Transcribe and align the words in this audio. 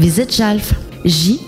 visite 0.00 0.34
jalf, 0.34 0.72
J-A-L-F.com, 1.04 1.46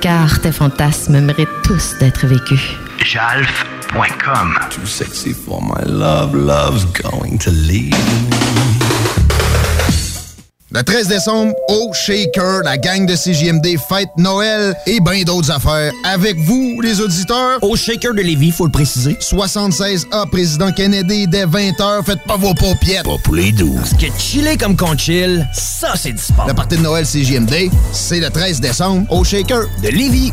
car 0.00 0.40
tes 0.40 0.52
fantasmes 0.52 1.20
méritent 1.20 1.48
tous 1.64 1.96
d'être 1.98 2.26
vécus. 2.26 2.76
jalf.com. 3.04 4.58
Too 4.70 4.86
sexy 4.86 5.32
for 5.32 5.60
my 5.60 5.82
love, 5.84 6.34
love's 6.34 6.84
going 7.02 7.38
to 7.38 7.50
leave 7.50 8.37
Le 10.70 10.82
13 10.82 11.08
décembre, 11.08 11.54
au 11.68 11.94
Shaker, 11.94 12.60
la 12.62 12.76
gang 12.76 13.06
de 13.06 13.14
CJMD 13.14 13.78
fête 13.88 14.10
Noël 14.18 14.76
et 14.86 15.00
bien 15.00 15.22
d'autres 15.22 15.50
affaires. 15.50 15.90
Avec 16.04 16.36
vous, 16.40 16.82
les 16.82 17.00
auditeurs. 17.00 17.58
Au 17.62 17.74
Shaker 17.74 18.12
de 18.12 18.20
Lévis, 18.20 18.50
faut 18.50 18.66
le 18.66 18.70
préciser. 18.70 19.14
76A, 19.14 20.28
Président 20.28 20.70
Kennedy, 20.70 21.26
dès 21.26 21.46
20h. 21.46 22.04
Faites 22.04 22.22
pas 22.26 22.36
vos 22.36 22.52
paupiètes. 22.52 23.04
Pas 23.04 23.16
pour 23.24 23.34
les 23.34 23.50
12. 23.50 23.76
Parce 23.76 23.94
que 23.94 24.06
chiller 24.18 24.58
comme 24.58 24.76
qu'on 24.76 24.94
chill, 24.94 25.48
ça, 25.54 25.94
c'est 25.96 26.12
du 26.12 26.22
sport. 26.22 26.46
Le 26.46 26.52
party 26.52 26.76
de 26.76 26.82
Noël 26.82 27.06
CJMD, 27.06 27.70
c'est 27.92 28.20
le 28.20 28.28
13 28.28 28.60
décembre, 28.60 29.10
au 29.10 29.24
Shaker 29.24 29.62
de 29.82 29.88
Lévis. 29.88 30.32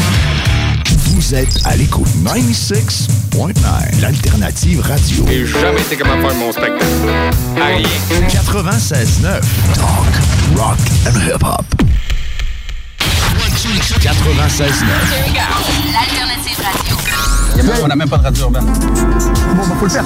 Vous 1.21 1.35
êtes 1.35 1.65
à 1.65 1.75
l'écoute 1.75 2.07
96.9, 2.25 4.01
l'alternative 4.01 4.81
radio. 4.81 5.23
J'ai 5.27 5.45
jamais 5.45 5.79
été 5.79 5.95
capable 5.95 6.23
de 6.23 6.27
faire 6.27 6.37
mon 6.37 6.51
spectacle. 6.51 6.83
À 7.61 7.65
rien. 7.67 7.87
96.9, 8.27 9.39
talk, 9.75 10.57
rock 10.57 10.79
and 11.05 11.19
hip-hop. 11.19 11.63
96.9. 12.97 14.83
L'alternative 15.93 16.57
radio. 16.57 17.40
On 17.83 17.87
n'a 17.87 17.95
même 17.95 18.09
pas 18.09 18.17
de 18.17 18.23
radio 18.23 18.43
urbaine. 18.43 18.65
Bon, 18.65 19.63
bah, 19.67 19.75
faut 19.79 19.85
le 19.85 19.91
faire. 19.91 20.05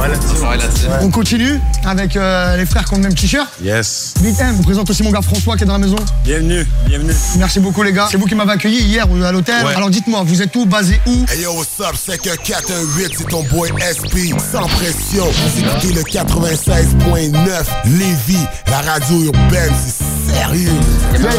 On 1.02 1.10
continue 1.10 1.60
avec 1.86 2.16
euh, 2.16 2.58
les 2.58 2.66
frères 2.66 2.86
qui 2.86 2.94
ont 2.94 2.98
le 2.98 3.04
même 3.04 3.14
t-shirt. 3.14 3.48
Yes. 3.62 4.14
Vite, 4.22 4.40
hein, 4.42 4.48
je 4.52 4.58
vous 4.58 4.64
présente 4.64 4.90
aussi 4.90 5.04
mon 5.04 5.12
gars 5.12 5.22
François 5.22 5.56
qui 5.56 5.64
est 5.64 5.68
dans 5.68 5.74
la 5.74 5.80
maison. 5.80 5.96
Bienvenue, 6.24 6.66
bienvenue. 6.86 7.14
Merci 7.38 7.60
beaucoup, 7.60 7.84
les 7.84 7.94
gars. 7.94 8.08
C'est 8.10 8.18
vous 8.18 8.26
qui 8.26 8.36
m'avez 8.36 8.52
accueilli 8.54 8.82
hier 8.82 9.06
à 9.24 9.32
l'hôtel. 9.32 9.64
Ouais. 9.66 9.76
Alors 9.76 9.90
dites-moi, 9.90 10.24
vous 10.26 10.42
êtes 10.42 10.56
où, 10.56 10.66
basé 10.66 11.00
où 11.06 11.26
Hey 11.32 11.42
yo, 11.44 11.54
what's 11.54 11.80
up? 11.80 11.96
C'est 12.04 12.18
que 12.22 12.36
418, 12.36 13.12
c'est 13.18 13.28
ton 13.28 13.44
boy 13.44 13.70
SP. 13.80 14.34
Sans 14.52 14.68
pression. 14.68 15.26
Vous 15.26 15.60
écoutez 15.60 15.94
le 15.94 16.02
96.9 16.02 17.64
Lévis. 17.86 18.46
La 18.68 18.82
radio 18.82 19.24
urbaine, 19.24 19.74
c'est 19.86 20.34
sérieux. 20.34 20.72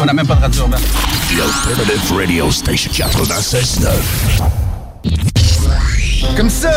On 0.01 0.05
n'a 0.05 0.13
même 0.13 0.27
pas 0.27 0.35
de 0.35 0.41
radio 0.41 0.61
urbaine. 0.61 0.81
The 0.81 1.41
Alternative 1.41 2.15
Radio 2.15 2.51
Station 2.51 2.91
96.9. 2.91 5.56
Live. 5.67 6.06
Comme 6.35 6.49
ça, 6.49 6.71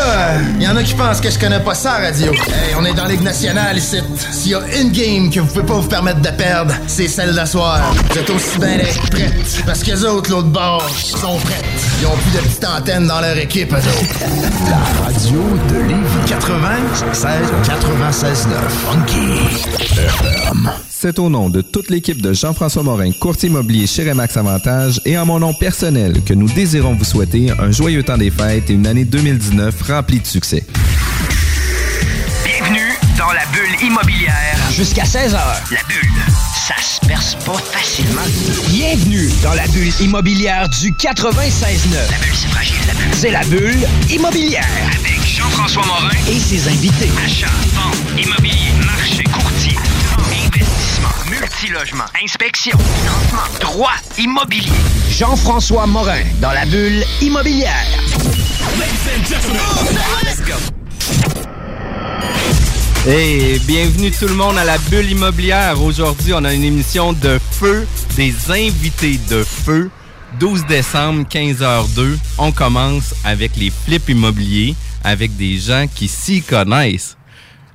il 0.59 0.63
y 0.63 0.67
en 0.67 0.75
a 0.75 0.83
qui 0.83 0.93
pensent 0.93 1.21
que 1.21 1.29
je 1.29 1.39
connais 1.39 1.59
pas 1.59 1.73
ça, 1.75 1.93
radio. 1.93 2.31
Hey, 2.31 2.75
on 2.79 2.85
est 2.85 2.93
dans 2.93 3.05
Ligue 3.05 3.21
nationale 3.21 3.77
ici. 3.77 3.97
S'il 4.31 4.51
y 4.51 4.55
a 4.55 4.61
une 4.79 4.91
game 4.91 5.29
que 5.29 5.39
vous 5.39 5.47
pouvez 5.47 5.65
pas 5.65 5.73
vous 5.75 5.87
permettre 5.87 6.21
de 6.21 6.29
perdre, 6.29 6.73
c'est 6.87 7.07
celle 7.07 7.33
d'asseoir. 7.33 7.93
Vous 8.09 8.17
êtes 8.17 8.29
aussi 8.29 8.57
bien 8.59 8.77
d'être 8.77 9.09
prêtes. 9.09 9.63
Parce 9.65 9.83
que 9.83 9.91
les 9.91 10.03
autres, 10.05 10.29
l'autre 10.31 10.49
bord, 10.49 10.87
sont 10.89 11.37
prêtes. 11.37 11.65
Ils 12.01 12.07
ont 12.07 12.17
plus 12.17 12.31
de 12.31 12.43
petites 12.43 12.65
antennes 12.65 13.07
dans 13.07 13.21
leur 13.21 13.37
équipe, 13.37 13.71
eux 13.71 13.77
autres. 13.77 14.19
La 14.69 15.03
radio 15.03 15.41
de 15.69 15.87
Lévis 15.87 16.27
96 16.27 17.25
96.9 17.63 18.69
Funky 18.69 19.97
FM. 19.97 20.71
C'est 20.89 21.17
au 21.17 21.31
nom 21.31 21.49
de 21.49 21.61
toute 21.61 21.89
l'équipe 21.89 22.21
de 22.21 22.31
Jean-François 22.31 22.83
Morin, 22.83 23.11
courtier 23.11 23.49
immobilier 23.49 23.87
chez 23.87 24.07
Remax 24.07 24.37
Avantage 24.37 25.01
et 25.03 25.17
en 25.17 25.25
mon 25.25 25.39
nom 25.39 25.51
personnel 25.51 26.23
que 26.23 26.35
nous 26.35 26.47
désirons 26.47 26.93
vous 26.93 27.03
souhaiter 27.03 27.49
un 27.57 27.71
joyeux 27.71 28.03
temps 28.03 28.19
des 28.19 28.29
fêtes 28.29 28.69
et 28.69 28.73
une 28.73 28.85
année 28.85 29.03
2019 29.31 29.81
remplie 29.83 30.19
de 30.19 30.27
succès. 30.27 30.65
Bienvenue 32.43 32.91
dans 33.17 33.31
la 33.31 33.45
bulle 33.53 33.87
immobilière. 33.87 34.57
Jusqu'à 34.75 35.03
16h. 35.03 35.39
La 35.71 35.83
bulle, 35.87 36.21
ça 36.67 36.75
se 36.81 36.99
perce 37.07 37.35
pas 37.45 37.57
facilement. 37.57 38.21
Bienvenue 38.67 39.29
dans 39.41 39.53
la 39.53 39.65
bulle 39.67 39.93
immobilière 40.01 40.67
du 40.67 40.91
96.9. 40.91 42.11
La 42.11 42.17
bulle, 42.17 42.33
c'est 42.33 42.47
fragile, 42.49 42.75
la 42.87 42.93
bulle. 42.93 43.13
C'est 43.13 43.31
la 43.31 43.43
bulle 43.45 43.87
immobilière. 44.09 44.67
Avec 44.99 45.25
Jean-François 45.25 45.85
Morin 45.85 46.09
et 46.29 46.37
ses 46.37 46.67
invités. 46.67 47.09
Achat, 47.23 47.47
vente, 47.73 48.19
immobilier, 48.21 48.70
multilogement, 51.41 52.03
inspection, 52.23 52.77
financement, 52.77 53.59
droit, 53.59 53.93
immobilier. 54.19 54.71
Jean-François 55.09 55.87
Morin 55.87 56.21
dans 56.39 56.51
la 56.51 56.65
bulle 56.65 57.03
immobilière. 57.19 57.83
Let's 60.23 60.41
go. 60.45 60.53
Hey, 63.09 63.57
bienvenue 63.65 64.11
tout 64.11 64.27
le 64.27 64.35
monde 64.35 64.55
à 64.59 64.63
la 64.65 64.77
bulle 64.77 65.09
immobilière. 65.09 65.81
Aujourd'hui, 65.81 66.31
on 66.35 66.43
a 66.45 66.53
une 66.53 66.63
émission 66.63 67.11
de 67.13 67.39
feu, 67.51 67.87
des 68.15 68.35
invités 68.51 69.19
de 69.29 69.43
feu. 69.43 69.89
12 70.39 70.67
décembre, 70.67 71.25
15h02. 71.27 72.17
On 72.37 72.51
commence 72.51 73.15
avec 73.23 73.57
les 73.57 73.71
flips 73.71 74.09
immobiliers, 74.09 74.75
avec 75.03 75.35
des 75.37 75.57
gens 75.57 75.87
qui 75.93 76.07
s'y 76.07 76.43
connaissent. 76.43 77.17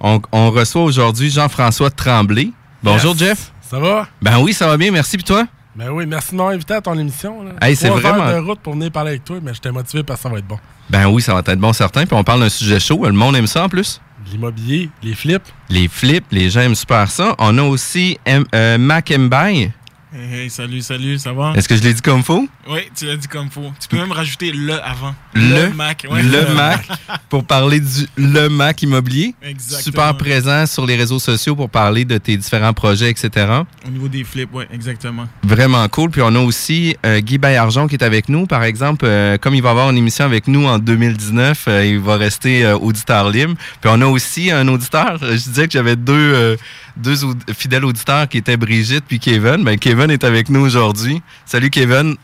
On, 0.00 0.20
on 0.30 0.52
reçoit 0.52 0.84
aujourd'hui 0.84 1.30
Jean-François 1.30 1.90
Tremblay. 1.90 2.50
Bonjour 2.82 3.14
Yes. 3.16 3.18
Jeff. 3.20 3.52
Ça 3.68 3.78
va? 3.78 4.06
Ben 4.22 4.38
oui, 4.38 4.52
ça 4.52 4.66
va 4.66 4.76
bien, 4.76 4.90
merci. 4.90 5.16
Puis 5.16 5.24
toi? 5.24 5.44
Ben 5.74 5.90
oui, 5.90 6.06
merci 6.06 6.30
de 6.32 6.36
m'avoir 6.36 6.54
invité 6.54 6.74
à 6.74 6.80
ton 6.80 6.96
émission. 6.98 7.42
Là. 7.42 7.50
Hey, 7.60 7.76
c'est 7.76 7.88
vraiment- 7.90 8.30
de 8.30 8.38
route 8.38 8.60
pour 8.60 8.72
venir 8.74 8.90
parler 8.90 9.10
avec 9.10 9.24
toi, 9.24 9.36
mais 9.42 9.52
j'étais 9.52 9.70
motivé 9.72 10.02
parce 10.02 10.20
que 10.20 10.22
ça 10.22 10.28
va 10.30 10.38
être 10.38 10.46
bon. 10.46 10.58
Ben 10.88 11.06
oui, 11.08 11.20
ça 11.20 11.34
va 11.34 11.40
être 11.40 11.58
bon 11.58 11.72
certain. 11.72 12.06
Puis 12.06 12.16
on 12.16 12.24
parle 12.24 12.40
d'un 12.40 12.48
sujet 12.48 12.78
chaud. 12.80 13.04
Le 13.04 13.12
monde 13.12 13.36
aime 13.36 13.46
ça 13.46 13.64
en 13.64 13.68
plus. 13.68 14.00
L'immobilier, 14.30 14.88
les 15.02 15.14
flips. 15.14 15.42
Les 15.68 15.88
flips, 15.88 16.24
les 16.30 16.48
gens 16.48 16.60
aiment 16.60 16.74
super 16.74 17.10
ça. 17.10 17.34
On 17.38 17.56
a 17.58 17.62
aussi 17.62 18.18
M- 18.24 18.44
euh, 18.54 18.78
Mac 18.78 19.10
Mbaye. 19.16 19.72
Hey, 20.14 20.42
hey, 20.42 20.50
salut, 20.50 20.82
salut, 20.82 21.18
ça 21.18 21.32
va? 21.32 21.52
Est-ce 21.56 21.68
que 21.68 21.74
je 21.74 21.82
l'ai 21.82 21.92
dit 21.92 22.00
comme 22.00 22.22
faux? 22.22 22.48
Oui, 22.70 22.82
tu 22.96 23.06
l'as 23.06 23.16
dit 23.16 23.26
comme 23.26 23.50
faut. 23.50 23.72
Tu 23.80 23.88
peux 23.88 23.96
même 23.96 24.12
rajouter 24.12 24.52
le 24.52 24.74
avant. 24.74 25.16
Le, 25.34 25.72
Mac. 25.72 26.06
ouais. 26.08 26.22
le 26.22 26.54
Mac 26.54 26.86
pour 27.28 27.42
parler 27.42 27.80
du 27.80 28.06
le 28.16 28.46
Mac 28.48 28.80
immobilier. 28.82 29.34
Exactement. 29.42 29.82
Super 29.82 30.16
présent 30.16 30.64
sur 30.66 30.86
les 30.86 30.94
réseaux 30.94 31.18
sociaux 31.18 31.56
pour 31.56 31.68
parler 31.68 32.04
de 32.04 32.18
tes 32.18 32.36
différents 32.36 32.72
projets, 32.72 33.10
etc. 33.10 33.62
Au 33.84 33.90
niveau 33.90 34.06
des 34.06 34.22
flips, 34.22 34.48
oui, 34.52 34.64
exactement. 34.72 35.26
Vraiment 35.42 35.86
cool. 35.88 36.10
Puis 36.10 36.22
on 36.22 36.34
a 36.36 36.38
aussi 36.38 36.96
euh, 37.04 37.18
Guy 37.18 37.38
Baillargeon 37.38 37.88
qui 37.88 37.96
est 37.96 38.04
avec 38.04 38.28
nous. 38.28 38.46
Par 38.46 38.62
exemple, 38.62 39.06
euh, 39.06 39.38
comme 39.38 39.56
il 39.56 39.62
va 39.62 39.70
avoir 39.70 39.90
une 39.90 39.98
émission 39.98 40.24
avec 40.24 40.46
nous 40.46 40.66
en 40.66 40.78
2019, 40.78 41.64
euh, 41.66 41.84
il 41.84 41.98
va 41.98 42.16
rester 42.16 42.64
auditeur 42.74 43.28
libre. 43.28 43.54
Puis 43.80 43.90
on 43.92 44.00
a 44.00 44.06
aussi 44.06 44.52
un 44.52 44.68
auditeur. 44.68 45.18
Je 45.20 45.34
disais 45.34 45.66
que 45.66 45.72
j'avais 45.72 45.96
deux, 45.96 46.56
deux 46.96 47.16
fidèles 47.56 47.84
auditeurs 47.84 48.28
qui 48.28 48.38
étaient 48.38 48.56
Brigitte 48.56 49.04
puis 49.06 49.18
Kevin. 49.18 49.64
Ben, 49.64 49.78
Kevin 49.78 50.10
est 50.10 50.24
avec 50.24 50.48
nous 50.48 50.60
aujourd'hui. 50.60 51.22
Salut 51.44 51.70
Kevin. 51.70 52.16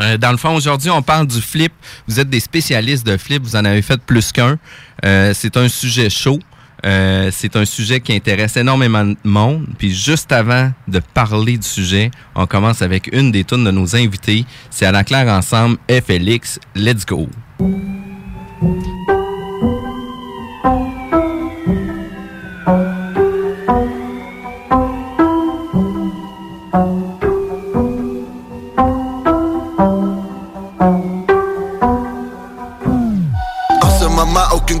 Euh, 0.00 0.16
dans 0.16 0.30
le 0.30 0.36
fond, 0.36 0.54
aujourd'hui, 0.54 0.90
on 0.90 1.02
parle 1.02 1.26
du 1.26 1.40
flip. 1.40 1.72
Vous 2.06 2.20
êtes 2.20 2.30
des 2.30 2.40
spécialistes 2.40 3.06
de 3.06 3.16
flip. 3.16 3.42
Vous 3.42 3.56
en 3.56 3.64
avez 3.64 3.82
fait 3.82 4.00
plus 4.00 4.32
qu'un. 4.32 4.58
Euh, 5.04 5.32
c'est 5.34 5.56
un 5.56 5.68
sujet 5.68 6.10
chaud. 6.10 6.38
Euh, 6.86 7.30
c'est 7.32 7.56
un 7.56 7.64
sujet 7.64 8.00
qui 8.00 8.12
intéresse 8.12 8.56
énormément 8.56 9.04
de 9.04 9.16
monde. 9.24 9.66
Puis 9.78 9.92
juste 9.92 10.30
avant 10.30 10.70
de 10.86 11.00
parler 11.14 11.58
du 11.58 11.66
sujet, 11.66 12.10
on 12.36 12.46
commence 12.46 12.82
avec 12.82 13.08
une 13.12 13.32
des 13.32 13.44
tunes 13.44 13.64
de 13.64 13.70
nos 13.70 13.96
invités. 13.96 14.44
C'est 14.70 14.86
à 14.86 14.92
la 14.92 15.02
claire 15.02 15.26
ensemble, 15.28 15.78
FLX. 15.88 16.60
Let's 16.76 17.04
go. 17.04 17.28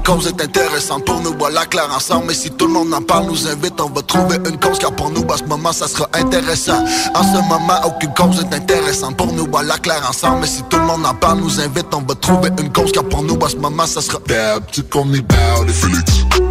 Cause 0.08 0.26
est 0.26 0.40
intéressante 0.40 1.04
pour 1.04 1.20
nous. 1.20 1.34
Voilà 1.38 1.66
clair 1.66 1.88
ensemble. 1.94 2.28
Mais 2.28 2.34
si 2.34 2.50
tout 2.50 2.66
le 2.66 2.72
monde 2.72 2.94
en 2.94 3.02
parle, 3.02 3.26
nous 3.26 3.46
invite, 3.46 3.78
on 3.80 3.90
va 3.90 4.00
trouver 4.02 4.36
une 4.48 4.58
cause. 4.58 4.78
Car 4.78 4.92
pour 4.92 5.10
nous, 5.10 5.24
à 5.30 5.36
ce 5.36 5.44
moment, 5.44 5.72
ça 5.72 5.86
sera 5.86 6.08
intéressant. 6.14 6.82
En 7.14 7.22
ce 7.22 7.38
moment, 7.48 7.78
aucune 7.84 8.14
cause 8.14 8.40
est 8.40 8.54
intéressante 8.54 9.16
pour 9.16 9.32
nous. 9.32 9.46
Voilà 9.50 9.76
clair 9.76 10.02
ensemble. 10.08 10.40
Mais 10.40 10.46
si 10.46 10.62
tout 10.70 10.78
le 10.78 10.84
monde 10.84 11.04
en 11.04 11.14
parle, 11.14 11.40
nous 11.40 11.60
invite, 11.60 11.92
on 11.92 12.00
va 12.00 12.14
trouver 12.14 12.50
une 12.58 12.72
cause. 12.72 12.90
Car 12.90 13.04
pour 13.04 13.22
nous, 13.22 13.38
à 13.44 13.50
ce 13.50 13.56
moment, 13.56 13.86
ça 13.86 14.00
sera. 14.00 14.18
Dab, 14.26 14.64
tu 14.72 14.82
Félix. 14.82 15.74
Félix. 15.74 16.47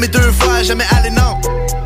Non 0.00 0.06
mais 0.06 0.08
deux 0.08 0.32
fois, 0.32 0.62
jamais 0.62 0.84
allé 0.96 1.10
non. 1.10 1.40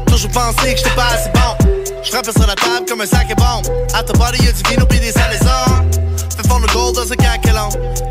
Toujours 0.07 0.31
pensé 0.31 0.75
que 0.75 0.79
j'étais 0.79 0.91
pas 0.91 1.07
assez 1.07 1.31
bon. 1.31 1.57
J'frappe 2.03 2.31
sur 2.31 2.47
la 2.47 2.55
table 2.55 2.87
comme 2.89 3.01
un 3.01 3.07
sac 3.07 3.31
est 3.31 3.35
bon. 3.35 3.63
À 3.95 4.03
ta 4.03 4.13
body 4.13 4.45
y'a 4.45 4.53
du 4.53 4.63
vino 4.69 4.87
pis 4.87 5.01
des 5.01 5.13
salaisons. 5.13 5.91
Fais 6.37 6.49
fondre 6.49 6.67
le 6.67 6.73
gold 6.73 6.97
dans 6.97 7.11
un 7.11 7.17
caquelon. 7.17 7.69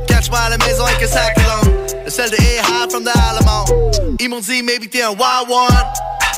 Catch-moi 0.08 0.40
à 0.40 0.50
la 0.50 0.58
maison 0.58 0.86
avec 0.86 1.04
un 1.04 1.08
sac 1.08 1.38
long. 1.38 1.72
Le 2.06 2.12
sel 2.12 2.30
de 2.30 2.36
A-High 2.36 2.90
from 2.90 3.04
the 3.04 3.12
Alamo. 3.30 3.92
Ils 4.20 4.30
m'ont 4.30 4.40
dit, 4.40 4.64
maybe 4.64 4.90
t'es 4.90 5.04
un 5.04 5.10
wild 5.10 5.50
one. 5.50 5.86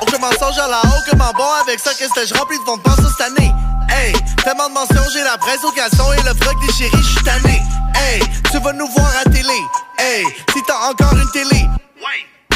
Aucun 0.02 0.18
mensonge 0.18 0.58
à 0.60 0.68
la 0.68 0.80
haut, 0.80 1.02
que 1.10 1.16
m'en 1.16 1.32
bon 1.32 1.50
avec 1.62 1.80
ça, 1.80 1.92
qu'est-ce 1.98 2.14
que 2.14 2.28
je 2.28 2.34
remplis 2.34 2.58
de 2.58 2.64
de 2.66 3.08
cette 3.08 3.28
année? 3.28 3.52
Hey, 3.90 4.14
tellement 4.44 4.68
de 4.68 4.74
mentions, 4.74 5.10
j'ai 5.14 5.24
la 5.24 5.38
presse 5.38 5.64
au 5.64 5.72
caleçon 5.72 6.12
et 6.14 6.22
le 6.24 6.34
froc 6.36 6.56
déchiré, 6.68 6.92
j'suis 7.02 7.24
tanné. 7.24 7.62
Hey, 7.96 8.22
tu 8.52 8.60
vas 8.60 8.74
nous 8.74 8.88
voir 8.88 9.12
à 9.22 9.30
télé. 9.30 9.60
Hey, 9.98 10.26
si 10.54 10.62
t'as 10.68 10.90
encore 10.90 11.14
une 11.14 11.32
télé. 11.32 11.66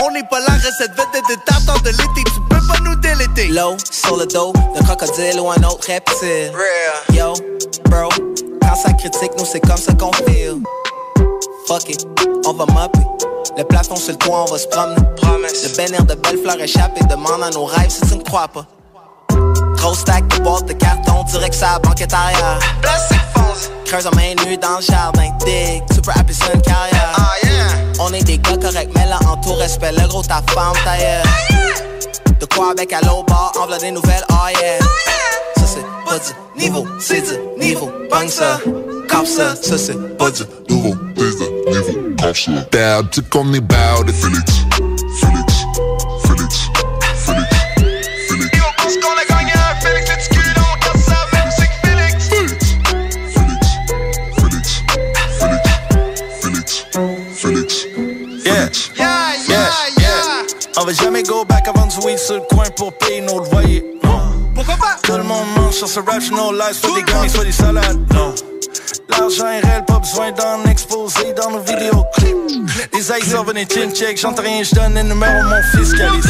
On 0.09 0.11
n'est 0.11 0.23
pas 0.23 0.39
la 0.39 0.55
recette 0.55 0.91
vedette 0.91 1.23
de 1.29 1.35
ta 1.45 1.53
temps 1.67 1.79
de 1.81 1.89
l'été, 1.89 2.23
tu 2.25 2.41
peux 2.49 2.67
pas 2.67 2.79
nous 2.83 2.95
déléter. 2.95 3.47
Low, 3.49 3.77
sur 3.91 4.17
le 4.17 4.25
dos 4.25 4.53
d'un 4.73 4.83
crocodile 4.83 5.39
ou 5.39 5.51
un 5.51 5.63
autre 5.63 5.85
reptile. 5.85 6.51
Yo, 7.13 7.33
bro, 7.85 8.09
quand 8.59 8.75
ça 8.75 8.91
critique, 8.93 9.31
nous 9.37 9.45
c'est 9.45 9.59
comme 9.59 9.77
ça 9.77 9.93
qu'on 9.93 10.11
feel. 10.13 10.63
Fuck 11.67 11.89
it, 11.89 12.07
on 12.47 12.53
va 12.53 12.65
mopper. 12.65 12.99
Le 13.55 13.63
plafond 13.63 13.97
sur 13.97 14.13
le 14.13 14.17
toit, 14.17 14.45
on 14.47 14.51
va 14.51 14.57
se 14.57 14.67
promener. 14.67 14.95
Le 15.21 15.77
bénir 15.77 16.03
de 16.03 16.15
belles 16.15 16.39
fleurs 16.39 16.59
échappées 16.59 17.05
demande 17.05 17.43
à 17.43 17.51
nos 17.51 17.65
rêves 17.65 17.91
si 17.91 18.01
tu 18.01 18.17
ne 18.17 18.23
crois 18.23 18.47
pas. 18.47 18.65
Gros 19.79 19.95
stack 19.95 20.27
de 20.27 20.43
boîtes 20.43 20.67
de 20.67 20.73
carton, 20.73 21.23
direct 21.23 21.55
ça 21.55 21.73
la 21.73 21.79
banquette 21.79 22.13
arrière. 22.13 22.59
Plastique 22.81 23.17
fonce. 23.33 23.69
Creuse 23.85 24.05
en 24.07 24.15
main 24.15 24.35
nue 24.45 24.57
dans 24.57 24.75
le 24.77 24.81
jardin, 24.81 25.29
dig, 25.45 25.81
tu 25.93 26.01
peux 26.01 26.11
appeler 26.11 26.33
ça 26.33 26.51
une 26.53 26.61
carrière. 26.61 27.13
Ah 27.15 27.31
yeah. 27.43 27.67
On 28.01 28.13
est 28.13 28.23
des 28.23 28.37
gars 28.37 28.57
corrects, 28.57 28.91
mais 28.93 29.05
là 29.05 29.19
en 29.25 29.37
tout 29.37 29.53
respect, 29.53 29.93
le 29.93 30.07
gros 30.07 30.21
ta 30.21 30.41
femme 30.53 30.73
tailleur. 30.83 31.23
De 32.39 32.45
quoi 32.45 32.71
avec 32.71 32.91
à 32.91 32.99
l'eau 33.01 33.23
bar, 33.27 33.53
en 33.57 33.77
des 33.77 33.91
nouvelles, 33.91 34.25
oh 34.29 34.49
yeah. 34.61 34.79
Ça 35.57 35.63
c'est 35.65 35.85
pas 36.05 36.19
du 36.19 36.61
niveau, 36.61 36.85
c'est 36.99 37.21
du 37.21 37.65
niveau, 37.65 37.89
bang 38.11 38.27
ça, 38.27 38.59
comme 39.09 39.25
ça, 39.25 39.55
ça 39.55 39.77
c'est 39.77 40.17
pas 40.17 40.29
du 40.29 40.43
nouveau, 40.69 40.93
c'est 41.15 41.37
du 41.37 41.77
niveau, 41.77 41.99
comme 42.21 42.35
ça. 42.35 42.51
Dad, 42.71 43.09
tu 43.11 43.21
connais 43.23 43.59
about 43.59 44.09
it. 44.09 44.15
Félix, 44.15 44.51
Félix, 45.19 45.58
va 60.89 61.03
jamais 61.03 61.23
go 61.23 61.45
back 61.45 61.67
avant 61.67 61.89
sur 61.89 62.35
le 62.35 62.41
coin 62.41 62.65
pour 62.75 62.93
payer 62.93 63.21
nos 63.21 63.39
loyers. 63.39 63.83
Non. 64.03 64.19
Pourquoi 64.55 64.75
pas? 64.75 64.97
Tout 65.03 65.17
le 65.17 65.23
monde 65.23 65.45
mange 65.55 65.73
sur 65.73 65.87
ce 65.87 65.99
rap, 65.99 66.21
no 66.31 66.51
lies, 66.51 66.73
soit 66.73 66.95
des 66.95 67.03
gummies, 67.03 67.29
soit 67.29 67.43
des 67.43 67.51
salades. 67.51 67.99
Non. 68.13 68.33
L'argent 69.09 69.47
est 69.47 69.59
réel, 69.59 69.85
pas 69.85 69.99
besoin 69.99 70.31
d'en 70.31 70.63
exposer 70.69 71.33
dans 71.33 71.51
nos 71.51 71.59
vidéoclips. 71.59 72.37
Les 72.93 73.01
sortent 73.01 73.47
venez 73.47 73.67
chin 73.69 73.91
check, 73.91 74.17
j'entends 74.17 74.43
rien, 74.43 74.63
j'donne 74.63 74.95
le 74.95 75.03
numéro 75.03 75.43
mon 75.43 75.61
fiscaliste. 75.77 76.29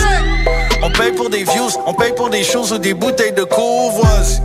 On 0.82 0.90
paye 0.92 1.12
pour 1.12 1.30
des 1.30 1.44
views, 1.44 1.70
on 1.86 1.94
paye 1.94 2.14
pour 2.16 2.30
des 2.30 2.44
choses 2.44 2.72
ou 2.72 2.78
des 2.78 2.94
bouteilles 2.94 3.34
de 3.34 3.44
courvoisie. 3.44 4.42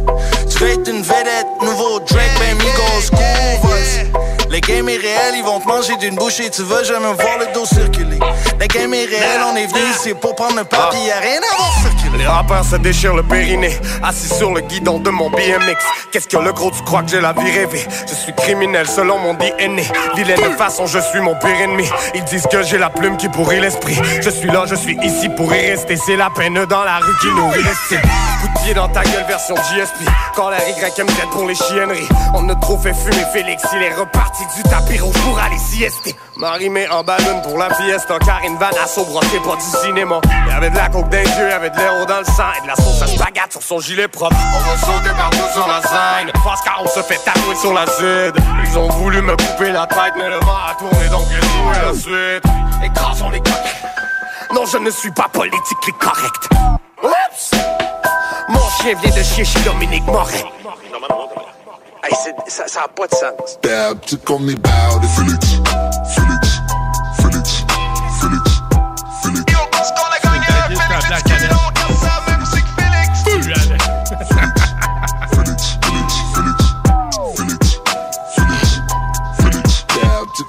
Tu 0.51 0.65
être 0.65 0.89
une 0.89 1.03
vedette, 1.03 1.47
nouveau 1.63 2.01
Drake, 2.01 2.31
ben 2.39 2.57
Migos, 2.59 3.11
courvoisie. 3.11 4.11
Le 4.51 4.61
game 4.61 4.89
est 4.89 4.97
réel, 4.97 5.35
ils 5.37 5.43
vont 5.43 5.59
te 5.59 5.67
manger 5.67 5.97
d'une 5.97 6.15
bouchée, 6.15 6.49
tu 6.49 6.63
veux 6.63 6.85
jamais 6.85 7.13
voir 7.15 7.39
le 7.41 7.53
dos 7.53 7.67
circuler. 7.67 8.19
Le 8.61 8.67
game 8.67 8.95
est 8.95 9.05
réel, 9.05 9.41
on 9.53 9.57
est 9.57 9.67
venu 9.67 9.81
ici 9.97 10.15
pour 10.15 10.37
prendre 10.37 10.59
un 10.59 10.65
papier, 10.65 11.01
y'a 11.09 11.19
rien 11.19 11.41
à 11.53 11.57
voir 11.57 11.73
circuler. 11.83 12.19
Les 12.19 12.27
rappeurs 12.27 12.65
se 12.65 12.77
déchirent 12.77 13.17
le 13.17 13.25
périnée, 13.25 13.77
assis 14.03 14.33
sur 14.33 14.53
le 14.53 14.61
guidon 14.61 15.01
de 15.01 15.11
mon 15.11 15.29
BMX. 15.29 15.77
Qu'est-ce 16.13 16.29
que 16.29 16.37
le 16.37 16.53
gros, 16.53 16.71
tu 16.71 16.81
crois 16.85 17.03
que 17.03 17.11
j'ai 17.11 17.21
la 17.21 17.33
vie 17.33 17.51
rêvée? 17.51 17.85
Je 18.09 18.15
suis 18.15 18.33
criminel 18.33 18.87
selon 18.87 19.19
mon 19.19 19.35
DNA. 19.35 19.83
Vilaine 20.15 20.57
façon, 20.57 20.87
je 20.87 21.01
suis 21.01 21.21
mon 21.21 21.35
pire 21.35 21.61
ennemi. 21.61 21.89
Ils 22.15 22.23
disent 22.23 22.47
que 22.49 22.63
j'ai 22.63 22.79
la 22.79 22.91
plume 22.91 23.17
qui 23.17 23.29
pourrit 23.29 23.59
l'esprit. 23.59 23.99
Je 24.21 24.31
suis 24.31 24.49
là, 24.49 24.65
je 24.67 24.77
suis 24.77 24.97
ici 25.03 25.29
pour 25.31 25.53
y 25.53 25.71
rester. 25.71 25.97
C'est 25.97 26.15
la 26.17 26.24
peine 26.31 26.65
dans 26.67 26.85
la 26.85 26.99
rue 26.99 27.17
qui 27.21 27.29
nourrit 27.29 27.63
l'estime. 27.63 28.01
Coup 28.41 28.49
de 28.49 28.65
pied 28.65 28.75
dans 28.75 28.89
ta 28.89 29.03
gueule, 29.03 29.25
version 29.27 29.55
GSP. 29.55 30.09
Quand 30.35 30.49
la 30.49 30.59
YM 30.69 31.07
tête 31.07 31.31
pour 31.31 31.47
les 31.47 31.55
chienneries. 31.55 32.09
On 32.35 32.49
a 32.49 32.55
trop 32.57 32.79
fait 32.79 32.95
fumer 32.95 33.25
Félix, 33.33 33.63
il 33.75 33.83
est 33.83 33.95
reparti 33.95 34.43
du 34.57 34.63
tapis 34.65 34.99
rouge 34.99 35.17
pour 35.25 35.39
aller 35.39 35.59
siester. 35.59 36.15
Marie 36.37 36.71
met 36.71 36.89
en 36.89 37.03
ballon 37.03 37.41
pour 37.43 37.59
la 37.59 37.73
fiesta, 37.75 38.19
car 38.25 38.41
une 38.45 38.57
vanne 38.57 38.75
à 38.83 38.87
c'est 38.87 39.43
pas 39.43 39.57
du 39.57 39.87
cinéma. 39.87 40.21
Y'avait 40.49 40.71
de 40.71 40.77
la 40.77 40.89
coke 40.89 41.09
dans 41.09 41.19
les 41.19 41.25
yeux, 41.25 41.49
y'avait 41.49 41.71
de 41.71 41.77
l'héros 41.77 42.07
dans 42.07 42.19
le 42.19 42.25
sang 42.25 42.51
et 42.59 42.63
de 42.63 42.67
la 42.67 42.77
sauce 42.77 43.03
à 43.03 43.51
sur 43.51 43.63
son 43.63 43.81
gilet 43.81 44.09
propre. 44.09 44.37
On 44.37 44.59
va 44.59 44.77
sauter 44.77 45.15
partout 45.17 45.53
sur 45.53 45.67
la 45.67 45.81
scène, 45.83 46.33
parce 46.45 46.61
qu'on 46.63 46.89
se 46.89 47.03
fait 47.03 47.19
tatouer 47.25 47.55
sur 47.57 47.73
la 47.73 47.87
zid. 47.87 48.35
Ils 48.65 48.79
ont 48.79 48.89
voulu 48.89 49.21
me 49.23 49.37
couper 49.37 49.71
la 49.71 49.87
tête, 49.87 50.15
mais 50.17 50.29
le 50.29 50.37
vent 50.41 50.59
a 50.71 50.75
tourné, 50.75 51.09
donc 51.09 51.27
j'ai 51.31 51.41
joué 51.41 51.87
la 51.87 51.95
suite. 51.95 52.45
Écrasons 52.83 53.31
les 53.31 53.41
coques. 53.41 54.04
Non, 54.55 54.67
je 54.67 54.79
ne 54.79 54.89
suis 54.89 55.11
pas 55.11 55.29
politiquement 55.33 55.99
correct. 55.99 56.49
Oups! 57.03 57.51
Mon 58.49 58.69
chien 58.71 58.95
vient 59.03 59.11
de 59.11 59.23
chier 59.25 59.45
chez 59.45 59.59
Dominique 59.63 60.07
Moret. 60.07 60.45
Hey, 62.05 62.15
ça, 62.47 62.69
ça 62.69 62.83
a 62.85 62.89
pas 62.89 63.09
de 63.09 63.15
sens. 63.15 63.59
Dad, 63.65 64.01
tu 64.07 64.17
connais 64.19 64.53
about 64.53 65.03
it. 65.03 65.11
Félix, 65.11 65.47
Félix, 66.15 66.61
Félix, 67.21 67.65
Félix, 68.21 68.55
Félix. 69.23 69.51
Et 69.51 69.57
on 69.57 69.67
pense 69.77 69.91
qu'on 69.91 70.11
a 70.13 70.21
gagné 70.23 70.47
un 70.47 70.69
Félix 70.69 71.09
le 71.11 71.17
ticule, 71.17 71.51
on 71.51 71.73
garde 71.73 71.95
ça 72.01 72.23
même 72.29 72.39
pour 72.39 72.47
c'est 72.47 72.63
que 72.63 72.69
Félix. 72.79 73.15
Félix, 73.25 73.59
Félix, 74.09 74.61
Félix, 75.35 75.63
Félix, 76.33 76.61
Félix, 78.37 78.71
Félix. 79.41 79.87
Dad, 79.89 80.27
tu 80.37 80.45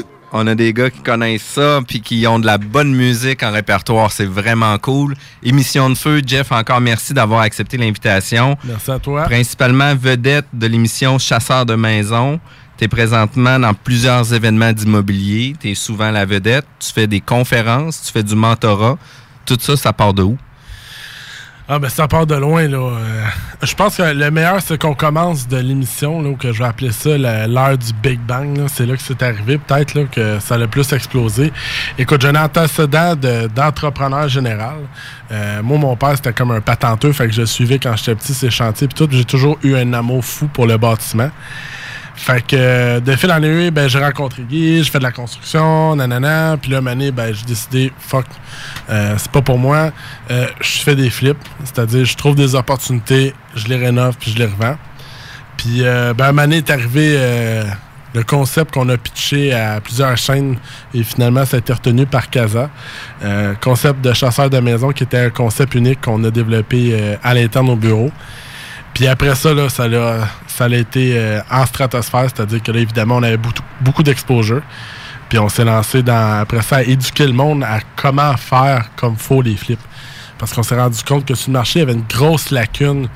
it. 0.00 0.11
On 0.34 0.46
a 0.46 0.54
des 0.54 0.72
gars 0.72 0.90
qui 0.90 1.00
connaissent 1.00 1.42
ça 1.42 1.80
puis 1.86 2.00
qui 2.00 2.26
ont 2.26 2.38
de 2.38 2.46
la 2.46 2.56
bonne 2.56 2.94
musique 2.94 3.42
en 3.42 3.52
répertoire. 3.52 4.10
C'est 4.10 4.24
vraiment 4.24 4.78
cool. 4.78 5.14
Émission 5.42 5.90
de 5.90 5.94
feu, 5.94 6.22
Jeff, 6.26 6.52
encore 6.52 6.80
merci 6.80 7.12
d'avoir 7.12 7.40
accepté 7.40 7.76
l'invitation. 7.76 8.56
Merci 8.64 8.90
à 8.90 8.98
toi. 8.98 9.24
Principalement 9.24 9.94
vedette 9.94 10.46
de 10.54 10.66
l'émission 10.66 11.18
Chasseur 11.18 11.66
de 11.66 11.74
maison. 11.74 12.40
Tu 12.78 12.84
es 12.84 12.88
présentement 12.88 13.58
dans 13.58 13.74
plusieurs 13.74 14.32
événements 14.32 14.72
d'immobilier. 14.72 15.54
Tu 15.60 15.72
es 15.72 15.74
souvent 15.74 16.10
la 16.10 16.24
vedette. 16.24 16.64
Tu 16.80 16.90
fais 16.90 17.06
des 17.06 17.20
conférences, 17.20 18.00
tu 18.02 18.10
fais 18.10 18.22
du 18.22 18.34
mentorat. 18.34 18.96
Tout 19.44 19.58
ça, 19.60 19.76
ça 19.76 19.92
part 19.92 20.14
de 20.14 20.22
où? 20.22 20.38
Ah 21.68 21.78
ben 21.78 21.88
ça 21.88 22.08
part 22.08 22.26
de 22.26 22.34
loin 22.34 22.66
là. 22.68 22.76
Euh, 22.78 23.24
je 23.62 23.72
pense 23.74 23.96
que 23.96 24.02
le 24.02 24.30
meilleur 24.30 24.60
c'est 24.60 24.76
qu'on 24.76 24.94
commence 24.94 25.46
de 25.46 25.56
l'émission 25.58 26.20
là, 26.20 26.34
que 26.34 26.52
je 26.52 26.58
vais 26.58 26.68
appeler 26.68 26.90
ça 26.90 27.16
l'heure 27.16 27.78
du 27.78 27.92
Big 28.02 28.18
Bang. 28.20 28.58
là. 28.58 28.64
C'est 28.66 28.84
là 28.84 28.96
que 28.96 29.02
c'est 29.02 29.22
arrivé 29.22 29.58
peut-être 29.58 29.94
là 29.94 30.04
que 30.10 30.38
ça 30.40 30.56
a 30.56 30.58
le 30.58 30.66
plus 30.66 30.92
explosé. 30.92 31.52
Écoute, 31.96 32.24
un 32.24 32.34
antécédent 32.34 33.14
de- 33.14 33.46
d'entrepreneur 33.46 34.28
général. 34.28 34.74
Euh, 35.30 35.62
moi 35.62 35.78
mon 35.78 35.96
père 35.96 36.16
c'était 36.16 36.32
comme 36.32 36.50
un 36.50 36.60
patenteux, 36.60 37.12
fait 37.12 37.26
que 37.28 37.32
je 37.32 37.44
suivais 37.44 37.78
quand 37.78 37.96
j'étais 37.96 38.16
petit 38.16 38.34
ses 38.34 38.50
chantiers 38.50 38.88
puis 38.88 38.96
tout. 38.96 39.08
J'ai 39.10 39.24
toujours 39.24 39.56
eu 39.62 39.76
un 39.76 39.92
amour 39.94 40.24
fou 40.24 40.48
pour 40.48 40.66
le 40.66 40.76
bâtiment. 40.76 41.30
Fait 42.22 42.40
que 42.40 42.54
euh, 42.56 43.00
de 43.00 43.16
fil 43.16 43.32
en 43.32 43.42
aiguille, 43.42 43.72
ben, 43.72 43.88
j'ai 43.88 43.98
rencontré 43.98 44.44
Guy, 44.44 44.84
je 44.84 44.92
fais 44.92 44.98
de 44.98 45.02
la 45.02 45.10
construction, 45.10 45.96
nanana. 45.96 46.56
Puis 46.56 46.70
là, 46.70 46.78
année, 46.86 47.10
ben, 47.10 47.34
j'ai 47.34 47.44
décidé, 47.44 47.92
fuck, 47.98 48.26
euh, 48.90 49.16
c'est 49.18 49.30
pas 49.32 49.42
pour 49.42 49.58
moi. 49.58 49.90
Euh, 50.30 50.46
je 50.60 50.78
fais 50.78 50.94
des 50.94 51.10
flips, 51.10 51.36
c'est-à-dire, 51.64 52.04
je 52.04 52.16
trouve 52.16 52.36
des 52.36 52.54
opportunités, 52.54 53.34
je 53.56 53.66
les 53.66 53.74
rénove, 53.74 54.16
puis 54.20 54.30
je 54.30 54.38
les 54.38 54.44
revends. 54.44 54.76
Puis, 55.56 55.78
euh, 55.80 56.14
ben, 56.14 56.38
à 56.38 56.42
année 56.42 56.58
est 56.58 56.70
arrivé 56.70 57.18
le 58.14 58.22
concept 58.22 58.72
qu'on 58.72 58.88
a 58.88 58.96
pitché 58.96 59.52
à 59.52 59.80
plusieurs 59.80 60.16
chaînes 60.16 60.58
et 60.94 61.02
finalement, 61.02 61.44
ça 61.44 61.56
a 61.56 61.58
été 61.58 61.72
retenu 61.72 62.06
par 62.06 62.30
Casa. 62.30 62.70
Concept 63.60 64.00
de 64.00 64.12
chasseur 64.12 64.48
de 64.48 64.60
maison 64.60 64.92
qui 64.92 65.02
était 65.02 65.18
un 65.18 65.30
concept 65.30 65.74
unique 65.74 66.02
qu'on 66.02 66.22
a 66.22 66.30
développé 66.30 67.16
à 67.20 67.34
l'interne 67.34 67.68
au 67.70 67.76
bureau. 67.76 68.12
Puis 68.94 69.06
après 69.06 69.34
ça, 69.34 69.54
là, 69.54 69.68
ça, 69.68 69.88
l'a, 69.88 70.28
ça 70.46 70.64
a 70.64 70.68
été 70.68 71.16
euh, 71.16 71.40
en 71.50 71.64
stratosphère, 71.66 72.26
c'est-à-dire 72.34 72.62
que 72.62 72.72
là, 72.72 72.80
évidemment, 72.80 73.16
on 73.16 73.22
avait 73.22 73.38
beaucoup, 73.38 73.62
beaucoup 73.80 74.02
d'exposure. 74.02 74.62
Puis 75.28 75.38
on 75.38 75.48
s'est 75.48 75.64
lancé 75.64 76.02
dans, 76.02 76.40
après 76.40 76.60
ça, 76.60 76.76
à 76.76 76.82
éduquer 76.82 77.26
le 77.26 77.32
monde 77.32 77.64
à 77.64 77.80
comment 77.96 78.36
faire 78.36 78.90
comme 78.96 79.16
faut 79.16 79.40
les 79.40 79.56
flips. 79.56 79.80
Parce 80.38 80.52
qu'on 80.52 80.62
s'est 80.62 80.78
rendu 80.78 81.02
compte 81.04 81.24
que 81.24 81.34
sur 81.34 81.50
le 81.50 81.54
marché, 81.54 81.78
il 81.78 81.80
y 81.80 81.82
avait 81.84 81.94
une 81.94 82.04
grosse 82.06 82.50
lacune 82.50 83.08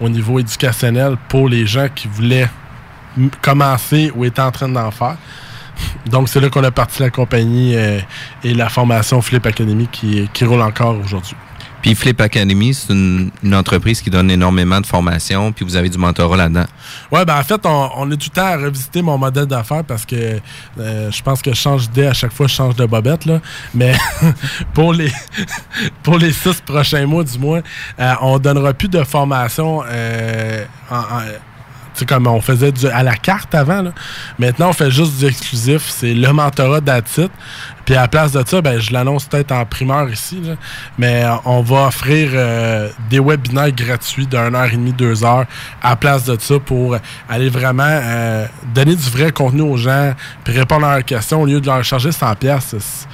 au 0.00 0.08
niveau 0.08 0.38
éducationnel 0.38 1.16
pour 1.28 1.48
les 1.48 1.66
gens 1.66 1.88
qui 1.94 2.08
voulaient 2.08 2.50
commencer 3.40 4.12
ou 4.14 4.24
étaient 4.24 4.42
en 4.42 4.50
train 4.50 4.68
d'en 4.68 4.90
faire. 4.90 5.16
Donc, 6.06 6.28
c'est 6.28 6.40
là 6.40 6.50
qu'on 6.50 6.64
a 6.64 6.70
parti 6.70 7.00
la 7.00 7.10
compagnie 7.10 7.74
euh, 7.74 8.00
et 8.44 8.52
la 8.52 8.68
formation 8.68 9.22
Flip 9.22 9.44
Academy 9.46 9.88
qui, 9.90 10.28
qui 10.32 10.44
roule 10.44 10.60
encore 10.60 10.98
aujourd'hui. 10.98 11.36
Puis 11.82 11.96
Flip 11.96 12.20
Academy, 12.20 12.72
c'est 12.72 12.92
une, 12.92 13.30
entreprise 13.52 14.00
qui 14.00 14.08
donne 14.08 14.30
énormément 14.30 14.80
de 14.80 14.86
formation, 14.86 15.52
puis 15.52 15.64
vous 15.64 15.76
avez 15.76 15.88
du 15.88 15.98
mentorat 15.98 16.36
là-dedans. 16.36 16.64
Ouais, 17.10 17.24
ben 17.24 17.38
en 17.38 17.42
fait, 17.42 17.60
on, 17.66 18.10
est 18.10 18.16
tout 18.16 18.30
le 18.30 18.34
temps 18.34 18.46
à 18.46 18.56
revisiter 18.56 19.02
mon 19.02 19.18
modèle 19.18 19.46
d'affaires 19.46 19.84
parce 19.84 20.06
que 20.06 20.40
euh, 20.78 21.10
je 21.10 21.22
pense 21.22 21.42
que 21.42 21.50
je 21.50 21.56
change 21.58 21.90
d'idée 21.90 22.06
à 22.06 22.14
chaque 22.14 22.32
fois, 22.32 22.46
je 22.46 22.54
change 22.54 22.76
de 22.76 22.86
bobette, 22.86 23.26
là. 23.26 23.40
Mais 23.74 23.94
pour 24.74 24.92
les 24.92 25.12
pour 26.02 26.18
les 26.18 26.32
six 26.32 26.60
prochains 26.60 27.04
mois, 27.06 27.24
du 27.24 27.38
moins, 27.38 27.60
euh, 27.98 28.14
on 28.20 28.38
donnera 28.38 28.72
plus 28.72 28.88
de 28.88 29.02
formation 29.02 29.82
euh, 29.86 30.64
en- 30.90 31.22
comme 32.06 32.26
on 32.26 32.40
faisait 32.40 32.72
du, 32.72 32.86
à 32.86 33.02
la 33.02 33.14
carte 33.14 33.54
avant. 33.54 33.82
là. 33.82 33.92
Maintenant, 34.38 34.70
on 34.70 34.72
fait 34.72 34.90
juste 34.90 35.18
du 35.18 35.26
exclusif. 35.26 35.88
C'est 35.88 36.14
le 36.14 36.32
mentorat 36.32 36.80
d'Atit. 36.80 37.28
Puis 37.84 37.94
à 37.96 38.02
la 38.02 38.08
place 38.08 38.32
de 38.32 38.42
ça, 38.46 38.60
ben, 38.62 38.78
je 38.78 38.92
l'annonce 38.92 39.24
peut-être 39.24 39.52
en 39.52 39.64
primeur 39.64 40.08
ici. 40.10 40.40
là. 40.44 40.54
Mais 40.98 41.24
euh, 41.24 41.34
on 41.44 41.62
va 41.62 41.86
offrir 41.88 42.30
euh, 42.32 42.88
des 43.10 43.18
webinaires 43.20 43.72
gratuits 43.72 44.26
d'une 44.26 44.54
heure 44.54 44.66
et 44.66 44.76
demie, 44.76 44.92
deux 44.92 45.24
heures 45.24 45.46
à 45.82 45.90
la 45.90 45.96
place 45.96 46.24
de 46.24 46.36
ça 46.40 46.58
pour 46.60 46.96
aller 47.28 47.48
vraiment 47.48 47.82
euh, 47.86 48.46
donner 48.74 48.94
du 48.94 49.10
vrai 49.10 49.32
contenu 49.32 49.62
aux 49.62 49.76
gens 49.76 50.14
puis 50.44 50.56
répondre 50.56 50.86
à 50.86 50.96
leurs 50.96 51.04
questions 51.04 51.42
au 51.42 51.46
lieu 51.46 51.60
de 51.60 51.66
leur 51.66 51.82
charger 51.84 52.12
100 52.12 52.34
pièces. 52.36 52.66
C'est- 52.78 53.08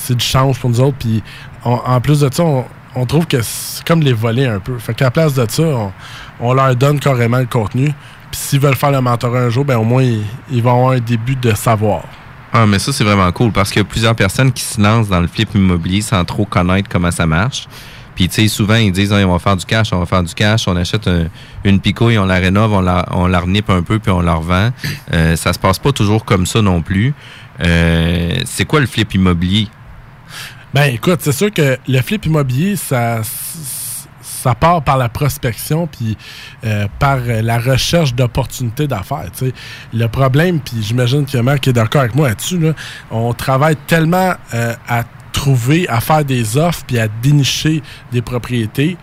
C'est 0.00 0.14
du 0.16 0.24
change 0.24 0.58
pour 0.60 0.70
nous 0.70 0.80
autres. 0.80 0.96
Puis 0.98 1.22
en 1.64 2.00
plus 2.00 2.20
de 2.20 2.30
ça, 2.32 2.42
on, 2.44 2.64
on 2.94 3.04
trouve 3.04 3.26
que 3.26 3.42
c'est 3.42 3.84
comme 3.84 4.00
les 4.00 4.12
voler 4.12 4.46
un 4.46 4.60
peu. 4.60 4.78
Fait 4.78 4.94
qu'à 4.94 5.06
la 5.06 5.10
place 5.10 5.34
de 5.34 5.44
ça, 5.50 5.62
on, 5.64 5.92
on 6.40 6.52
leur 6.54 6.74
donne 6.76 7.00
carrément 7.00 7.38
le 7.38 7.46
contenu. 7.46 7.86
Puis 8.30 8.40
s'ils 8.40 8.60
veulent 8.60 8.76
faire 8.76 8.92
le 8.92 9.00
mentorat 9.00 9.40
un 9.40 9.50
jour, 9.50 9.64
ben 9.64 9.76
au 9.76 9.82
moins, 9.84 10.04
ils 10.50 10.62
vont 10.62 10.76
avoir 10.76 10.92
un 10.92 11.00
début 11.00 11.34
de 11.34 11.52
savoir. 11.54 12.02
Ah, 12.52 12.66
mais 12.66 12.78
ça, 12.78 12.92
c'est 12.92 13.04
vraiment 13.04 13.30
cool 13.32 13.52
parce 13.52 13.70
qu'il 13.70 13.80
y 13.80 13.84
a 13.84 13.88
plusieurs 13.88 14.14
personnes 14.14 14.52
qui 14.52 14.62
se 14.64 14.80
lancent 14.80 15.08
dans 15.08 15.20
le 15.20 15.28
flip 15.28 15.54
immobilier 15.54 16.00
sans 16.00 16.24
trop 16.24 16.44
connaître 16.44 16.88
comment 16.88 17.10
ça 17.10 17.26
marche. 17.26 17.68
Puis, 18.14 18.28
tu 18.28 18.34
sais, 18.34 18.48
souvent, 18.48 18.74
ils 18.74 18.90
disent, 18.90 19.12
Ah, 19.12 19.24
on 19.26 19.32
va 19.32 19.38
faire 19.38 19.56
du 19.56 19.64
cash, 19.64 19.92
on 19.92 20.00
va 20.00 20.06
faire 20.06 20.22
du 20.24 20.34
cash, 20.34 20.66
on 20.66 20.74
achète 20.74 21.06
un- 21.06 21.26
une 21.64 21.78
picouille, 21.80 22.18
on 22.18 22.24
la 22.24 22.36
rénove, 22.36 22.72
on 22.72 22.80
la, 22.80 23.06
on 23.12 23.26
la 23.26 23.40
renipe 23.40 23.70
un 23.70 23.82
peu, 23.82 23.98
puis 24.00 24.10
on 24.10 24.20
la 24.20 24.34
revend. 24.34 24.70
Euh, 25.12 25.36
ça 25.36 25.52
se 25.52 25.58
passe 25.58 25.78
pas 25.78 25.92
toujours 25.92 26.24
comme 26.24 26.46
ça 26.46 26.60
non 26.62 26.82
plus. 26.82 27.14
Euh, 27.64 28.32
c'est 28.44 28.64
quoi 28.64 28.80
le 28.80 28.86
flip 28.86 29.14
immobilier? 29.14 29.68
Ben 30.74 30.84
écoute, 30.94 31.20
c'est 31.22 31.32
sûr 31.32 31.52
que 31.52 31.78
le 31.86 32.00
flip 32.02 32.26
immobilier, 32.26 32.76
ça, 32.76 33.20
ça 34.48 34.54
part 34.54 34.82
par 34.82 34.96
la 34.96 35.10
prospection 35.10 35.86
puis 35.86 36.16
euh, 36.64 36.86
par 36.98 37.18
la 37.18 37.58
recherche 37.58 38.14
d'opportunités 38.14 38.86
d'affaires. 38.86 39.26
Le 39.92 40.06
problème, 40.06 40.60
puis 40.60 40.76
j'imagine 40.80 41.26
a 41.34 41.42
Marc 41.42 41.68
est 41.68 41.74
d'accord 41.74 42.00
avec 42.00 42.14
moi 42.14 42.28
là-dessus, 42.28 42.58
là, 42.58 42.72
on 43.10 43.34
travaille 43.34 43.76
tellement 43.86 44.32
euh, 44.54 44.74
à 44.88 45.04
trouver, 45.32 45.86
à 45.88 46.00
faire 46.00 46.24
des 46.24 46.56
offres 46.56 46.82
puis 46.86 46.98
à 46.98 47.08
dénicher 47.08 47.82
des 48.10 48.22
propriétés 48.22 48.96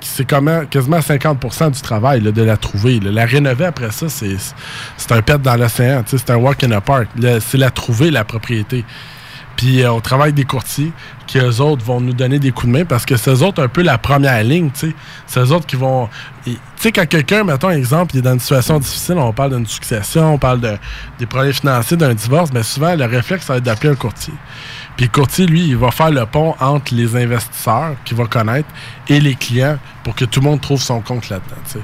c'est 0.00 0.24
quasiment 0.24 1.00
50% 1.00 1.72
du 1.72 1.80
travail 1.80 2.20
de 2.20 2.42
la 2.42 2.56
trouver. 2.56 3.00
La 3.00 3.24
rénover 3.24 3.64
après 3.64 3.90
ça, 3.90 4.06
c'est 4.08 5.12
un 5.12 5.22
pet 5.22 5.42
dans 5.42 5.56
l'océan. 5.56 6.04
C'est 6.06 6.30
un 6.30 6.36
walk 6.36 6.62
in 6.62 6.68
the 6.68 6.80
park. 6.80 7.08
C'est 7.40 7.58
la 7.58 7.70
trouver, 7.70 8.12
la 8.12 8.22
propriété. 8.22 8.84
Puis 9.58 9.82
euh, 9.82 9.90
on 9.90 10.00
travaille 10.00 10.26
avec 10.26 10.36
des 10.36 10.44
courtiers 10.44 10.92
qui, 11.26 11.38
eux 11.38 11.60
autres, 11.60 11.84
vont 11.84 12.00
nous 12.00 12.12
donner 12.12 12.38
des 12.38 12.52
coups 12.52 12.68
de 12.72 12.78
main 12.78 12.84
parce 12.84 13.04
que 13.04 13.16
c'est 13.16 13.30
eux 13.32 13.42
autres 13.42 13.60
un 13.60 13.66
peu 13.66 13.82
la 13.82 13.98
première 13.98 14.42
ligne, 14.44 14.70
tu 14.70 14.90
sais. 14.90 14.94
C'est 15.26 15.40
eux 15.40 15.52
autres 15.52 15.66
qui 15.66 15.74
vont... 15.74 16.08
Tu 16.44 16.56
sais, 16.76 16.92
quand 16.92 17.06
quelqu'un, 17.06 17.42
mettons 17.42 17.68
exemple, 17.70 18.14
il 18.14 18.20
est 18.20 18.22
dans 18.22 18.34
une 18.34 18.40
situation 18.40 18.78
difficile, 18.78 19.16
on 19.18 19.32
parle 19.32 19.56
d'une 19.56 19.66
succession, 19.66 20.34
on 20.34 20.38
parle 20.38 20.60
de, 20.60 20.78
des 21.18 21.26
problèmes 21.26 21.52
financiers, 21.52 21.96
d'un 21.96 22.14
divorce, 22.14 22.50
mais 22.54 22.62
souvent, 22.62 22.94
le 22.94 23.04
réflexe, 23.04 23.46
ça 23.46 23.54
va 23.54 23.56
être 23.58 23.64
d'appeler 23.64 23.92
un 23.92 23.96
courtier. 23.96 24.32
Puis 24.96 25.06
le 25.06 25.10
courtier, 25.10 25.46
lui, 25.46 25.66
il 25.66 25.76
va 25.76 25.90
faire 25.90 26.12
le 26.12 26.24
pont 26.24 26.54
entre 26.60 26.94
les 26.94 27.16
investisseurs 27.16 27.96
qu'il 28.04 28.16
va 28.16 28.26
connaître 28.26 28.68
et 29.08 29.18
les 29.18 29.34
clients 29.34 29.78
pour 30.04 30.14
que 30.14 30.24
tout 30.24 30.38
le 30.38 30.46
monde 30.46 30.60
trouve 30.60 30.80
son 30.80 31.00
compte 31.00 31.28
là-dedans. 31.30 31.82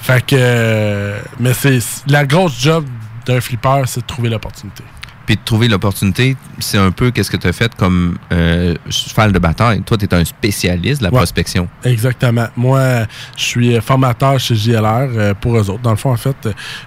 Fait 0.00 0.26
que... 0.26 0.34
euh, 0.36 1.20
mais 1.38 1.54
c'est... 1.54 1.78
La 2.08 2.26
grosse 2.26 2.60
job 2.60 2.84
d'un 3.24 3.40
flipper, 3.40 3.82
c'est 3.86 4.00
de 4.00 4.06
trouver 4.06 4.30
l'opportunité. 4.30 4.82
Puis 5.26 5.36
de 5.36 5.40
trouver 5.44 5.68
l'opportunité, 5.68 6.36
c'est 6.58 6.76
un 6.78 6.90
peu 6.90 7.10
qu'est-ce 7.10 7.30
que 7.30 7.36
tu 7.38 7.46
as 7.46 7.52
fait 7.52 7.74
comme 7.76 8.18
euh, 8.32 8.74
cheval 8.90 9.32
de 9.32 9.38
bataille. 9.38 9.80
Toi, 9.82 9.96
tu 9.96 10.04
es 10.04 10.14
un 10.14 10.24
spécialiste 10.24 11.00
de 11.00 11.04
la 11.06 11.10
Ouais. 11.12 11.16
prospection. 11.18 11.66
Exactement. 11.84 12.46
Moi, 12.56 13.06
je 13.36 13.42
suis 13.42 13.80
formateur 13.80 14.38
chez 14.38 14.54
JLR 14.54 14.84
euh, 15.16 15.34
pour 15.34 15.56
eux 15.56 15.70
autres. 15.70 15.80
Dans 15.82 15.92
le 15.92 15.96
fond, 15.96 16.12
en 16.12 16.16
fait, 16.16 16.36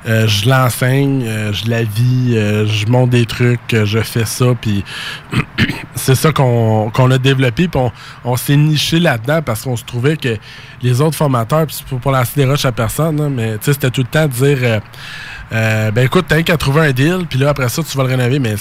euh, 0.08 0.28
je 0.28 0.48
l'enseigne, 0.50 1.24
euh, 1.26 1.52
je 1.54 1.68
la 1.70 1.84
vis, 1.84 2.36
euh, 2.38 2.68
je 2.68 2.86
monte 2.88 3.10
des 3.10 3.26
trucs, 3.26 3.74
euh, 3.74 3.86
je 3.86 4.00
fais 4.00 4.26
ça, 4.26 4.46
puis 4.60 4.84
c'est 5.96 6.16
ça 6.16 6.32
qu'on 6.32 6.90
qu'on 6.94 7.10
a 7.12 7.18
développé, 7.18 7.68
puis 7.68 7.80
on, 7.80 7.92
on 8.24 8.36
s'est 8.38 8.56
niché 8.58 9.00
là-dedans 9.00 9.42
parce 9.42 9.64
qu'on 9.64 9.76
se 9.78 9.84
trouvait 9.84 10.18
que 10.18 10.38
les 10.82 11.02
autres 11.02 11.16
formateurs, 11.18 11.66
puis 11.66 11.76
c'est 11.80 11.86
pour, 11.88 12.00
pour 12.00 12.12
lancer 12.12 12.32
des 12.36 12.46
roches 12.46 12.66
à 12.66 12.72
personne, 12.72 13.20
hein, 13.20 13.30
mais 13.34 13.58
tu 13.58 13.66
sais, 13.66 13.74
c'était 13.74 13.90
tout 13.90 14.02
le 14.02 14.08
temps 14.08 14.28
de 14.28 14.32
dire... 14.34 14.82
euh, 15.52 15.78
euh, 15.78 15.92
ben 15.92 16.06
écoute, 16.06 16.26
t'as 16.28 16.42
qu'à 16.44 16.58
trouver 16.58 16.82
un 16.82 16.92
deal, 16.92 17.26
puis 17.30 17.40
là, 17.40 17.50
après 17.50 17.70
ça, 17.70 17.82
tu 17.84 17.98
vas 17.98 18.04
le 18.04 18.10
rénover, 18.10 18.40
mais 18.40 18.56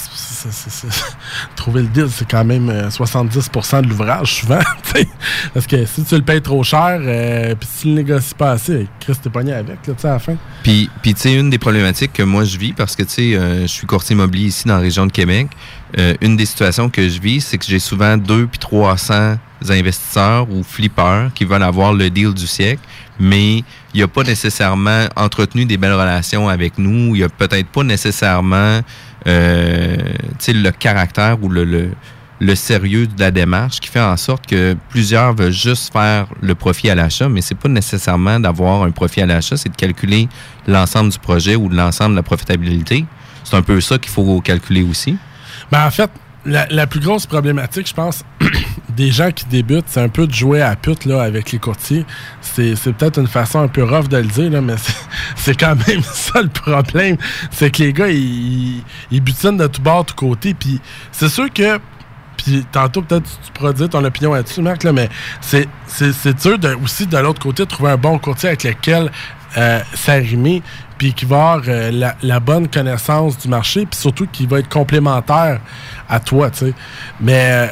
trouver 1.56 1.82
le 1.82 1.88
deal, 1.88 2.08
c'est 2.10 2.28
quand 2.28 2.44
même 2.44 2.68
euh, 2.68 2.88
70% 2.88 3.82
de 3.82 3.88
l'ouvrage, 3.88 4.34
souvent. 4.34 4.60
Parce 5.54 5.66
que 5.66 5.84
si 5.86 6.04
tu 6.04 6.14
le 6.14 6.22
payes 6.22 6.42
trop 6.42 6.62
cher, 6.62 6.98
euh, 7.00 7.54
puis 7.54 7.68
si 7.70 7.82
tu 7.82 7.88
le 7.88 7.94
négocies 7.94 8.34
pas 8.34 8.52
assez, 8.52 8.86
Chris, 9.00 9.14
t'es 9.22 9.30
pogné 9.30 9.52
avec, 9.52 9.86
là, 9.86 9.94
à 10.04 10.06
la 10.08 10.18
fin. 10.18 10.36
Puis, 10.62 10.90
puis 11.02 11.14
tu 11.14 11.20
sais, 11.20 11.34
une 11.34 11.50
des 11.50 11.58
problématiques 11.58 12.12
que 12.12 12.22
moi 12.22 12.44
je 12.44 12.58
vis, 12.58 12.72
parce 12.72 12.96
que 12.96 13.02
tu 13.02 13.10
sais, 13.10 13.34
euh, 13.34 13.62
je 13.62 13.66
suis 13.66 13.86
courtier 13.86 14.14
immobilier 14.14 14.48
ici 14.48 14.66
dans 14.66 14.74
la 14.74 14.80
région 14.80 15.06
de 15.06 15.12
Québec, 15.12 15.48
euh, 15.98 16.14
une 16.20 16.36
des 16.36 16.46
situations 16.46 16.88
que 16.88 17.08
je 17.08 17.20
vis, 17.20 17.40
c'est 17.40 17.58
que 17.58 17.64
j'ai 17.64 17.78
souvent 17.78 18.16
deux 18.16 18.46
puis 18.46 18.58
300 18.58 19.36
investisseurs 19.68 20.50
ou 20.50 20.62
flippers 20.62 21.30
qui 21.34 21.44
veulent 21.44 21.62
avoir 21.62 21.92
le 21.92 22.10
deal 22.10 22.34
du 22.34 22.46
siècle, 22.46 22.82
mais 23.18 23.58
il 23.58 23.96
n'y 23.96 24.02
a 24.02 24.08
pas 24.08 24.22
nécessairement 24.22 25.06
entretenu 25.16 25.64
des 25.64 25.76
belles 25.76 25.94
relations 25.94 26.48
avec 26.48 26.78
nous, 26.78 27.14
il 27.14 27.18
n'y 27.18 27.22
a 27.22 27.28
peut-être 27.28 27.68
pas 27.68 27.82
nécessairement 27.82 28.80
euh, 29.26 29.96
le 30.48 30.70
caractère 30.70 31.42
ou 31.42 31.48
le, 31.48 31.64
le, 31.64 31.90
le 32.40 32.54
sérieux 32.54 33.06
de 33.06 33.18
la 33.18 33.30
démarche 33.30 33.80
qui 33.80 33.88
fait 33.88 34.00
en 34.00 34.16
sorte 34.16 34.46
que 34.46 34.76
plusieurs 34.90 35.34
veulent 35.34 35.52
juste 35.52 35.92
faire 35.92 36.26
le 36.40 36.54
profit 36.54 36.90
à 36.90 36.94
l'achat, 36.94 37.28
mais 37.28 37.40
c'est 37.40 37.54
pas 37.54 37.68
nécessairement 37.68 38.38
d'avoir 38.38 38.82
un 38.82 38.90
profit 38.90 39.22
à 39.22 39.26
l'achat, 39.26 39.56
c'est 39.56 39.70
de 39.70 39.76
calculer 39.76 40.28
l'ensemble 40.66 41.10
du 41.10 41.18
projet 41.18 41.56
ou 41.56 41.68
de 41.68 41.76
l'ensemble 41.76 42.10
de 42.12 42.16
la 42.16 42.22
profitabilité. 42.22 43.04
C'est 43.44 43.56
un 43.56 43.62
peu 43.62 43.80
ça 43.80 43.98
qu'il 43.98 44.10
faut 44.10 44.40
calculer 44.40 44.82
aussi. 44.82 45.16
Ben, 45.70 45.86
en 45.86 45.90
fait, 45.90 46.10
la, 46.46 46.86
plus 46.86 47.00
grosse 47.00 47.26
problématique, 47.26 47.88
je 47.88 47.94
pense, 47.94 48.24
des 48.90 49.10
gens 49.10 49.30
qui 49.30 49.44
débutent, 49.46 49.86
c'est 49.88 50.00
un 50.00 50.08
peu 50.08 50.26
de 50.26 50.32
jouer 50.32 50.62
à 50.62 50.76
pute 50.76 51.04
là, 51.04 51.22
avec 51.22 51.52
les 51.52 51.58
courtiers. 51.58 52.04
C'est 52.40 52.74
peut-être 52.94 53.18
une 53.18 53.26
façon 53.26 53.60
un 53.60 53.68
peu 53.68 53.84
rough 53.84 54.08
de 54.08 54.16
le 54.16 54.24
dire, 54.24 54.50
là, 54.50 54.60
mais 54.60 54.76
c'est- 55.36 55.58
quand 55.58 55.76
même 55.86 56.02
ça 56.12 56.42
le 56.42 56.48
problème. 56.48 57.16
C'est 57.50 57.70
que 57.70 57.82
les 57.82 57.92
gars, 57.92 58.08
ils, 58.08 58.82
ils 59.10 59.20
butinent 59.20 59.56
de 59.56 59.66
tout 59.66 59.82
bord, 59.82 60.04
de 60.04 60.10
tout 60.10 60.16
côté. 60.16 60.54
Puis 60.54 60.80
c'est 61.12 61.28
sûr 61.28 61.52
que 61.52 61.78
puis 62.36 62.64
tantôt, 62.70 63.02
peut-être, 63.02 63.24
tu, 63.44 63.52
pourras 63.52 63.72
dire 63.72 63.88
ton 63.88 64.04
opinion 64.04 64.34
là-dessus, 64.34 64.62
Marc, 64.62 64.84
là, 64.84 64.92
mais 64.92 65.08
c'est 65.40 65.66
dur 66.42 66.58
de, 66.58 66.74
aussi, 66.84 67.06
de 67.06 67.16
l'autre 67.18 67.40
côté, 67.40 67.64
de 67.64 67.68
trouver 67.68 67.90
un 67.90 67.96
bon 67.96 68.18
courtier 68.18 68.50
avec 68.50 68.62
lequel 68.62 69.10
euh, 69.56 69.80
s'arrimer, 69.94 70.62
puis 70.98 71.12
qui 71.12 71.24
va 71.24 71.36
avoir 71.36 71.62
euh, 71.68 71.90
la, 71.90 72.16
la 72.22 72.40
bonne 72.40 72.68
connaissance 72.68 73.38
du 73.38 73.48
marché, 73.48 73.86
puis 73.86 73.98
surtout 73.98 74.26
qui 74.26 74.46
va 74.46 74.58
être 74.58 74.68
complémentaire 74.68 75.60
à 76.08 76.20
toi, 76.20 76.50
tu 76.50 76.66
sais. 76.66 76.74
Mais 77.20 77.48
euh, 77.50 77.66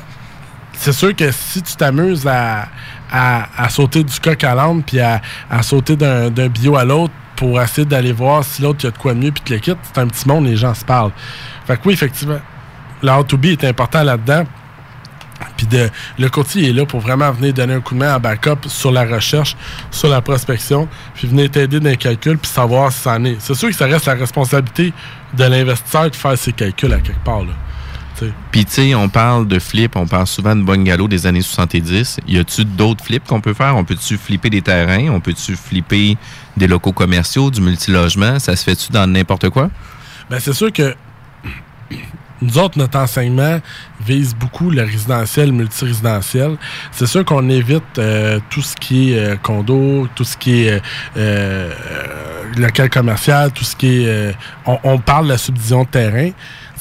c'est 0.73 0.93
sûr 0.93 1.15
que 1.15 1.31
si 1.31 1.63
tu 1.63 1.77
t'amuses 1.77 2.27
à, 2.27 2.69
à, 3.11 3.65
à 3.65 3.69
sauter 3.69 4.03
du 4.03 4.21
coq 4.21 4.43
à 4.45 4.55
l'âne, 4.55 4.83
puis 4.83 5.01
à, 5.01 5.21
à 5.51 5.63
sauter 5.63 5.97
d'un, 5.97 6.31
bio 6.49 6.77
à 6.77 6.85
l'autre 6.85 7.15
pour 7.37 7.61
essayer 7.61 7.85
d'aller 7.85 8.13
voir 8.13 8.45
si 8.45 8.63
l'autre 8.63 8.85
y 8.85 8.89
a 8.89 8.91
de 8.91 8.99
quoi 8.99 9.15
de 9.15 9.19
mieux, 9.19 9.33
puis 9.33 9.43
te 9.43 9.53
le 9.53 9.61
quitte, 9.61 9.79
c'est 9.83 10.01
un 10.01 10.07
petit 10.07 10.29
monde, 10.29 10.47
les 10.47 10.57
gens 10.57 10.75
se 10.75 10.85
parlent. 10.85 11.13
Fait 11.67 11.77
que 11.77 11.83
oui, 11.87 11.95
effectivement, 11.95 12.41
le 13.03 13.11
how 13.11 13.23
to 13.23 13.37
be 13.37 13.47
est 13.47 13.65
important 13.65 14.03
là-dedans. 14.03 14.45
Puis 15.57 15.67
de, 15.67 15.91
le 16.19 16.29
courtier 16.29 16.71
est 16.71 16.73
là 16.73 16.87
pour 16.87 17.01
vraiment 17.01 17.31
venir 17.33 17.53
donner 17.53 17.75
un 17.75 17.81
coup 17.81 17.95
de 17.95 17.99
main 18.01 18.17
en 18.17 18.21
backup 18.21 18.67
sur 18.67 18.93
la 18.93 19.05
recherche, 19.05 19.57
sur 19.91 20.09
la 20.09 20.21
prospection, 20.21 20.89
puis 21.15 21.29
venir 21.29 21.51
t'aider 21.51 21.81
dans 21.81 21.91
les 21.91 21.97
calculs, 21.97 22.39
puis 22.39 22.51
savoir 22.51 22.93
si 22.93 23.01
ça 23.01 23.15
en 23.15 23.25
est. 23.25 23.37
C'est 23.41 23.55
sûr 23.55 23.69
que 23.69 23.75
ça 23.75 23.87
reste 23.87 24.07
la 24.07 24.15
responsabilité 24.15 24.93
de 25.35 25.45
l'investisseur 25.45 26.11
de 26.11 26.17
faire 26.17 26.39
ses 26.39 26.53
calculs 26.53 26.93
à 26.93 26.99
quelque 26.99 27.25
part. 27.25 27.43
Là. 27.43 27.53
Puis, 28.51 28.65
tu 28.65 28.73
sais, 28.73 28.95
on 28.95 29.09
parle 29.09 29.49
de 29.49 29.59
flip, 29.59 29.97
on 29.97 30.07
parle 30.07 30.27
souvent 30.27 30.55
de 30.55 30.63
bungalow 30.63 31.09
des 31.09 31.27
années 31.27 31.43
70. 31.43 32.21
Y 32.29 32.39
a-tu 32.39 32.65
d'autres 32.65 33.05
flips 33.05 33.25
qu'on 33.25 33.41
peut 33.41 33.55
faire? 33.55 33.77
On 33.77 33.85
peut-tu 33.85 34.17
flipper 34.17 34.51
des 34.51 34.63
terrains? 34.63 35.09
On 35.11 35.21
peut-tu 35.21 35.57
flipper 35.57 36.17
des 36.57 36.67
locaux 36.67 36.93
commerciaux, 36.93 37.51
du 37.51 37.61
multilogement? 37.61 38.39
Ça 38.39 38.55
se 38.57 38.65
fait-tu 38.65 38.93
dans 38.93 39.07
n'importe 39.07 39.49
quoi? 39.51 39.71
Ben, 40.31 40.39
c'est 40.41 40.53
sûr 40.53 40.73
que 40.73 40.95
nous 42.45 42.59
autres, 42.59 42.79
notre 42.79 42.99
enseignement 42.99 43.61
vise 44.05 44.35
beaucoup 44.35 44.71
le 44.71 44.83
résidentiel, 44.83 45.47
le 45.47 45.55
multirésidentiel. 45.55 46.57
C'est 46.93 47.07
sûr 47.07 47.25
qu'on 47.25 47.49
évite 47.49 47.99
euh, 47.99 48.39
tout 48.51 48.61
ce 48.61 48.77
qui 48.77 49.13
est 49.13 49.19
euh, 49.19 49.37
condo, 49.37 50.09
tout 50.15 50.25
ce 50.25 50.37
qui 50.37 50.65
est 50.65 50.83
euh, 51.17 51.73
local 52.59 52.91
commercial, 52.91 53.51
tout 53.53 53.65
ce 53.65 53.75
qui 53.75 54.05
est... 54.05 54.35
on, 54.67 54.79
on 54.85 54.99
parle 54.99 55.25
de 55.25 55.31
la 55.31 55.39
subdivision 55.39 55.85
de 55.85 55.89
terrain. 55.89 56.31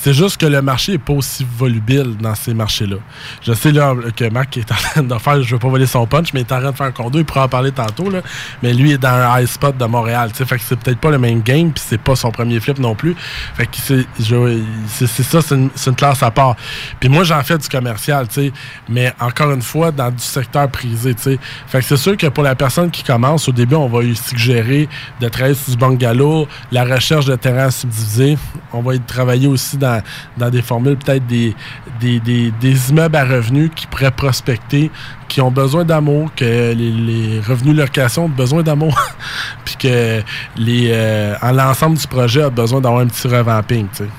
C'est 0.04 0.14
juste 0.14 0.36
que 0.36 0.46
le 0.46 0.62
marché 0.62 0.92
n'est 0.92 0.98
pas 0.98 1.14
aussi 1.14 1.48
volubile 1.58 2.18
dans 2.18 2.36
ces 2.36 2.54
marchés-là. 2.54 2.98
Je 3.42 3.54
sais 3.54 3.72
là, 3.72 3.96
que 4.14 4.30
Marc 4.30 4.58
est 4.58 4.70
en 4.70 4.76
train 4.76 5.02
de 5.02 5.18
faire, 5.18 5.36
je 5.42 5.48
ne 5.48 5.52
veux 5.54 5.60
pas 5.60 5.70
voler 5.70 5.86
son 5.86 6.06
punch, 6.06 6.34
mais 6.34 6.42
il 6.42 6.44
est 6.44 6.52
en 6.52 6.60
train 6.60 6.72
de 6.72 6.76
faire 6.76 6.88
un 6.88 6.92
condo, 6.92 7.20
il 7.20 7.24
pourra 7.24 7.46
en 7.46 7.48
parler 7.48 7.72
tantôt, 7.72 8.10
là, 8.10 8.20
mais 8.62 8.74
lui 8.74 8.92
est 8.92 8.98
dans 8.98 9.08
un 9.08 9.40
high 9.40 9.48
spot 9.48 9.78
de 9.78 9.86
Montréal. 9.86 10.30
Fait 10.34 10.58
que 10.58 10.62
c'est 10.62 10.76
peut-être 10.76 11.00
pas 11.00 11.10
le 11.10 11.20
même 11.20 11.42
game, 11.42 11.72
puis 11.72 11.82
c'est 11.88 12.02
pas 12.02 12.18
son 12.18 12.32
premier 12.32 12.60
flip 12.60 12.80
non 12.80 12.96
plus. 12.96 13.16
Fait 13.56 13.66
que 13.66 13.78
c'est 13.78 15.24
ça, 15.24 15.42
c'est 15.42 15.56
une, 15.56 15.70
une 15.88 15.96
classe 15.96 16.22
à 16.22 16.32
part. 16.32 16.58
Puis 17.00 17.08
moi, 17.08 17.24
j'en 17.24 17.42
fais 17.42 17.58
du 17.58 17.70
commercial, 17.70 18.28
tu 18.28 18.34
sais, 18.34 18.54
mais 18.90 19.14
encore 19.22 19.52
une 19.54 19.62
fois, 19.62 19.92
dans 19.92 20.12
du 20.12 20.22
secteur 20.22 20.68
prisé. 20.68 21.16
tu 21.16 21.22
sais. 21.22 21.40
Fait 21.68 21.80
que 21.80 21.86
c'est 21.86 21.96
sûr 21.96 22.18
que 22.18 22.28
pour 22.28 22.44
la 22.44 22.56
personne 22.56 22.92
qui 22.92 23.04
commence, 23.04 23.48
au 23.48 23.54
début, 23.54 23.76
on 23.76 23.88
va 23.88 24.02
lui 24.02 24.18
suggérer 24.18 24.90
de 25.22 25.30
travailler 25.30 25.56
sur 25.56 25.72
du 25.72 25.78
bungalow, 25.78 26.46
la 26.74 26.84
recherche 26.84 27.26
de 27.26 27.38
terrain 27.38 27.72
subdivisé. 27.72 28.38
On 28.74 28.82
va 28.82 28.96
y 28.96 29.00
travailler 29.00 29.48
aussi 29.48 29.78
dans, 29.78 29.93
dans 30.38 30.50
des 30.50 30.62
formules, 30.62 30.98
peut-être 30.98 31.26
des, 31.28 31.54
des, 32.00 32.20
des- 32.20 32.52
des 32.60 32.90
immeubles 32.90 33.16
à 33.16 33.26
revenus 33.26 33.72
qui 33.76 33.88
pourraient 33.88 34.12
prospecter, 34.12 34.90
qui 35.28 35.42
ont 35.42 35.52
besoin 35.52 35.84
d'amour, 35.84 36.32
que 36.36 36.74
les, 36.74 37.40
revenus 37.42 37.76
location 37.76 38.26
ont 38.26 38.30
besoin 38.30 38.64
d'amour, 38.64 39.00
puis 39.66 39.76
que 39.78 40.22
les, 40.58 40.90
euh, 40.92 41.36
en 41.42 41.52
l'ensemble 41.52 41.98
du 41.98 42.08
projet 42.08 42.44
a 42.44 42.50
besoin 42.50 42.82
d'avoir 42.82 43.02
un 43.02 43.08
petit 43.08 43.28
revamping. 43.28 43.88
tu 43.90 44.04
sais. 44.04 44.10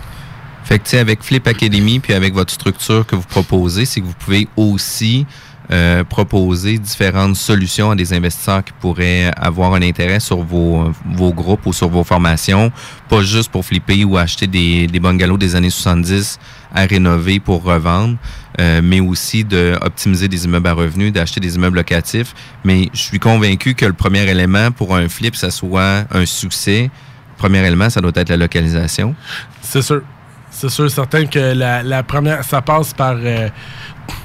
Fait 0.65 0.79
que, 0.79 0.97
avec 0.97 1.23
Flip 1.23 1.47
Academy, 1.47 1.99
puis 2.01 2.15
avec 2.15 2.33
votre 2.33 2.53
structure 2.53 3.05
que 3.07 3.15
vous 3.17 3.27
proposez, 3.29 3.85
c'est 3.85 4.01
que 4.01 4.07
vous 4.07 4.15
pouvez 4.19 4.49
aussi 4.57 5.27
euh, 5.71 6.05
proposer 6.05 6.79
différentes 6.79 7.37
solutions 7.37 7.91
à 7.91 7.97
des 7.97 8.13
investisseurs 8.13 8.63
qui 8.63 8.73
pourraient 8.81 9.31
avoir 9.37 9.75
un 9.75 9.83
intérêt 9.83 10.21
sur 10.21 10.43
vos, 10.43 10.93
vos 11.13 11.33
groupes 11.33 11.65
ou 11.65 11.73
sur 11.73 11.89
vos 11.89 12.05
formations, 12.05 12.71
pas 13.09 13.23
juste 13.23 13.51
pour 13.51 13.65
flipper 13.65 14.05
ou 14.05 14.19
acheter 14.19 14.47
des, 14.47 14.87
des 14.87 15.01
bungalows 15.01 15.39
des 15.39 15.57
années 15.57 15.71
70 15.71 16.39
à 16.75 16.83
rénover 16.83 17.41
pour 17.41 17.63
revendre, 17.63 18.17
euh, 18.61 18.81
mais 18.83 19.01
aussi 19.01 19.45
d'optimiser 19.45 20.29
des 20.29 20.45
immeubles 20.45 20.69
à 20.69 20.73
revenus, 20.75 21.13
d'acheter 21.13 21.41
des 21.41 21.55
immeubles 21.55 21.77
locatifs. 21.77 22.35
Mais 22.65 22.91
je 22.93 23.01
suis 23.01 23.19
convaincu 23.19 23.75
que 23.75 23.87
le 23.87 23.93
premier 23.93 24.29
élément 24.29 24.71
pour 24.71 24.95
un 24.95 25.09
flip, 25.09 25.37
ça 25.37 25.51
soit 25.51 26.05
un 26.11 26.27
succès. 26.27 26.91
Le 27.37 27.39
premier 27.39 27.67
élément, 27.67 27.89
ça 27.89 28.01
doit 28.01 28.13
être 28.15 28.29
la 28.29 28.37
localisation. 28.37 29.15
C'est 29.63 29.83
sûr. 29.83 30.03
C'est 30.51 30.69
sûr, 30.69 30.89
certain 30.89 31.27
que 31.27 31.53
la, 31.53 31.83
la 31.83 32.05
première, 32.05 32.45
ça 32.45 32.63
passe 32.63 32.95
par, 32.95 33.17
euh, 33.19 33.49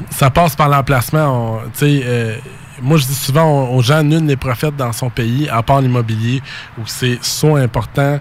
ça 0.09 0.29
passe 0.29 0.55
par 0.55 0.69
l'emplacement. 0.69 1.61
Euh, 1.81 2.35
moi 2.81 2.97
je 2.97 3.05
dis 3.05 3.15
souvent 3.15 3.69
aux 3.69 3.81
gens, 3.81 4.03
nul 4.03 4.21
n'est 4.21 4.35
prophète 4.35 4.75
dans 4.75 4.91
son 4.91 5.09
pays, 5.09 5.49
à 5.49 5.63
part 5.63 5.81
l'immobilier, 5.81 6.41
où 6.77 6.81
c'est 6.85 7.19
soit 7.21 7.59
important 7.59 8.19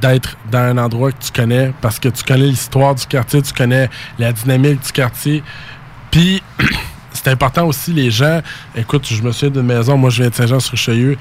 d'être 0.00 0.36
dans 0.50 0.58
un 0.58 0.78
endroit 0.78 1.12
que 1.12 1.22
tu 1.22 1.30
connais 1.30 1.72
parce 1.80 1.98
que 1.98 2.08
tu 2.08 2.24
connais 2.24 2.46
l'histoire 2.46 2.94
du 2.94 3.06
quartier, 3.06 3.40
tu 3.42 3.52
connais 3.52 3.88
la 4.18 4.32
dynamique 4.32 4.84
du 4.84 4.92
quartier. 4.92 5.42
Puis 6.10 6.42
c'est 7.12 7.28
important 7.28 7.66
aussi 7.66 7.92
les 7.92 8.10
gens. 8.10 8.40
Écoute, 8.74 9.06
je 9.06 9.22
me 9.22 9.30
souviens 9.30 9.50
d'une 9.50 9.66
maison, 9.66 9.96
moi 9.96 10.10
je 10.10 10.22
viens 10.22 10.30
de 10.30 10.34
Saint-Jean-sur-Richelieu, 10.34 11.16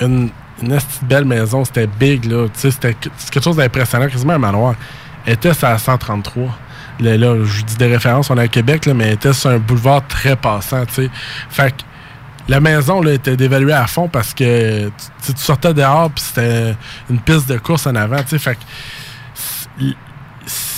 une, 0.00 0.30
une 0.62 0.78
belle 1.02 1.24
maison, 1.24 1.64
c'était 1.64 1.86
big, 1.86 2.24
là. 2.24 2.48
C'était 2.54 2.94
quelque 2.94 3.42
chose 3.42 3.56
d'impressionnant, 3.56 4.08
quasiment 4.08 4.34
un 4.34 4.38
manoir. 4.38 4.74
Elle 5.26 5.34
était 5.34 5.52
la 5.62 5.78
133. 5.78 6.58
Là, 7.00 7.16
là, 7.16 7.44
je 7.44 7.62
dis 7.62 7.76
des 7.76 7.86
références, 7.86 8.30
on 8.30 8.36
est 8.36 8.42
à 8.42 8.48
Québec, 8.48 8.86
là, 8.86 8.94
mais 8.94 9.08
elle 9.08 9.14
était 9.14 9.32
sur 9.32 9.50
un 9.50 9.58
boulevard 9.58 10.06
très 10.06 10.36
passant, 10.36 10.86
tu 10.86 10.94
sais. 10.94 11.10
Fait 11.50 11.72
que 11.72 11.82
la 12.48 12.60
maison 12.60 13.00
là, 13.00 13.12
était 13.12 13.36
dévaluée 13.36 13.72
à 13.72 13.86
fond 13.86 14.08
parce 14.08 14.34
que 14.34 14.88
tu, 14.88 15.32
sortais 15.36 15.74
dehors 15.74 16.10
puis 16.10 16.22
c'était 16.22 16.76
une 17.10 17.18
piste 17.18 17.48
de 17.48 17.58
course 17.58 17.86
en 17.86 17.94
avant, 17.94 18.22
tu 18.22 18.28
sais. 18.28 18.38
Fait 18.38 18.56
que 19.78 19.84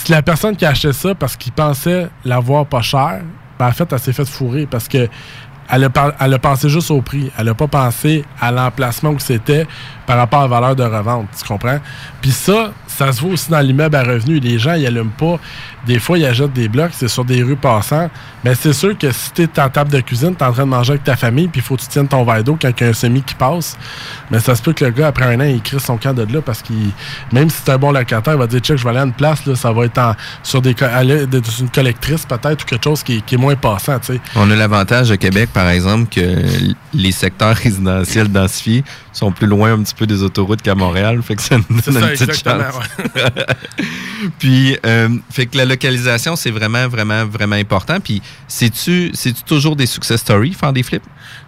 la 0.08 0.22
personne 0.22 0.56
qui 0.56 0.64
a 0.64 0.70
acheté 0.70 0.92
ça 0.92 1.14
parce 1.14 1.36
qu'il 1.36 1.52
pensait 1.52 2.08
l'avoir 2.24 2.66
pas 2.66 2.82
cher, 2.82 3.20
ben, 3.58 3.66
en 3.66 3.72
fait, 3.72 3.92
elle 3.92 3.98
s'est 3.98 4.12
fait 4.12 4.24
fourrer 4.24 4.66
parce 4.66 4.88
que 4.88 5.08
elle 5.68 5.84
a, 5.84 5.90
elle 6.20 6.34
a 6.34 6.38
pensé 6.38 6.68
juste 6.68 6.90
au 6.90 7.02
prix. 7.02 7.30
Elle 7.36 7.48
a 7.48 7.54
pas 7.54 7.66
pensé 7.66 8.24
à 8.40 8.52
l'emplacement 8.52 9.10
où 9.10 9.18
c'était 9.18 9.66
par 10.06 10.16
rapport 10.16 10.40
à 10.40 10.42
la 10.42 10.48
valeur 10.48 10.76
de 10.76 10.84
revente. 10.84 11.26
Tu 11.36 11.44
comprends? 11.44 11.80
Puis 12.20 12.30
ça, 12.30 12.72
ça 12.96 13.12
se 13.12 13.20
voit 13.20 13.32
aussi 13.32 13.50
dans 13.50 13.60
l'immeuble 13.60 13.94
à 13.96 14.02
revenus. 14.02 14.40
Les 14.42 14.58
gens, 14.58 14.74
ils 14.74 14.86
allument 14.86 15.10
pas. 15.16 15.38
Des 15.86 15.98
fois, 15.98 16.18
ils 16.18 16.24
achètent 16.26 16.52
des 16.52 16.68
blocs, 16.68 16.90
c'est 16.92 17.08
sur 17.08 17.24
des 17.24 17.42
rues 17.42 17.56
passantes. 17.56 18.10
Mais 18.44 18.54
c'est 18.54 18.72
sûr 18.72 18.96
que 18.96 19.12
si 19.12 19.30
tu 19.32 19.42
es 19.42 19.60
en 19.60 19.68
table 19.68 19.90
de 19.92 20.00
cuisine, 20.00 20.34
tu 20.36 20.42
es 20.42 20.46
en 20.46 20.52
train 20.52 20.64
de 20.64 20.70
manger 20.70 20.92
avec 20.92 21.04
ta 21.04 21.16
famille, 21.16 21.48
puis 21.48 21.60
il 21.60 21.64
faut 21.64 21.76
que 21.76 21.82
tu 21.82 21.88
tiennes 21.88 22.08
ton 22.08 22.24
verre 22.24 22.42
d'eau 22.42 22.58
quand 22.60 22.70
il 22.80 22.82
y 22.82 22.86
a 22.86 22.90
un 22.90 22.92
semi 22.92 23.22
qui 23.22 23.34
passe. 23.34 23.76
Mais 24.30 24.40
ça 24.40 24.54
se 24.54 24.62
peut 24.62 24.72
que 24.72 24.84
le 24.84 24.90
gars, 24.90 25.08
après 25.08 25.24
un 25.26 25.40
an, 25.40 25.44
il 25.44 25.60
crée 25.62 25.78
son 25.78 25.96
camp 25.96 26.14
de 26.14 26.22
là 26.32 26.40
parce 26.42 26.62
qu'il, 26.62 26.90
même 27.32 27.50
si 27.50 27.58
c'est 27.64 27.72
un 27.72 27.78
bon 27.78 27.92
locataire, 27.92 28.34
il 28.34 28.38
va 28.38 28.46
dire 28.46 28.60
check, 28.60 28.78
je 28.78 28.84
vais 28.84 28.90
aller 28.90 28.98
à 29.00 29.04
une 29.04 29.12
place, 29.12 29.44
là, 29.46 29.54
ça 29.54 29.72
va 29.72 29.84
être 29.84 30.00
sur 30.42 30.60
des, 30.62 30.74
une 31.60 31.70
collectrice 31.70 32.24
peut-être 32.26 32.62
ou 32.62 32.66
quelque 32.66 32.84
chose 32.84 33.02
qui, 33.02 33.16
est- 33.30 33.36
moins 33.36 33.54
passant. 33.56 33.98
On 34.34 34.50
a 34.50 34.56
l'avantage 34.56 35.10
au 35.10 35.16
Québec, 35.16 35.50
par 35.52 35.68
exemple, 35.68 36.06
que 36.10 36.42
les 36.94 37.12
secteurs 37.12 37.54
résidentiels 37.62 38.28
densifiés 38.28 38.82
sont 39.16 39.32
plus 39.32 39.46
loin 39.46 39.72
un 39.72 39.82
petit 39.82 39.94
peu 39.94 40.06
des 40.06 40.22
autoroutes 40.22 40.62
qu'à 40.62 40.74
Montréal. 40.74 41.22
Fait 41.22 41.36
que 41.36 41.42
ça 41.42 41.56
nous 41.56 41.80
donne 41.80 41.94
ça, 41.94 42.00
une 42.00 42.18
petite 42.18 42.44
chance. 42.44 42.74
Puis, 44.38 44.76
euh, 44.84 45.08
fait 45.30 45.46
que 45.46 45.56
la 45.56 45.64
localisation, 45.64 46.36
c'est 46.36 46.50
vraiment, 46.50 46.86
vraiment, 46.88 47.24
vraiment 47.24 47.56
important. 47.56 47.98
Puis, 48.00 48.22
c'est-tu 48.46 49.10
c'est-tu 49.14 49.42
toujours 49.44 49.74
des 49.74 49.86
success 49.86 50.20
stories, 50.20 50.52
faire 50.52 50.72
des 50.72 50.82
flips? 50.82 51.02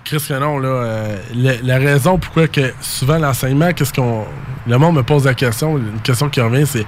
Chris 0.04 0.24
que 0.26 0.38
non, 0.38 0.58
là, 0.58 0.68
euh, 0.68 1.18
la, 1.34 1.60
la 1.62 1.78
raison 1.78 2.18
pourquoi 2.18 2.48
que 2.48 2.72
souvent 2.80 3.18
l'enseignement, 3.18 3.72
qu'est-ce 3.72 3.92
qu'on. 3.92 4.24
Le 4.66 4.78
monde 4.78 4.96
me 4.96 5.02
pose 5.02 5.24
la 5.24 5.34
question, 5.34 5.76
une 5.76 6.00
question 6.02 6.28
qui 6.28 6.40
revient, 6.40 6.66
c'est 6.66 6.86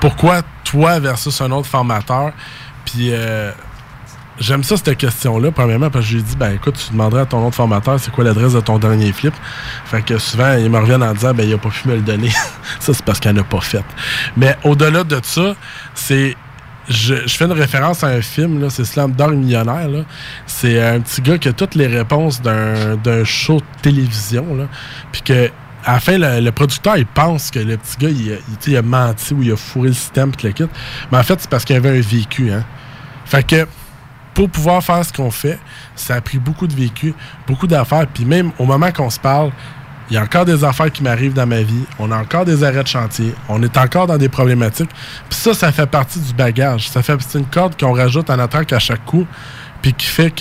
pourquoi 0.00 0.42
toi 0.64 0.98
versus 1.00 1.40
un 1.40 1.50
autre 1.50 1.68
formateur? 1.68 2.32
Puis 2.84 3.08
euh, 3.10 3.52
j'aime 4.40 4.64
ça 4.64 4.76
cette 4.76 4.96
question-là, 4.96 5.50
premièrement, 5.52 5.90
parce 5.90 6.06
que 6.06 6.10
je 6.10 6.16
lui 6.16 6.22
ai 6.22 6.24
dit, 6.24 6.36
ben 6.36 6.54
écoute, 6.54 6.82
tu 6.84 6.92
demanderais 6.92 7.22
à 7.22 7.26
ton 7.26 7.46
autre 7.46 7.56
formateur 7.56 8.00
c'est 8.00 8.10
quoi 8.10 8.24
l'adresse 8.24 8.54
de 8.54 8.60
ton 8.60 8.78
dernier 8.78 9.12
flip? 9.12 9.34
Fait 9.84 10.02
que 10.02 10.18
souvent, 10.18 10.54
ils 10.54 10.70
me 10.70 10.78
reviennent 10.78 11.02
en 11.02 11.12
disant 11.12 11.34
ben 11.34 11.46
il 11.46 11.54
a 11.54 11.58
pas 11.58 11.68
pu 11.68 11.88
me 11.88 11.96
le 11.96 12.02
donner. 12.02 12.30
ça, 12.80 12.94
c'est 12.94 13.04
parce 13.04 13.20
qu'il 13.20 13.30
n'a 13.32 13.44
pas 13.44 13.60
fait. 13.60 13.84
Mais 14.36 14.56
au-delà 14.64 15.04
de 15.04 15.20
ça, 15.22 15.54
c'est 15.94 16.36
je, 16.88 17.14
je 17.26 17.36
fais 17.36 17.44
une 17.44 17.52
référence 17.52 18.02
à 18.02 18.08
un 18.08 18.20
film, 18.20 18.68
c'est 18.68 18.84
Slam 18.84 19.12
Dunk 19.12 19.36
Millionnaire. 19.36 19.88
C'est 20.46 20.82
un 20.82 21.00
petit 21.00 21.20
gars 21.20 21.38
qui 21.38 21.48
a 21.48 21.52
toutes 21.52 21.76
les 21.76 21.86
réponses 21.86 22.42
d'un 22.42 23.24
show 23.24 23.58
de 23.58 23.82
télévision. 23.82 24.56
là. 24.56 24.64
Puis 25.12 25.22
que 25.22 25.50
à 25.84 25.94
la 25.94 26.00
fin, 26.00 26.18
le, 26.18 26.40
le 26.40 26.52
producteur, 26.52 26.96
il 26.98 27.06
pense 27.06 27.50
que 27.50 27.58
le 27.58 27.76
petit 27.76 27.96
gars, 27.98 28.10
il, 28.10 28.38
il, 28.66 28.72
il 28.72 28.76
a 28.76 28.82
menti 28.82 29.32
ou 29.32 29.42
il 29.42 29.52
a 29.52 29.56
fourré 29.56 29.88
le 29.88 29.94
système 29.94 30.30
puis 30.30 30.48
le 30.48 30.52
kit. 30.52 30.66
Mais 31.10 31.18
en 31.18 31.22
fait, 31.22 31.40
c'est 31.40 31.48
parce 31.48 31.64
qu'il 31.64 31.76
avait 31.76 31.96
un 31.98 32.00
vécu. 32.02 32.52
Hein. 32.52 32.64
Fait 33.24 33.46
que 33.46 33.66
pour 34.34 34.48
pouvoir 34.48 34.82
faire 34.82 35.04
ce 35.04 35.12
qu'on 35.12 35.30
fait, 35.30 35.58
ça 35.96 36.14
a 36.14 36.20
pris 36.20 36.38
beaucoup 36.38 36.66
de 36.66 36.74
vécu, 36.74 37.14
beaucoup 37.46 37.66
d'affaires. 37.66 38.06
Puis 38.06 38.24
même 38.24 38.52
au 38.58 38.64
moment 38.64 38.90
qu'on 38.92 39.10
se 39.10 39.18
parle, 39.18 39.50
il 40.10 40.14
y 40.14 40.16
a 40.16 40.22
encore 40.22 40.44
des 40.44 40.64
affaires 40.64 40.90
qui 40.90 41.04
m'arrivent 41.04 41.34
dans 41.34 41.46
ma 41.46 41.62
vie. 41.62 41.84
On 41.98 42.10
a 42.10 42.16
encore 42.16 42.44
des 42.44 42.64
arrêts 42.64 42.82
de 42.82 42.88
chantier. 42.88 43.32
On 43.48 43.62
est 43.62 43.76
encore 43.76 44.08
dans 44.08 44.18
des 44.18 44.28
problématiques. 44.28 44.90
Puis 45.28 45.38
ça, 45.38 45.54
ça 45.54 45.70
fait 45.70 45.86
partie 45.86 46.18
du 46.18 46.34
bagage. 46.34 46.88
Ça 46.88 47.02
fait 47.02 47.16
c'est 47.20 47.38
une 47.38 47.46
corde 47.46 47.78
qu'on 47.78 47.92
rajoute 47.92 48.28
à 48.28 48.36
notre 48.36 48.56
arc 48.56 48.72
à 48.72 48.80
chaque 48.80 49.04
coup. 49.04 49.24
Puis 49.82 49.92
qui 49.94 50.06
fait 50.06 50.32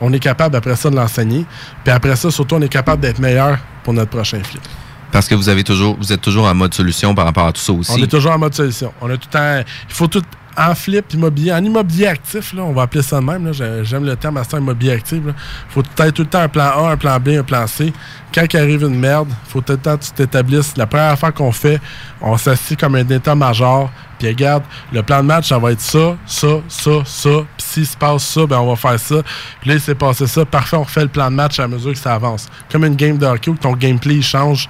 qu'on 0.00 0.12
est 0.12 0.20
capable 0.20 0.54
après 0.56 0.76
ça 0.76 0.90
de 0.90 0.96
l'enseigner. 0.96 1.44
Puis 1.82 1.92
après 1.92 2.14
ça, 2.14 2.30
surtout, 2.30 2.54
on 2.54 2.62
est 2.62 2.68
capable 2.68 3.02
d'être 3.02 3.18
meilleur 3.18 3.58
pour 3.82 3.92
notre 3.92 4.10
prochain 4.10 4.42
flip. 4.42 4.62
Parce 5.10 5.28
que 5.28 5.34
vous 5.34 5.48
avez 5.48 5.64
toujours, 5.64 5.96
vous 5.96 6.12
êtes 6.12 6.20
toujours 6.20 6.46
en 6.46 6.54
mode 6.54 6.74
solution 6.74 7.14
par 7.14 7.24
rapport 7.24 7.46
à 7.46 7.52
tout 7.52 7.60
ça 7.60 7.72
aussi. 7.72 7.92
On 7.92 8.02
est 8.02 8.06
toujours 8.06 8.32
en 8.32 8.38
mode 8.38 8.54
solution. 8.54 8.92
On 9.00 9.10
a 9.10 9.16
tout 9.16 9.28
le 9.32 9.38
temps. 9.38 9.64
Il 9.88 9.94
faut 9.94 10.06
tout. 10.06 10.22
En 10.58 10.74
flip 10.74 11.12
immobilier, 11.12 11.52
en 11.52 11.62
immobilier 11.62 12.06
actif, 12.06 12.54
là, 12.54 12.62
on 12.62 12.72
va 12.72 12.82
appeler 12.82 13.02
ça 13.02 13.20
de 13.20 13.24
même. 13.26 13.52
J'aime 13.52 14.04
le 14.04 14.16
terme 14.16 14.42
ça, 14.48 14.58
immobilier 14.58 14.92
actif. 14.92 15.18
Il 15.26 15.34
faut 15.68 15.82
être 15.82 16.14
tout 16.14 16.22
le 16.22 16.28
temps 16.28 16.40
un 16.40 16.48
plan 16.48 16.64
A, 16.64 16.92
un 16.92 16.96
plan 16.96 17.20
B, 17.20 17.28
un 17.28 17.42
plan 17.42 17.66
C. 17.66 17.92
Quand 18.34 18.44
il 18.52 18.56
arrive 18.56 18.82
une 18.82 18.98
merde, 18.98 19.28
il 19.30 19.50
faut 19.50 19.60
tout 19.60 19.72
le 19.72 19.78
temps 19.78 19.96
que 19.96 20.04
tu 20.04 20.12
t'établisses. 20.12 20.76
La 20.76 20.86
première 20.86 21.12
affaire 21.12 21.34
qu'on 21.34 21.52
fait, 21.52 21.80
on 22.20 22.36
s'assied 22.36 22.76
comme 22.76 22.94
un 22.94 23.06
état-major. 23.06 23.90
Puis 24.18 24.28
regarde, 24.28 24.62
le 24.92 25.02
plan 25.02 25.22
de 25.22 25.26
match, 25.26 25.48
ça 25.48 25.58
va 25.58 25.72
être 25.72 25.80
ça, 25.80 26.16
ça, 26.26 26.48
ça, 26.68 26.90
ça. 27.04 27.30
Puis 27.56 27.66
s'il 27.66 27.86
se 27.86 27.96
passe 27.96 28.24
ça, 28.24 28.46
ben 28.46 28.58
on 28.58 28.68
va 28.68 28.76
faire 28.76 28.98
ça. 28.98 29.16
Puis 29.60 29.68
là, 29.70 29.76
il 29.76 29.80
s'est 29.80 29.94
passé 29.94 30.26
ça. 30.26 30.44
Parfait, 30.44 30.76
on 30.76 30.84
refait 30.84 31.02
le 31.02 31.08
plan 31.08 31.30
de 31.30 31.36
match 31.36 31.60
à 31.60 31.68
mesure 31.68 31.92
que 31.92 31.98
ça 31.98 32.14
avance. 32.14 32.48
Comme 32.70 32.84
une 32.84 32.96
game 32.96 33.18
de 33.18 33.26
hockey 33.26 33.50
où 33.50 33.56
ton 33.56 33.72
gameplay 33.72 34.16
il 34.16 34.24
change 34.24 34.68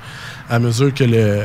à 0.50 0.58
mesure 0.58 0.92
que 0.92 1.04
le, 1.04 1.44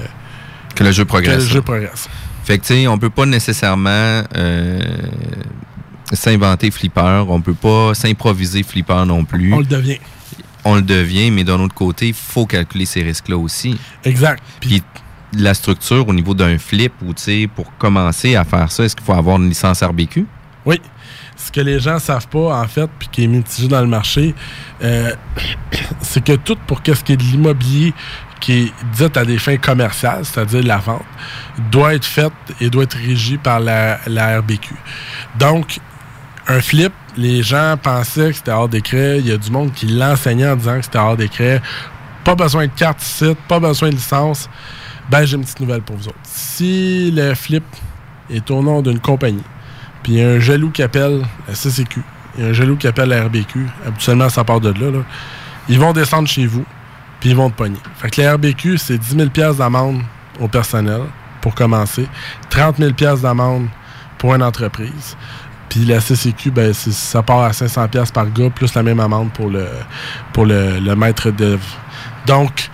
que 0.76 0.84
le 0.84 0.92
jeu 0.92 1.06
progresse. 1.06 1.36
que 1.36 1.42
le 1.42 1.48
jeu 1.48 1.62
progresse. 1.62 2.10
Fait 2.44 2.58
que, 2.58 2.66
tu 2.66 2.74
sais, 2.74 2.88
on 2.88 2.98
peut 2.98 3.10
pas 3.10 3.26
nécessairement 3.26 4.24
euh, 4.36 4.80
s'inventer 6.12 6.72
flipper. 6.72 7.26
On 7.28 7.42
peut 7.42 7.54
pas 7.54 7.94
s'improviser 7.94 8.64
flipper 8.64 9.06
non 9.06 9.24
plus. 9.26 9.54
On 9.54 9.60
le 9.60 9.66
devient. 9.66 10.00
On 10.64 10.76
le 10.76 10.82
devient, 10.82 11.32
mais 11.32 11.44
d'un 11.44 11.60
autre 11.60 11.74
côté, 11.74 12.10
il 12.10 12.14
faut 12.14 12.46
calculer 12.46 12.86
ces 12.86 13.02
risques-là 13.02 13.38
aussi. 13.38 13.78
Exact. 14.04 14.44
Puis 14.60 14.84
la 15.38 15.54
structure 15.54 16.08
au 16.08 16.14
niveau 16.14 16.34
d'un 16.34 16.58
flip, 16.58 16.94
ou 17.02 17.14
tu 17.14 17.24
sais, 17.24 17.50
pour 17.54 17.76
commencer 17.78 18.36
à 18.36 18.44
faire 18.44 18.72
ça, 18.72 18.84
est-ce 18.84 18.96
qu'il 18.96 19.06
faut 19.06 19.14
avoir 19.14 19.38
une 19.38 19.50
licence 19.50 19.82
RBQ? 19.82 20.26
Oui. 20.66 20.80
Ce 21.36 21.52
que 21.52 21.62
les 21.62 21.80
gens 21.80 21.98
savent 21.98 22.28
pas, 22.28 22.62
en 22.62 22.68
fait, 22.68 22.90
puis 23.00 23.08
qui 23.12 23.24
est 23.24 23.28
mitigé 23.28 23.68
dans 23.68 23.82
le 23.82 23.88
marché, 23.88 24.36
euh, 24.84 25.16
c'est 26.02 26.24
que 26.24 26.34
tout 26.34 26.58
pour 26.68 26.84
qu'est-ce 26.84 27.04
qui 27.04 27.14
est 27.14 27.18
de 27.18 27.24
l'immobilier 27.24 27.94
qui 28.42 28.54
est 28.54 28.74
dit 28.98 29.18
à 29.18 29.24
des 29.24 29.38
fins 29.38 29.58
commerciales, 29.58 30.26
c'est-à-dire 30.26 30.64
la 30.64 30.78
vente, 30.78 31.06
doit 31.72 31.94
être 31.94 32.06
fait 32.06 32.34
et 32.60 32.70
doit 32.70 32.84
être 32.84 32.98
régi 32.98 33.38
par 33.38 33.62
la, 33.62 34.00
RBQ. 34.08 34.76
Donc, 35.40 35.80
un 36.48 36.60
flip, 36.60 36.92
les 37.16 37.44
gens 37.44 37.78
pensaient 37.82 38.32
que 38.32 38.38
c'était 38.38 38.52
hors 38.52 38.68
décret. 38.68 39.20
Il 39.20 39.28
y 39.28 39.32
a 39.32 39.38
du 39.38 39.52
monde 39.52 39.72
qui 39.72 39.86
l'enseignait 39.86 40.50
en 40.50 40.56
disant 40.56 40.78
que 40.78 40.86
c'était 40.86 40.98
hors 40.98 41.16
décret. 41.16 41.62
Pas 42.26 42.36
besoin 42.36 42.66
de 42.66 42.72
carte 42.72 43.00
site, 43.00 43.38
pas 43.48 43.60
besoin 43.60 43.90
de 43.90 43.96
licence. 43.96 44.50
Ben, 45.10 45.24
j'ai 45.24 45.38
une 45.38 45.44
petite 45.44 45.60
nouvelle 45.60 45.82
pour 45.82 45.96
vous 45.96 46.08
autres. 46.08 46.18
Si 46.24 47.12
le 47.12 47.36
flip 47.36 47.64
est 48.30 48.50
au 48.50 48.62
nom 48.64 48.82
d'une 48.82 49.00
compagnie, 49.00 49.44
puis 50.04 50.14
il 50.14 50.20
y 50.20 50.24
a 50.24 50.30
un 50.30 50.40
jaloux 50.40 50.72
qui 50.72 50.82
appelle 50.82 51.24
la 51.48 51.54
CCQ, 51.54 52.02
il 52.38 52.44
y 52.44 52.48
a 52.48 52.50
un 52.50 52.54
jaloux 52.54 52.76
qui 52.76 52.88
appelle 52.88 53.10
la 53.10 53.26
RBQ, 53.26 53.68
habituellement 53.86 54.30
ça 54.30 54.44
part 54.44 54.62
de 54.62 54.70
là, 54.70 55.00
ils 55.70 55.80
vont 55.80 55.94
descendre 55.94 56.28
chez 56.28 56.46
vous, 56.46 56.66
puis 57.22 57.30
ils 57.30 57.36
vont 57.36 57.50
te 57.50 57.56
pogner. 57.56 57.78
Fait 57.98 58.10
que 58.10 58.22
la 58.22 58.34
RBQ, 58.34 58.78
c'est 58.78 58.98
10 58.98 59.16
000 59.34 59.54
d'amende 59.54 60.02
au 60.42 60.50
personnel, 60.50 61.04
pour 61.40 61.56
commencer, 61.56 62.08
30 62.50 62.78
000 62.78 62.92
d'amende 63.18 63.68
pour 64.18 64.36
une 64.36 64.44
entreprise. 64.44 65.16
Puis 65.70 65.86
la 65.86 66.02
CCQ, 66.02 66.52
ben, 66.52 66.74
ça 66.74 67.24
part 67.24 67.44
à 67.44 67.54
500 67.54 67.88
par 68.14 68.30
gars, 68.30 68.50
plus 68.50 68.74
la 68.74 68.84
même 68.84 69.00
amende 69.00 69.32
pour 69.32 69.50
le, 69.50 69.68
pour 70.34 70.46
le, 70.46 70.80
le 70.80 70.96
maître 70.96 71.32
d'œuvre. 71.32 71.64
Donc, 72.26 72.70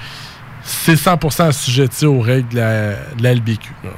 c'est 0.63 0.95
100% 0.95 1.43
assujetti 1.43 2.05
aux 2.05 2.21
règles 2.21 2.49
de 2.49 2.57
la, 2.57 2.89
de 3.15 3.23
la 3.23 3.35
LBQ. 3.35 3.69
là. 3.83 3.91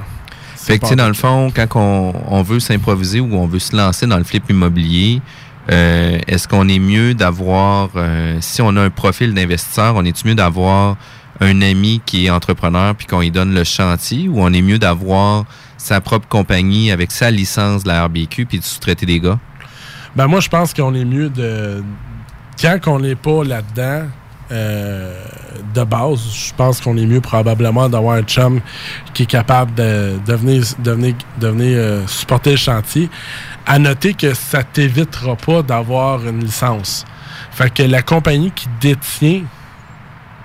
Fait 0.58 0.78
que, 0.78 0.84
tu 0.84 0.90
sais, 0.90 0.96
dans 0.96 1.08
le 1.08 1.14
fond, 1.14 1.52
quand 1.56 1.68
on, 1.76 2.14
on 2.28 2.42
veut 2.44 2.60
s'improviser 2.60 3.20
ou 3.20 3.34
on 3.34 3.48
veut 3.48 3.60
se 3.60 3.76
lancer 3.76 4.06
dans 4.06 4.18
le 4.18 4.24
flip 4.24 4.48
immobilier, 4.50 5.22
euh, 5.72 6.18
est-ce 6.28 6.48
qu'on 6.48 6.68
est 6.68 6.80
mieux 6.80 7.14
d'avoir, 7.14 7.90
euh, 7.96 8.38
si 8.42 8.62
on 8.62 8.76
a 8.76 8.82
un 8.82 8.90
profil 8.90 9.34
d'investisseur, 9.34 9.96
on 9.96 10.04
est 10.06 10.26
mieux 10.26 10.36
d'avoir 10.36 10.96
un 11.42 11.62
ami 11.62 12.02
qui 12.06 12.26
est 12.26 12.30
entrepreneur 12.30 12.96
puis 12.96 13.08
qu'on 13.08 13.22
lui 13.22 13.32
donne 13.32 13.54
le 13.54 13.64
chantier 13.64 14.28
ou 14.28 14.42
on 14.42 14.52
est 14.52 14.62
mieux 14.62 14.80
d'avoir 14.80 15.46
sa 15.78 16.02
propre 16.02 16.28
compagnie 16.28 16.92
avec 16.92 17.12
sa 17.12 17.32
licence 17.32 17.84
de 17.84 17.90
la 17.90 18.06
RBQ 18.06 18.46
puis 18.46 18.60
de 18.60 18.64
sous-traiter 18.64 19.06
des 19.06 19.20
gars? 19.20 19.40
Ben 20.16 20.28
moi, 20.28 20.40
je 20.40 20.50
pense 20.50 20.74
qu'on 20.74 20.94
est 20.96 21.06
mieux 21.06 21.30
de. 21.30 21.84
Quand 22.62 22.80
on 22.88 23.00
n'est 23.00 23.16
pas 23.16 23.44
là-dedans, 23.46 24.08
euh, 24.52 25.14
de 25.74 25.84
base, 25.84 26.20
je 26.34 26.54
pense 26.58 26.82
qu'on 26.82 26.98
est 26.98 27.06
mieux 27.06 27.22
probablement 27.22 27.88
d'avoir 27.88 28.16
un 28.16 28.24
chum 28.24 28.60
qui 29.14 29.24
est 29.24 29.28
capable 29.28 29.74
de, 29.76 30.16
de 30.26 30.34
venir, 30.34 30.64
de 30.80 30.92
venir- 30.92 31.16
de 31.40 31.48
venir, 31.48 31.78
euh, 31.78 32.08
supporter 32.08 32.52
le 32.52 32.58
chantier. 32.58 33.10
À 33.70 33.78
noter 33.80 34.14
que 34.16 34.34
ça 34.34 34.64
t'évitera 34.64 35.36
pas 35.36 35.62
d'avoir 35.62 36.28
une 36.28 36.40
licence. 36.44 37.06
Fait 37.52 37.72
que 37.74 37.84
la 37.84 38.02
compagnie 38.02 38.52
qui 38.52 38.68
détient 38.82 39.44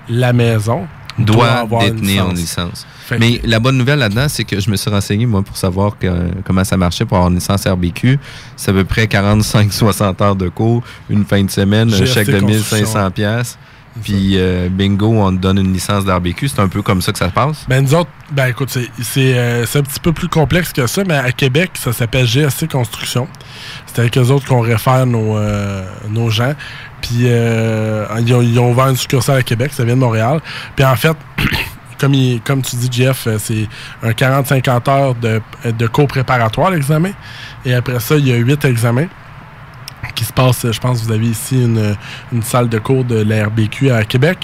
la 0.07 0.31
maison 0.31 0.87
doit, 1.17 1.49
avoir 1.51 1.81
détenir 1.83 2.29
une 2.29 2.35
licence. 2.37 2.85
Mais 3.19 3.39
la 3.43 3.59
bonne 3.59 3.77
nouvelle 3.77 3.99
là-dedans, 3.99 4.27
c'est 4.29 4.43
que 4.43 4.59
je 4.59 4.69
me 4.69 4.75
suis 4.75 4.89
renseigné, 4.91 5.25
moi, 5.25 5.41
pour 5.41 5.57
savoir 5.57 5.97
que- 5.97 6.29
comment 6.43 6.63
ça 6.63 6.77
marchait 6.77 7.05
pour 7.05 7.17
avoir 7.17 7.29
une 7.31 7.35
licence 7.37 7.65
RBQ. 7.65 8.19
C'est 8.55 8.71
à 8.71 8.73
peu 8.73 8.83
près 8.85 9.07
45-60 9.07 10.21
heures 10.21 10.35
de 10.35 10.49
cours, 10.49 10.83
une 11.09 11.25
fin 11.25 11.43
de 11.43 11.49
semaine, 11.49 11.91
un 11.93 12.05
chèque 12.05 12.27
de 12.27 12.39
construction. 12.39 12.77
1500 12.77 13.11
pièces 13.11 13.57
puis 14.03 14.33
euh, 14.35 14.67
bingo, 14.69 15.07
on 15.21 15.31
te 15.31 15.37
donne 15.41 15.57
une 15.59 15.71
licence 15.73 16.03
d'RBQ. 16.05 16.47
C'est 16.49 16.59
un 16.59 16.67
peu 16.67 16.81
comme 16.81 17.01
ça 17.01 17.11
que 17.11 17.17
ça 17.17 17.29
se 17.29 17.33
passe? 17.33 17.65
Ben, 17.67 17.83
nous 17.83 17.93
autres, 17.95 18.09
ben 18.31 18.47
écoute, 18.47 18.69
c'est 18.69 19.33
euh, 19.37 19.63
un 19.63 19.81
petit 19.81 19.99
peu 19.99 20.11
plus 20.13 20.27
complexe 20.27 20.73
que 20.73 20.85
ça, 20.87 21.03
mais 21.05 21.15
à 21.15 21.31
Québec, 21.31 21.71
ça 21.75 21.93
s'appelle 21.93 22.25
GSC 22.25 22.67
Construction. 22.67 23.27
C'est 23.87 23.99
avec 23.99 24.17
eux 24.17 24.29
autres 24.31 24.45
qu'on 24.47 24.59
réfère 24.61 25.05
nos, 25.05 25.37
euh, 25.37 25.85
nos 26.09 26.29
gens. 26.29 26.53
Puis 27.01 27.21
euh, 27.23 28.05
ils, 28.25 28.33
ont, 28.33 28.41
ils 28.41 28.59
ont 28.59 28.71
ouvert 28.71 28.87
une 28.89 28.95
succursale 28.97 29.37
à 29.37 29.43
Québec, 29.43 29.71
ça 29.73 29.83
vient 29.83 29.95
de 29.95 29.99
Montréal. 29.99 30.41
Puis 30.75 30.83
en 30.83 30.95
fait, 30.95 31.15
comme, 31.99 32.13
il- 32.13 32.41
comme 32.41 32.61
tu 32.61 32.75
dis, 32.75 32.89
Jeff, 32.91 33.27
euh, 33.27 33.37
c'est 33.39 33.67
un 34.03 34.11
40-50 34.11 34.89
heures 34.89 35.15
de, 35.15 35.41
de 35.71 35.87
cours 35.87 36.07
préparatoire, 36.07 36.71
l'examen. 36.71 37.11
Et 37.65 37.73
après 37.73 37.99
ça, 37.99 38.15
il 38.17 38.27
y 38.27 38.33
a 38.33 38.35
8 38.35 38.65
examens 38.65 39.07
qui 40.13 40.25
se 40.25 40.33
passe, 40.33 40.65
je 40.71 40.79
pense 40.79 40.99
que 41.01 41.05
vous 41.05 41.11
avez 41.11 41.27
ici 41.27 41.55
une, 41.61 41.95
une 42.31 42.43
salle 42.43 42.69
de 42.69 42.77
cours 42.79 43.03
de 43.03 43.21
la 43.23 43.45
RBQ 43.47 43.91
à 43.91 44.03
Québec. 44.03 44.39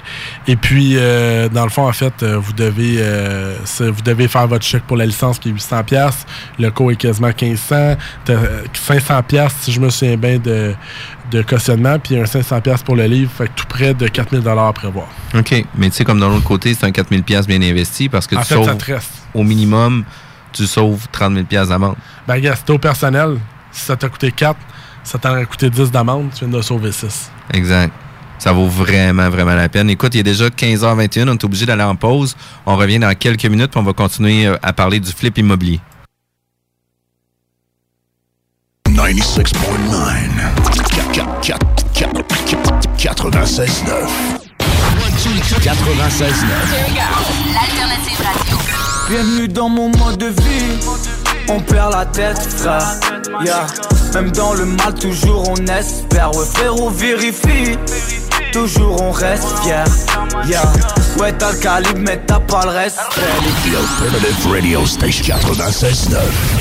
Et 0.48 0.56
puis, 0.56 0.94
euh, 0.96 1.50
dans 1.50 1.64
le 1.64 1.70
fond, 1.70 1.88
en 1.88 1.92
fait, 1.94 2.24
euh, 2.24 2.38
vous 2.38 2.54
devez 2.54 2.96
euh, 3.00 3.58
vous 3.80 4.02
devez 4.02 4.28
faire 4.28 4.48
votre 4.48 4.66
chèque 4.66 4.84
pour 4.84 4.98
la 4.98 5.06
licence 5.06 5.40
qui 5.40 5.50
est 5.50 5.52
800 5.54 5.84
pièces. 5.84 6.26
Le 6.60 6.72
cours 6.72 6.92
est 6.92 6.96
quasiment 6.96 7.28
1500. 7.30 7.96
T'as, 8.26 8.34
euh, 8.34 8.64
500 8.74 9.24
pièces 9.24 9.54
si 9.62 9.72
je 9.72 9.80
me 9.80 9.90
souviens 9.90 10.18
bien, 10.18 10.38
de, 10.40 10.74
de 11.32 11.42
cautionnement. 11.42 12.00
Puis 12.00 12.18
un 12.18 12.26
500 12.26 12.62
pièces 12.62 12.84
pour 12.84 12.96
le 12.96 13.06
livre. 13.06 13.32
Fait 13.38 13.48
que 13.48 13.54
tout 13.56 13.68
près 13.68 13.94
de 13.94 14.08
4000 14.08 14.48
à 14.48 14.74
prévoir. 14.74 15.08
OK. 15.36 15.66
Mais 15.78 15.90
tu 15.90 15.98
sais, 15.98 16.04
comme 16.04 16.20
dans 16.20 16.30
l'autre 16.30 16.44
côté, 16.44 16.74
c'est 16.74 16.86
un 16.86 16.92
4000 16.92 17.24
pièces 17.24 17.48
bien 17.48 17.62
investi 17.62 18.10
parce 18.10 18.28
que 18.28 18.36
En 18.36 18.42
tu 18.42 18.48
fait, 18.48 18.56
sauves, 18.56 18.66
ça 18.66 18.76
te 18.76 18.86
reste. 18.86 19.12
au 19.34 19.44
minimum, 19.44 20.04
tu 20.54 20.66
sauves 20.66 21.08
30 21.12 21.34
000 21.34 21.46
pièces 21.46 21.70
d'amende. 21.70 21.96
Ben, 22.28 22.40
gars, 22.40 22.56
t'es 22.56 22.72
au 22.72 22.78
personnel, 22.78 23.38
si 23.72 23.86
ça 23.86 23.96
t'a 23.96 24.10
coûté 24.10 24.32
4, 24.32 24.58
ça 25.04 25.18
t'aurait 25.18 25.46
coûté 25.46 25.70
10 25.70 25.92
d'amende, 25.92 26.30
tu 26.34 26.46
viens 26.46 26.58
de 26.58 26.62
sauver 26.62 26.92
6. 26.92 27.32
Exact. 27.54 27.94
Ça 28.40 28.52
vaut 28.54 28.68
vraiment, 28.68 29.30
vraiment 29.30 29.54
la 29.54 29.70
peine. 29.70 29.90
Écoute, 29.90 30.16
il 30.16 30.22
est 30.22 30.24
déjà 30.24 30.48
15h21, 30.48 31.30
on 31.30 31.34
est 31.34 31.44
obligé 31.44 31.66
d'aller 31.66 31.84
en 31.84 31.96
pause. 31.96 32.36
On 32.66 32.76
revient 32.76 32.98
dans 32.98 33.14
quelques 33.14 33.46
minutes, 33.46 33.72
puis 33.72 33.80
on 33.80 33.84
va 33.84 33.94
continuer 33.94 34.48
euh, 34.48 34.58
à 34.64 34.74
parler 34.74 35.00
du 35.00 35.12
flip 35.12 35.38
immobilier. 35.38 35.80
96.9. 39.12 40.42
96.9. 42.98 44.10
96.9. 45.78 46.32
L'alternative 47.54 48.22
radio. 48.24 48.58
Bienvenue 49.10 49.48
dans 49.48 49.70
mon 49.70 49.90
mode 49.98 50.18
de 50.18 50.28
vie. 50.28 50.80
On 51.50 51.60
perd 51.60 51.92
la 51.92 52.06
tête, 52.06 52.42
frère. 52.42 53.00
Yeah. 53.44 53.66
Même 54.14 54.32
dans 54.32 54.54
le 54.54 54.66
mal, 54.66 54.94
toujours 55.00 55.50
on 55.50 55.56
espère. 55.68 56.36
Ouais, 56.36 56.46
frérot, 56.54 56.90
vérifie. 56.90 57.78
Toujours 58.52 59.02
on 59.02 59.12
reste 59.12 59.48
fier. 59.64 59.86
Yeah. 60.46 60.64
Ouais, 61.18 61.32
t'as 61.32 61.54
le 61.54 61.58
calibre, 61.60 62.00
mais 62.00 62.20
t'as 62.26 62.40
pas 62.40 62.66
le 62.66 62.72
respect. 62.72 63.22
Radio 64.50 64.86
Station 64.86 65.36
96.9. 65.36 66.61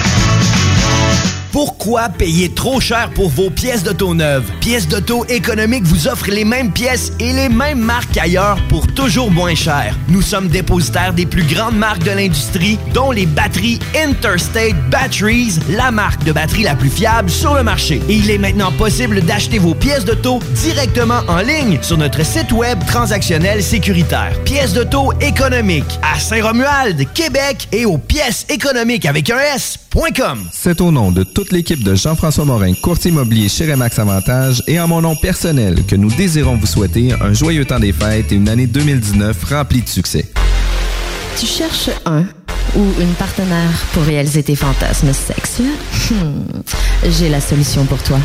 Pourquoi 1.51 2.07
payer 2.07 2.47
trop 2.47 2.79
cher 2.79 3.09
pour 3.13 3.27
vos 3.29 3.49
pièces 3.49 3.83
d'auto 3.83 4.13
neuves? 4.13 4.49
Pièces 4.61 4.87
d'auto 4.87 5.25
économiques 5.27 5.83
vous 5.83 6.07
offre 6.07 6.29
les 6.29 6.45
mêmes 6.45 6.71
pièces 6.71 7.11
et 7.19 7.33
les 7.33 7.49
mêmes 7.49 7.81
marques 7.81 8.17
ailleurs 8.17 8.57
pour 8.69 8.87
toujours 8.87 9.29
moins 9.29 9.53
cher. 9.53 9.93
Nous 10.07 10.21
sommes 10.21 10.47
dépositaires 10.47 11.13
des 11.13 11.25
plus 11.25 11.43
grandes 11.43 11.75
marques 11.75 12.03
de 12.03 12.11
l'industrie, 12.11 12.79
dont 12.93 13.11
les 13.11 13.25
batteries 13.25 13.79
Interstate 14.01 14.75
Batteries, 14.89 15.59
la 15.69 15.91
marque 15.91 16.23
de 16.23 16.31
batterie 16.31 16.63
la 16.63 16.75
plus 16.75 16.89
fiable 16.89 17.29
sur 17.29 17.53
le 17.53 17.63
marché. 17.63 18.01
Et 18.07 18.13
il 18.13 18.31
est 18.31 18.37
maintenant 18.37 18.71
possible 18.71 19.19
d'acheter 19.19 19.59
vos 19.59 19.75
pièces 19.75 20.05
d'auto 20.05 20.39
directement 20.55 21.19
en 21.27 21.39
ligne 21.39 21.79
sur 21.81 21.97
notre 21.97 22.25
site 22.25 22.53
web 22.53 22.79
transactionnel 22.87 23.61
sécuritaire. 23.61 24.31
Pièces 24.45 24.71
d'auto 24.71 25.11
économiques 25.19 25.99
à 26.01 26.17
Saint-Romuald, 26.17 27.11
Québec 27.13 27.67
et 27.73 27.85
aux 27.85 27.97
pièces 27.97 28.45
économiques 28.47 29.05
avec 29.05 29.29
un 29.29 29.39
S.com. 29.53 30.47
C'est 30.53 30.79
au 30.79 30.91
nom 30.91 31.11
de 31.11 31.23
toute 31.41 31.53
l'équipe 31.53 31.83
de 31.83 31.95
Jean-François 31.95 32.45
Morin, 32.45 32.75
courtier 32.75 33.09
immobilier 33.09 33.49
chez 33.49 33.71
Remax 33.71 33.97
Avantage 33.97 34.61
et 34.67 34.79
en 34.79 34.87
mon 34.87 35.01
nom 35.01 35.15
personnel 35.15 35.83
que 35.87 35.95
nous 35.95 36.11
désirons 36.11 36.55
vous 36.55 36.67
souhaiter 36.67 37.13
un 37.19 37.33
joyeux 37.33 37.65
temps 37.65 37.79
des 37.79 37.93
fêtes 37.93 38.31
et 38.31 38.35
une 38.35 38.47
année 38.47 38.67
2019 38.67 39.43
remplie 39.45 39.81
de 39.81 39.89
succès. 39.89 40.29
Tu 41.39 41.47
cherches 41.47 41.89
un 42.05 42.25
ou 42.75 42.83
une 42.99 43.13
partenaire 43.17 43.71
pour 43.93 44.03
réaliser 44.03 44.43
tes 44.43 44.55
fantasmes 44.55 45.13
sexuels? 45.13 45.65
Hmm, 46.11 46.61
J'ai 47.09 47.29
la 47.29 47.41
solution 47.41 47.85
pour 47.85 48.03
toi. 48.03 48.19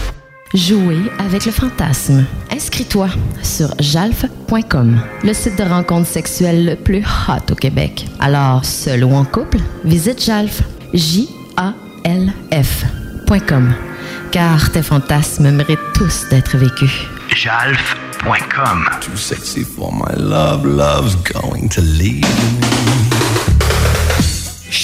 Jouer 0.53 0.99
avec 1.19 1.47
le 1.47 1.53
fantasme. 1.53 2.27
Inscris-toi 2.53 3.09
sur 3.43 3.71
jalf.com, 3.81 5.01
le 5.25 5.33
site 5.33 5.57
de 5.57 5.63
rencontre 5.63 6.07
sexuelle 6.07 6.67
le 6.67 6.77
plus 6.77 7.03
hot 7.29 7.51
au 7.51 7.55
Québec. 7.55 8.05
Alors, 8.21 8.67
seul 8.67 9.05
ou 9.05 9.15
en 9.15 9.25
couple, 9.25 9.61
visite 9.87 10.23
jalf. 10.23 10.61
J-A-L-F.com. 13.27 13.75
car 14.31 14.71
tes 14.71 14.83
fantasmes 14.83 15.51
méritent 15.51 15.93
tous 15.95 16.27
d'être 16.31 16.57
vécus. 16.57 17.07
Jalf.com. 17.35 18.89
Too 19.01 19.17
sexy 19.17 19.65
for 19.65 19.93
my 19.93 20.15
love, 20.17 20.65
love's 20.65 21.17
going 21.17 21.69
to 21.69 21.81
leave 21.81 23.06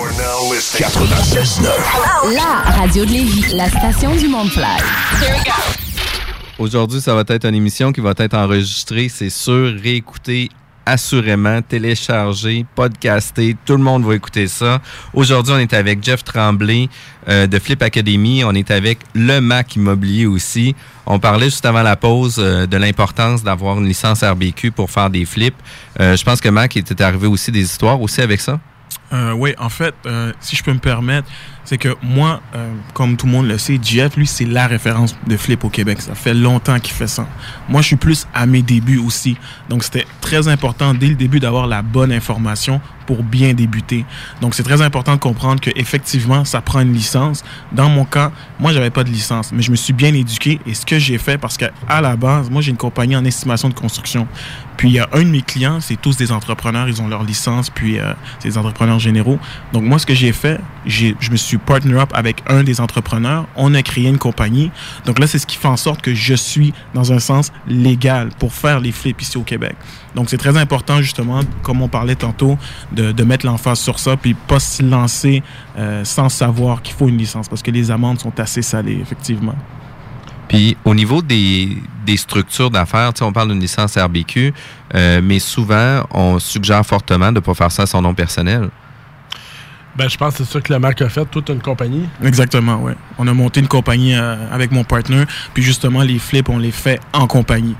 You're 0.00 0.12
now 0.12 0.50
listening. 0.50 0.88
96.9. 0.88 2.34
La 2.34 2.70
radio 2.72 3.04
de 3.04 3.10
Lévis, 3.10 3.52
la 3.54 3.68
station 3.68 4.16
du 4.16 4.28
we 4.28 4.50
go. 5.44 5.52
Aujourd'hui, 6.58 7.02
ça 7.02 7.14
va 7.14 7.22
être 7.28 7.44
une 7.44 7.54
émission 7.54 7.92
qui 7.92 8.00
va 8.00 8.14
être 8.16 8.32
enregistrée, 8.32 9.10
c'est 9.10 9.28
sûr, 9.28 9.74
réécoutée 9.78 10.48
assurément, 10.86 11.60
téléchargée, 11.60 12.64
podcastée. 12.74 13.58
Tout 13.66 13.76
le 13.76 13.82
monde 13.82 14.06
va 14.06 14.14
écouter 14.14 14.48
ça. 14.48 14.80
Aujourd'hui, 15.12 15.52
on 15.54 15.58
est 15.58 15.74
avec 15.74 16.02
Jeff 16.02 16.24
Tremblay 16.24 16.88
euh, 17.28 17.46
de 17.46 17.58
Flip 17.58 17.82
Academy. 17.82 18.42
On 18.42 18.54
est 18.54 18.70
avec 18.70 19.00
le 19.14 19.40
Mac 19.40 19.76
Immobilier 19.76 20.24
aussi. 20.24 20.74
On 21.04 21.18
parlait 21.18 21.50
juste 21.50 21.66
avant 21.66 21.82
la 21.82 21.96
pause 21.96 22.36
euh, 22.38 22.66
de 22.66 22.76
l'importance 22.78 23.42
d'avoir 23.42 23.78
une 23.78 23.86
licence 23.86 24.24
RBQ 24.24 24.70
pour 24.70 24.90
faire 24.90 25.10
des 25.10 25.26
flips. 25.26 25.54
Euh, 26.00 26.16
je 26.16 26.24
pense 26.24 26.40
que 26.40 26.48
Mac 26.48 26.74
était 26.78 27.02
arrivé 27.02 27.26
aussi 27.26 27.52
des 27.52 27.60
histoires 27.62 28.00
aussi 28.00 28.22
avec 28.22 28.40
ça. 28.40 28.58
Euh, 29.12 29.32
oui, 29.32 29.54
en 29.58 29.68
fait, 29.68 29.94
euh, 30.06 30.32
si 30.40 30.54
je 30.54 30.62
peux 30.62 30.72
me 30.72 30.78
permettre, 30.78 31.28
c'est 31.64 31.78
que 31.78 31.96
moi, 32.02 32.40
euh, 32.54 32.72
comme 32.94 33.16
tout 33.16 33.26
le 33.26 33.32
monde 33.32 33.46
le 33.46 33.58
sait, 33.58 33.78
Jeff, 33.82 34.16
lui, 34.16 34.26
c'est 34.26 34.44
la 34.44 34.66
référence 34.66 35.16
de 35.26 35.36
flip 35.36 35.64
au 35.64 35.68
Québec. 35.68 36.00
Ça 36.00 36.14
fait 36.14 36.34
longtemps 36.34 36.78
qu'il 36.78 36.94
fait 36.94 37.08
ça. 37.08 37.26
Moi, 37.68 37.80
je 37.82 37.88
suis 37.88 37.96
plus 37.96 38.26
à 38.34 38.46
mes 38.46 38.62
débuts 38.62 38.98
aussi. 38.98 39.36
Donc, 39.68 39.82
c'était 39.82 40.06
très 40.20 40.46
important 40.46 40.94
dès 40.94 41.08
le 41.08 41.16
début 41.16 41.40
d'avoir 41.40 41.66
la 41.66 41.82
bonne 41.82 42.12
information 42.12 42.80
pour 43.06 43.24
bien 43.24 43.54
débuter. 43.54 44.04
Donc, 44.40 44.54
c'est 44.54 44.62
très 44.62 44.80
important 44.80 45.14
de 45.14 45.20
comprendre 45.20 45.60
que 45.60 45.70
effectivement, 45.74 46.44
ça 46.44 46.60
prend 46.60 46.80
une 46.80 46.92
licence. 46.92 47.42
Dans 47.72 47.88
mon 47.88 48.04
cas, 48.04 48.30
moi, 48.60 48.72
j'avais 48.72 48.90
pas 48.90 49.02
de 49.02 49.10
licence, 49.10 49.50
mais 49.52 49.62
je 49.62 49.72
me 49.72 49.76
suis 49.76 49.92
bien 49.92 50.14
éduqué. 50.14 50.60
Et 50.66 50.74
ce 50.74 50.86
que 50.86 51.00
j'ai 51.00 51.18
fait, 51.18 51.36
parce 51.36 51.56
qu'à 51.56 52.00
la 52.00 52.16
base, 52.16 52.48
moi, 52.48 52.62
j'ai 52.62 52.70
une 52.70 52.76
compagnie 52.76 53.16
en 53.16 53.24
estimation 53.24 53.68
de 53.68 53.74
construction. 53.74 54.28
Puis 54.80 54.88
il 54.88 54.94
y 54.94 54.98
a 54.98 55.10
un 55.12 55.24
de 55.24 55.28
mes 55.28 55.42
clients, 55.42 55.78
c'est 55.80 56.00
tous 56.00 56.16
des 56.16 56.32
entrepreneurs, 56.32 56.88
ils 56.88 57.02
ont 57.02 57.08
leur 57.08 57.22
licence, 57.22 57.68
puis 57.68 57.98
euh, 57.98 58.14
c'est 58.38 58.48
des 58.48 58.56
entrepreneurs 58.56 58.98
généraux. 58.98 59.38
Donc 59.74 59.82
moi, 59.82 59.98
ce 59.98 60.06
que 60.06 60.14
j'ai 60.14 60.32
fait, 60.32 60.58
j'ai, 60.86 61.14
je 61.20 61.30
me 61.30 61.36
suis 61.36 61.58
partner 61.58 62.00
up 62.00 62.08
avec 62.14 62.42
un 62.46 62.62
des 62.62 62.80
entrepreneurs. 62.80 63.46
On 63.56 63.74
a 63.74 63.82
créé 63.82 64.08
une 64.08 64.16
compagnie. 64.16 64.70
Donc 65.04 65.18
là, 65.18 65.26
c'est 65.26 65.38
ce 65.38 65.46
qui 65.46 65.58
fait 65.58 65.68
en 65.68 65.76
sorte 65.76 66.00
que 66.00 66.14
je 66.14 66.32
suis 66.32 66.72
dans 66.94 67.12
un 67.12 67.18
sens 67.18 67.52
légal 67.68 68.30
pour 68.38 68.54
faire 68.54 68.80
les 68.80 68.90
flips 68.90 69.20
ici 69.20 69.36
au 69.36 69.42
Québec. 69.42 69.76
Donc 70.14 70.30
c'est 70.30 70.38
très 70.38 70.56
important 70.56 71.02
justement, 71.02 71.40
comme 71.62 71.82
on 71.82 71.88
parlait 71.88 72.16
tantôt, 72.16 72.56
de, 72.90 73.12
de 73.12 73.22
mettre 73.22 73.44
l'emphase 73.44 73.80
sur 73.80 73.98
ça, 73.98 74.16
puis 74.16 74.32
pas 74.32 74.60
se 74.60 74.82
lancer 74.82 75.42
euh, 75.76 76.06
sans 76.06 76.30
savoir 76.30 76.80
qu'il 76.80 76.94
faut 76.94 77.10
une 77.10 77.18
licence, 77.18 77.50
parce 77.50 77.60
que 77.60 77.70
les 77.70 77.90
amendes 77.90 78.18
sont 78.18 78.40
assez 78.40 78.62
salées, 78.62 78.98
effectivement. 79.02 79.56
Puis 80.50 80.76
au 80.84 80.96
niveau 80.96 81.22
des, 81.22 81.78
des 82.04 82.16
structures 82.16 82.72
d'affaires, 82.72 83.12
tu 83.14 83.20
sais, 83.20 83.24
on 83.24 83.32
parle 83.32 83.50
d'une 83.50 83.60
licence 83.60 83.96
RBQ, 83.96 84.52
euh, 84.96 85.20
mais 85.22 85.38
souvent, 85.38 86.04
on 86.10 86.40
suggère 86.40 86.84
fortement 86.84 87.28
de 87.28 87.36
ne 87.36 87.40
pas 87.40 87.54
faire 87.54 87.70
ça 87.70 87.84
à 87.84 87.86
son 87.86 88.02
nom 88.02 88.14
personnel. 88.14 88.68
Ben, 89.94 90.08
je 90.08 90.16
pense 90.16 90.36
que 90.36 90.42
c'est 90.42 90.52
ça 90.52 90.60
que 90.60 90.72
le 90.72 90.80
Mac 90.80 91.00
a 91.02 91.08
fait, 91.08 91.24
toute 91.26 91.50
une 91.50 91.62
compagnie. 91.62 92.08
Exactement, 92.24 92.80
oui. 92.82 92.94
On 93.16 93.28
a 93.28 93.32
monté 93.32 93.60
une 93.60 93.68
compagnie 93.68 94.16
euh, 94.16 94.34
avec 94.50 94.72
mon 94.72 94.82
partner, 94.82 95.22
puis 95.54 95.62
justement, 95.62 96.02
les 96.02 96.18
flips, 96.18 96.48
on 96.48 96.58
les 96.58 96.72
fait 96.72 96.98
en 97.12 97.28
compagnie. 97.28 97.76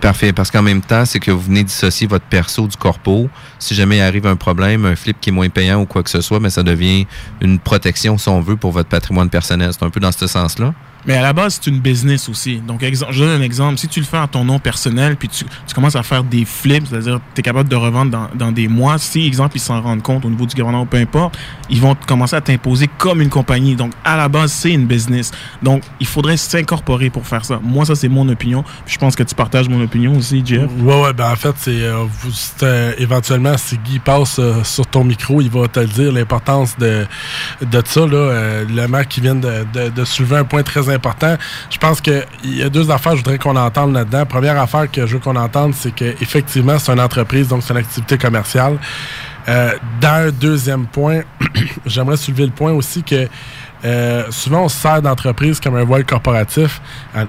Parfait, 0.00 0.32
parce 0.32 0.50
qu'en 0.50 0.62
même 0.62 0.80
temps, 0.80 1.04
c'est 1.04 1.20
que 1.20 1.30
vous 1.30 1.40
venez 1.40 1.64
dissocier 1.64 2.06
votre 2.06 2.24
perso 2.24 2.66
du 2.66 2.78
corpo. 2.78 3.28
Si 3.58 3.74
jamais 3.74 3.98
il 3.98 4.02
arrive 4.02 4.26
un 4.26 4.36
problème, 4.36 4.86
un 4.86 4.96
flip 4.96 5.18
qui 5.20 5.28
est 5.28 5.32
moins 5.32 5.50
payant 5.50 5.82
ou 5.82 5.86
quoi 5.86 6.02
que 6.02 6.10
ce 6.10 6.22
soit, 6.22 6.40
mais 6.40 6.50
ça 6.50 6.62
devient 6.62 7.06
une 7.42 7.58
protection, 7.58 8.16
si 8.16 8.30
on 8.30 8.40
veut, 8.40 8.56
pour 8.56 8.72
votre 8.72 8.88
patrimoine 8.88 9.28
personnel. 9.28 9.70
C'est 9.72 9.84
un 9.84 9.90
peu 9.90 10.00
dans 10.00 10.12
ce 10.12 10.26
sens-là. 10.26 10.72
Mais 11.06 11.14
à 11.16 11.22
la 11.22 11.32
base, 11.32 11.60
c'est 11.62 11.70
une 11.70 11.78
business 11.80 12.28
aussi. 12.28 12.56
Donc, 12.58 12.82
je 12.82 13.18
donne 13.20 13.40
un 13.40 13.42
exemple. 13.42 13.78
Si 13.78 13.88
tu 13.88 14.00
le 14.00 14.06
fais 14.06 14.16
à 14.16 14.26
ton 14.26 14.44
nom 14.44 14.58
personnel, 14.58 15.16
puis 15.16 15.28
tu, 15.28 15.44
tu 15.66 15.74
commences 15.74 15.96
à 15.96 16.02
faire 16.02 16.24
des 16.24 16.44
flips, 16.44 16.86
c'est-à-dire 16.88 17.20
tu 17.34 17.40
es 17.40 17.42
capable 17.42 17.68
de 17.68 17.76
revendre 17.76 18.10
dans, 18.10 18.28
dans 18.34 18.52
des 18.52 18.66
mois, 18.68 18.98
si, 18.98 19.24
exemple, 19.26 19.56
ils 19.56 19.60
s'en 19.60 19.80
rendent 19.80 20.02
compte 20.02 20.24
au 20.24 20.30
niveau 20.30 20.46
du 20.46 20.54
gouvernement, 20.54 20.84
peu 20.86 20.96
importe, 20.96 21.38
ils 21.70 21.80
vont 21.80 21.94
commencer 22.06 22.34
à 22.36 22.40
t'imposer 22.40 22.88
comme 22.98 23.20
une 23.20 23.28
compagnie. 23.28 23.76
Donc, 23.76 23.92
à 24.04 24.16
la 24.16 24.28
base, 24.28 24.52
c'est 24.52 24.72
une 24.72 24.86
business. 24.86 25.30
Donc, 25.62 25.82
il 26.00 26.06
faudrait 26.06 26.36
s'incorporer 26.36 27.10
pour 27.10 27.26
faire 27.26 27.44
ça. 27.44 27.60
Moi, 27.62 27.84
ça, 27.86 27.94
c'est 27.94 28.08
mon 28.08 28.28
opinion. 28.28 28.64
Je 28.86 28.98
pense 28.98 29.14
que 29.14 29.22
tu 29.22 29.34
partages 29.34 29.68
mon 29.68 29.82
opinion 29.82 30.16
aussi, 30.16 30.42
Jeff. 30.44 30.68
Ouais, 30.80 31.00
ouais, 31.02 31.12
ben 31.12 31.30
en 31.30 31.36
fait, 31.36 31.54
c'est 31.56 31.82
euh, 31.82 32.04
euh, 32.62 32.92
éventuellement, 32.98 33.56
si 33.56 33.78
Guy 33.78 33.98
passe 34.00 34.38
euh, 34.38 34.64
sur 34.64 34.86
ton 34.86 35.04
micro, 35.04 35.40
il 35.40 35.50
va 35.50 35.68
te 35.68 35.80
le 35.80 35.86
dire, 35.86 36.12
l'importance 36.12 36.76
de, 36.78 37.06
de 37.62 37.82
ça. 37.84 38.00
Là, 38.00 38.16
euh, 38.16 38.64
le 38.68 38.86
Mac 38.88 39.08
qui 39.08 39.20
vient 39.20 39.34
de, 39.36 39.64
de- 39.72 39.88
de 39.90 40.04
soulever 40.04 40.36
un 40.38 40.44
point 40.44 40.62
très 40.62 40.80
important. 40.80 40.95
Je 41.70 41.78
pense 41.78 42.00
qu'il 42.00 42.24
y 42.44 42.62
a 42.62 42.68
deux 42.68 42.90
affaires 42.90 43.12
que 43.12 43.18
je 43.18 43.24
voudrais 43.24 43.38
qu'on 43.38 43.56
entende 43.56 43.94
là-dedans. 43.94 44.26
Première 44.26 44.60
affaire 44.60 44.90
que 44.90 45.06
je 45.06 45.14
veux 45.14 45.18
qu'on 45.20 45.36
entende, 45.36 45.74
c'est 45.74 45.92
qu'effectivement, 45.92 46.78
c'est 46.78 46.92
une 46.92 47.00
entreprise, 47.00 47.48
donc 47.48 47.62
c'est 47.62 47.72
une 47.72 47.80
activité 47.80 48.18
commerciale. 48.18 48.78
Euh, 49.48 49.72
dans 50.00 50.26
un 50.28 50.30
deuxième 50.30 50.86
point, 50.86 51.20
j'aimerais 51.86 52.16
soulever 52.16 52.46
le 52.46 52.52
point 52.52 52.72
aussi 52.72 53.02
que 53.02 53.28
euh, 53.84 54.24
souvent 54.30 54.64
on 54.64 54.68
se 54.68 54.76
sert 54.76 55.02
d'entreprise 55.02 55.60
comme 55.60 55.76
un 55.76 55.84
voile 55.84 56.04
corporatif. 56.04 56.80
À, 57.14 57.24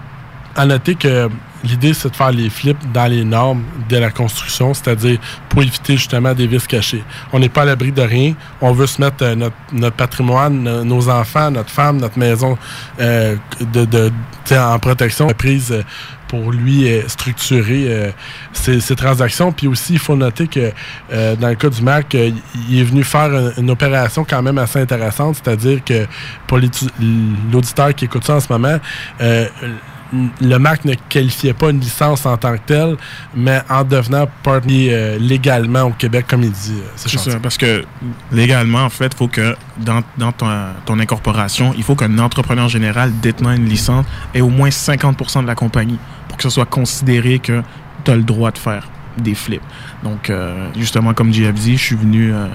à 0.56 0.66
noter 0.66 0.96
que 0.96 1.30
l'idée, 1.64 1.94
c'est 1.94 2.10
de 2.10 2.16
faire 2.16 2.32
les 2.32 2.50
flips 2.50 2.92
dans 2.94 3.08
les 3.08 3.24
normes 3.24 3.64
de 3.90 3.98
la 3.98 4.10
construction, 4.12 4.74
c'est-à-dire 4.74 5.20
pour 5.50 5.62
éviter 5.64 5.98
justement 5.98 6.34
des 6.34 6.48
vices 6.48 6.68
cachés. 6.68 7.04
On 7.34 7.40
n'est 7.40 7.50
pas 7.50 7.64
à 7.64 7.66
l'abri 7.66 7.92
de 7.92 8.02
rien. 8.02 8.34
On 8.62 8.72
veut 8.72 8.88
se 8.88 9.02
mettre 9.02 9.24
euh, 9.24 9.36
notre, 9.72 9.96
patrimoine, 9.96 10.62
no- 10.64 10.84
nos 10.84 11.10
enfants, 11.10 11.52
notre 11.52 11.70
femme, 11.70 11.98
notre 11.98 12.18
maison 12.20 12.58
euh, 13.00 13.36
de, 13.60 13.86
de, 13.86 14.12
en 14.52 14.80
protection 14.80 15.28
prise 15.30 15.72
euh, 15.72 15.84
pour 16.28 16.52
lui 16.52 16.88
euh, 16.92 17.08
structurer 17.08 18.14
ces 18.52 18.96
transactions. 18.96 19.52
Puis 19.54 19.68
aussi, 19.68 19.94
il 19.94 20.00
faut 20.00 20.16
noter 20.16 20.48
que 20.48 20.74
dans 21.10 21.48
le 21.48 21.56
cas 21.56 21.70
du 21.70 21.82
Mac, 21.82 22.14
il 22.14 22.80
est 22.80 22.84
venu 22.84 23.04
faire 23.06 23.32
une, 23.34 23.54
une 23.58 23.70
opération 23.72 24.26
quand 24.30 24.42
même 24.42 24.58
assez 24.58 24.80
intéressante, 24.82 25.38
c'est-à-dire 25.42 25.82
que 25.86 26.06
pour 26.46 26.60
l'auditeur 26.60 27.96
qui 27.96 28.06
écoute 28.06 28.26
ça 28.26 28.36
en 28.36 28.40
ce 28.42 28.52
moment, 28.52 28.78
le 30.42 30.58
Mac 30.58 30.86
ne 30.86 30.94
qualifiait 31.10 31.54
pas 31.54 31.70
une 31.70 31.80
licence 31.80 32.26
en 32.26 32.38
tant 32.38 32.54
que 32.54 32.62
telle, 32.66 32.96
mais 33.36 33.62
en 33.70 33.84
devenant 33.84 34.26
partner 34.44 34.90
euh, 34.92 35.18
légalement 35.20 35.84
au 35.84 35.92
Québec, 35.92 36.26
comme 36.30 36.44
il 36.44 36.52
dit. 36.52 36.76
euh, 36.78 36.90
C'est 36.96 37.18
ça, 37.18 37.40
parce 37.40 37.58
que 37.58 37.84
légalement, 38.32 38.84
en 38.84 38.90
fait, 38.90 39.12
il 39.14 39.18
faut 39.18 39.28
que 39.28 39.56
dans, 39.78 40.02
dans 40.18 40.32
ton, 40.32 40.48
ton 40.86 41.00
incorporation, 41.00 41.74
il 41.78 41.84
faut 41.84 41.96
qu'un 41.96 42.18
entrepreneur 42.20 42.68
général 42.70 43.12
détenant 43.22 43.52
une 43.52 43.66
licence 43.68 44.06
ait 44.34 44.42
au 44.42 44.50
moins 44.50 44.70
50% 44.70 45.42
de 45.44 45.48
la 45.48 45.56
compagnie 45.56 46.00
pour 46.28 46.38
que 46.38 46.44
ce 46.44 46.50
soit 46.50 46.66
considéré 46.66 47.40
que 47.40 47.62
tu 48.04 48.12
as 48.12 48.16
le 48.16 48.24
droit 48.24 48.52
de 48.52 48.58
faire 48.58 48.88
des 49.18 49.34
flips. 49.34 49.62
Donc, 50.04 50.30
euh, 50.30 50.70
justement, 50.78 51.14
comme 51.14 51.34
JF 51.34 51.54
dit, 51.54 51.76
je 51.78 51.84
suis 51.84 51.96
venu 51.96 52.32
euh, 52.34 52.46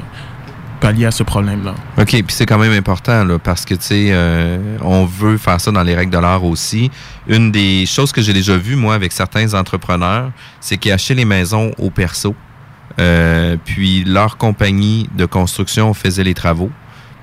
OK, 1.96 2.08
puis 2.08 2.24
c'est 2.28 2.46
quand 2.46 2.58
même 2.58 2.72
important, 2.72 3.26
parce 3.42 3.64
que, 3.64 3.74
tu 3.74 3.82
sais, 3.82 4.08
euh, 4.10 4.78
on 4.82 5.04
veut 5.04 5.38
faire 5.38 5.60
ça 5.60 5.70
dans 5.70 5.82
les 5.82 5.94
règles 5.94 6.12
de 6.12 6.18
l'art 6.18 6.44
aussi. 6.44 6.90
Une 7.28 7.52
des 7.52 7.86
choses 7.86 8.12
que 8.12 8.20
j'ai 8.20 8.32
déjà 8.32 8.56
vues, 8.56 8.76
moi, 8.76 8.94
avec 8.94 9.12
certains 9.12 9.54
entrepreneurs, 9.54 10.30
c'est 10.60 10.76
qu'ils 10.76 10.92
achetaient 10.92 11.14
les 11.14 11.24
maisons 11.24 11.72
au 11.78 11.90
perso. 11.90 12.34
Euh, 12.98 13.56
puis 13.64 14.04
leur 14.04 14.36
compagnie 14.36 15.08
de 15.16 15.24
construction 15.24 15.94
faisait 15.94 16.24
les 16.24 16.34
travaux. 16.34 16.70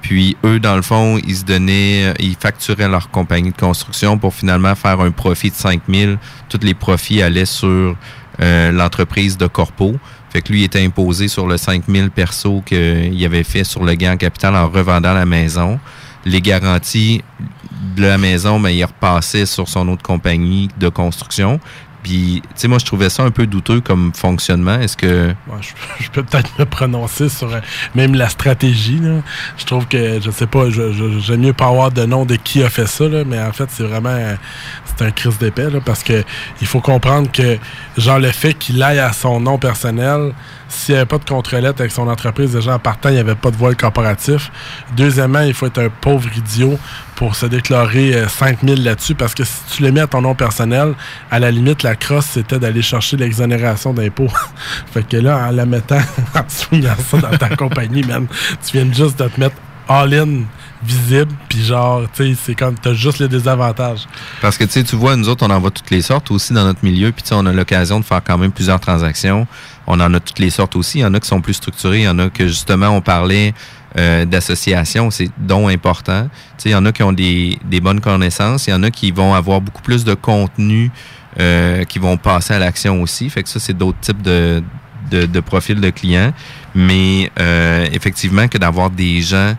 Puis 0.01 0.37
eux, 0.45 0.59
dans 0.59 0.75
le 0.75 0.81
fond, 0.81 1.19
ils 1.27 1.35
se 1.35 1.43
donnaient, 1.43 2.13
ils 2.19 2.35
facturaient 2.35 2.87
leur 2.87 3.11
compagnie 3.11 3.51
de 3.51 3.57
construction 3.57 4.17
pour 4.17 4.33
finalement 4.33 4.73
faire 4.75 5.01
un 5.01 5.11
profit 5.11 5.49
de 5.49 5.55
5 5.55 5.81
000. 5.89 6.13
Tous 6.47 6.59
les 6.63 6.73
profits 6.73 7.21
allaient 7.21 7.45
sur 7.45 7.95
euh, 8.41 8.71
l'entreprise 8.71 9.37
de 9.37 9.47
Corpo. 9.47 9.95
Fait 10.29 10.41
que 10.41 10.51
lui 10.51 10.63
était 10.63 10.83
imposé 10.83 11.27
sur 11.27 11.47
le 11.47 11.57
5 11.57 11.83
000 11.87 12.09
perso 12.09 12.61
qu'il 12.65 13.25
avait 13.25 13.43
fait 13.43 13.63
sur 13.63 13.83
le 13.83 13.93
gain 13.95 14.13
en 14.13 14.17
capital 14.17 14.55
en 14.55 14.69
revendant 14.69 15.13
la 15.13 15.25
maison. 15.25 15.79
Les 16.25 16.41
garanties 16.41 17.23
de 17.95 18.03
la 18.03 18.17
maison, 18.17 18.59
mais 18.59 18.75
il 18.75 18.83
repassait 18.83 19.45
sur 19.45 19.67
son 19.67 19.87
autre 19.87 20.03
compagnie 20.03 20.69
de 20.77 20.89
construction. 20.89 21.59
Puis, 22.03 22.41
tu 22.43 22.49
sais, 22.55 22.67
moi, 22.67 22.79
je 22.79 22.85
trouvais 22.85 23.09
ça 23.09 23.23
un 23.23 23.31
peu 23.31 23.45
douteux 23.45 23.81
comme 23.81 24.13
fonctionnement. 24.13 24.79
Est-ce 24.79 24.97
que. 24.97 25.33
Je, 25.99 26.09
peux 26.09 26.23
peut-être 26.23 26.57
me 26.57 26.65
prononcer 26.65 27.29
sur 27.29 27.53
euh, 27.53 27.59
même 27.93 28.15
la 28.15 28.29
stratégie. 28.29 28.99
Là. 28.99 29.21
Je 29.57 29.65
trouve 29.65 29.87
que, 29.87 30.19
je 30.21 30.31
sais 30.31 30.47
pas, 30.47 30.69
j'aime 30.69 31.41
mieux 31.41 31.53
pas 31.53 31.67
avoir 31.67 31.91
de 31.91 32.05
nom 32.05 32.25
de 32.25 32.35
qui 32.35 32.63
a 32.63 32.69
fait 32.69 32.87
ça, 32.87 33.07
là, 33.07 33.23
mais 33.25 33.39
en 33.39 33.51
fait, 33.51 33.69
c'est 33.69 33.83
vraiment. 33.83 34.17
C'est 34.85 35.05
un 35.05 35.11
crise 35.11 35.37
d'épée, 35.37 35.67
parce 35.85 36.03
que 36.03 36.23
il 36.61 36.67
faut 36.67 36.81
comprendre 36.81 37.31
que, 37.31 37.57
genre, 37.97 38.19
le 38.19 38.31
fait 38.31 38.53
qu'il 38.53 38.81
aille 38.81 38.99
à 38.99 39.13
son 39.13 39.39
nom 39.39 39.57
personnel, 39.57 40.33
s'il 40.69 40.93
n'y 40.93 40.99
avait 40.99 41.07
pas 41.07 41.17
de 41.17 41.25
contrelette 41.25 41.79
avec 41.79 41.91
son 41.91 42.07
entreprise, 42.07 42.53
déjà 42.53 42.75
en 42.75 42.79
partant, 42.79 43.09
il 43.09 43.15
n'y 43.15 43.19
avait 43.19 43.35
pas 43.35 43.51
de 43.51 43.57
voile 43.57 43.75
corporatif. 43.75 44.51
Deuxièmement, 44.95 45.41
il 45.41 45.53
faut 45.53 45.65
être 45.65 45.79
un 45.79 45.89
pauvre 45.89 46.29
idiot 46.37 46.79
pour 47.15 47.35
se 47.35 47.47
déclarer 47.47 48.15
euh, 48.15 48.27
5000 48.27 48.83
là-dessus, 48.83 49.15
parce 49.15 49.33
que 49.33 49.43
si 49.43 49.57
tu 49.71 49.83
le 49.83 49.91
mets 49.91 50.01
à 50.01 50.07
ton 50.07 50.21
nom 50.21 50.35
personnel, 50.35 50.93
à 51.31 51.39
la 51.39 51.51
limite, 51.51 51.83
la 51.83 51.95
crosse, 51.95 52.27
c'était 52.27 52.59
d'aller 52.59 52.81
chercher 52.81 53.17
l'exonération 53.17 53.93
d'impôts. 53.93 54.31
fait 54.93 55.05
que 55.05 55.17
là, 55.17 55.47
en 55.47 55.51
la 55.51 55.65
mettant, 55.65 55.99
en 56.35 56.47
soulignant 56.47 56.95
ça 56.95 57.17
dans 57.17 57.37
ta 57.37 57.49
compagnie, 57.57 58.03
man, 58.03 58.27
tu 58.65 58.77
viens 58.77 58.93
juste 58.93 59.19
de 59.19 59.27
te 59.27 59.39
mettre 59.39 59.55
all-in 59.89 60.43
visible, 60.83 61.31
puis 61.49 61.63
genre, 61.63 62.03
tu 62.13 62.35
sais, 62.35 62.39
c'est 62.41 62.55
comme, 62.55 62.75
t'as 62.75 62.93
juste 62.93 63.19
les 63.19 63.27
désavantages. 63.27 64.07
Parce 64.41 64.57
que 64.57 64.63
tu 64.63 64.71
sais, 64.71 64.83
tu 64.83 64.95
vois, 64.95 65.15
nous 65.15 65.27
autres, 65.27 65.45
on 65.45 65.49
en 65.49 65.59
voit 65.59 65.71
toutes 65.71 65.89
les 65.89 66.01
sortes 66.01 66.31
aussi 66.31 66.53
dans 66.53 66.63
notre 66.63 66.83
milieu. 66.83 67.11
Puis 67.11 67.23
tu 67.23 67.29
sais, 67.29 67.35
on 67.35 67.45
a 67.45 67.51
l'occasion 67.51 67.99
de 67.99 68.05
faire 68.05 68.21
quand 68.23 68.37
même 68.37 68.51
plusieurs 68.51 68.79
transactions. 68.79 69.45
On 69.89 69.99
en 69.99 70.13
a 70.13 70.19
toutes 70.19 70.39
les 70.39 70.51
sortes 70.51 70.75
aussi. 70.75 70.99
Il 70.99 71.01
y 71.01 71.05
en 71.05 71.13
a 71.15 71.19
qui 71.19 71.27
sont 71.27 71.41
plus 71.41 71.55
structurés. 71.55 71.99
Il 71.99 72.03
y 72.03 72.07
en 72.07 72.19
a 72.19 72.29
que 72.29 72.47
justement, 72.47 72.89
on 72.89 73.01
parlait 73.01 73.53
euh, 73.97 74.23
d'associations, 74.23 75.09
c'est 75.09 75.29
dont 75.39 75.67
important. 75.67 76.29
Tu 76.57 76.63
sais, 76.63 76.69
il 76.69 76.71
y 76.73 76.75
en 76.75 76.85
a 76.85 76.91
qui 76.91 77.01
ont 77.01 77.11
des, 77.11 77.57
des 77.65 77.81
bonnes 77.81 77.99
connaissances. 77.99 78.67
Il 78.67 78.69
y 78.69 78.73
en 78.73 78.83
a 78.83 78.91
qui 78.91 79.09
vont 79.11 79.33
avoir 79.33 79.61
beaucoup 79.61 79.81
plus 79.81 80.05
de 80.05 80.13
contenu 80.13 80.91
euh, 81.39 81.83
qui 81.85 81.97
vont 81.97 82.17
passer 82.17 82.53
à 82.53 82.59
l'action 82.59 83.01
aussi. 83.01 83.29
Fait 83.31 83.41
que 83.41 83.49
ça, 83.49 83.59
c'est 83.59 83.75
d'autres 83.75 83.99
types 83.99 84.21
de, 84.21 84.63
de, 85.09 85.25
de 85.25 85.39
profils 85.39 85.81
de 85.81 85.89
clients. 85.89 86.33
Mais 86.75 87.31
euh, 87.39 87.87
effectivement, 87.91 88.47
que 88.47 88.59
d'avoir 88.59 88.91
des 88.91 89.21
gens 89.21 89.55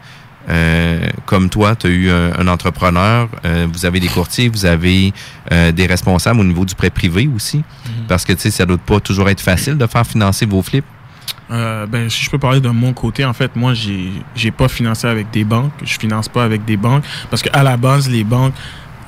comme 1.26 1.48
toi, 1.48 1.76
tu 1.76 1.86
as 1.86 1.90
eu 1.90 2.10
un, 2.10 2.32
un 2.38 2.48
entrepreneur, 2.48 3.28
euh, 3.44 3.66
vous 3.72 3.86
avez 3.86 4.00
des 4.00 4.08
courtiers, 4.08 4.48
vous 4.48 4.66
avez 4.66 5.12
euh, 5.52 5.72
des 5.72 5.86
responsables 5.86 6.40
au 6.40 6.44
niveau 6.44 6.64
du 6.64 6.74
prêt 6.74 6.90
privé 6.90 7.28
aussi. 7.34 7.62
Parce 8.08 8.24
que 8.24 8.32
tu 8.32 8.40
sais, 8.40 8.50
ça 8.50 8.66
doit 8.66 8.78
pas 8.78 9.00
toujours 9.00 9.28
être 9.28 9.40
facile 9.40 9.76
de 9.76 9.86
faire 9.86 10.06
financer 10.06 10.46
vos 10.46 10.62
flips. 10.62 10.84
Euh, 11.50 11.86
ben, 11.86 12.08
si 12.08 12.24
je 12.24 12.30
peux 12.30 12.38
parler 12.38 12.60
de 12.60 12.68
mon 12.68 12.92
côté, 12.92 13.24
en 13.24 13.32
fait, 13.32 13.56
moi, 13.56 13.74
j'ai, 13.74 14.12
j'ai 14.36 14.50
pas 14.50 14.68
financé 14.68 15.06
avec 15.06 15.30
des 15.30 15.44
banques. 15.44 15.72
Je 15.82 15.98
finance 15.98 16.28
pas 16.28 16.44
avec 16.44 16.64
des 16.64 16.76
banques 16.76 17.04
parce 17.28 17.42
qu'à 17.42 17.62
la 17.62 17.76
base, 17.76 18.08
les 18.08 18.24
banques, 18.24 18.54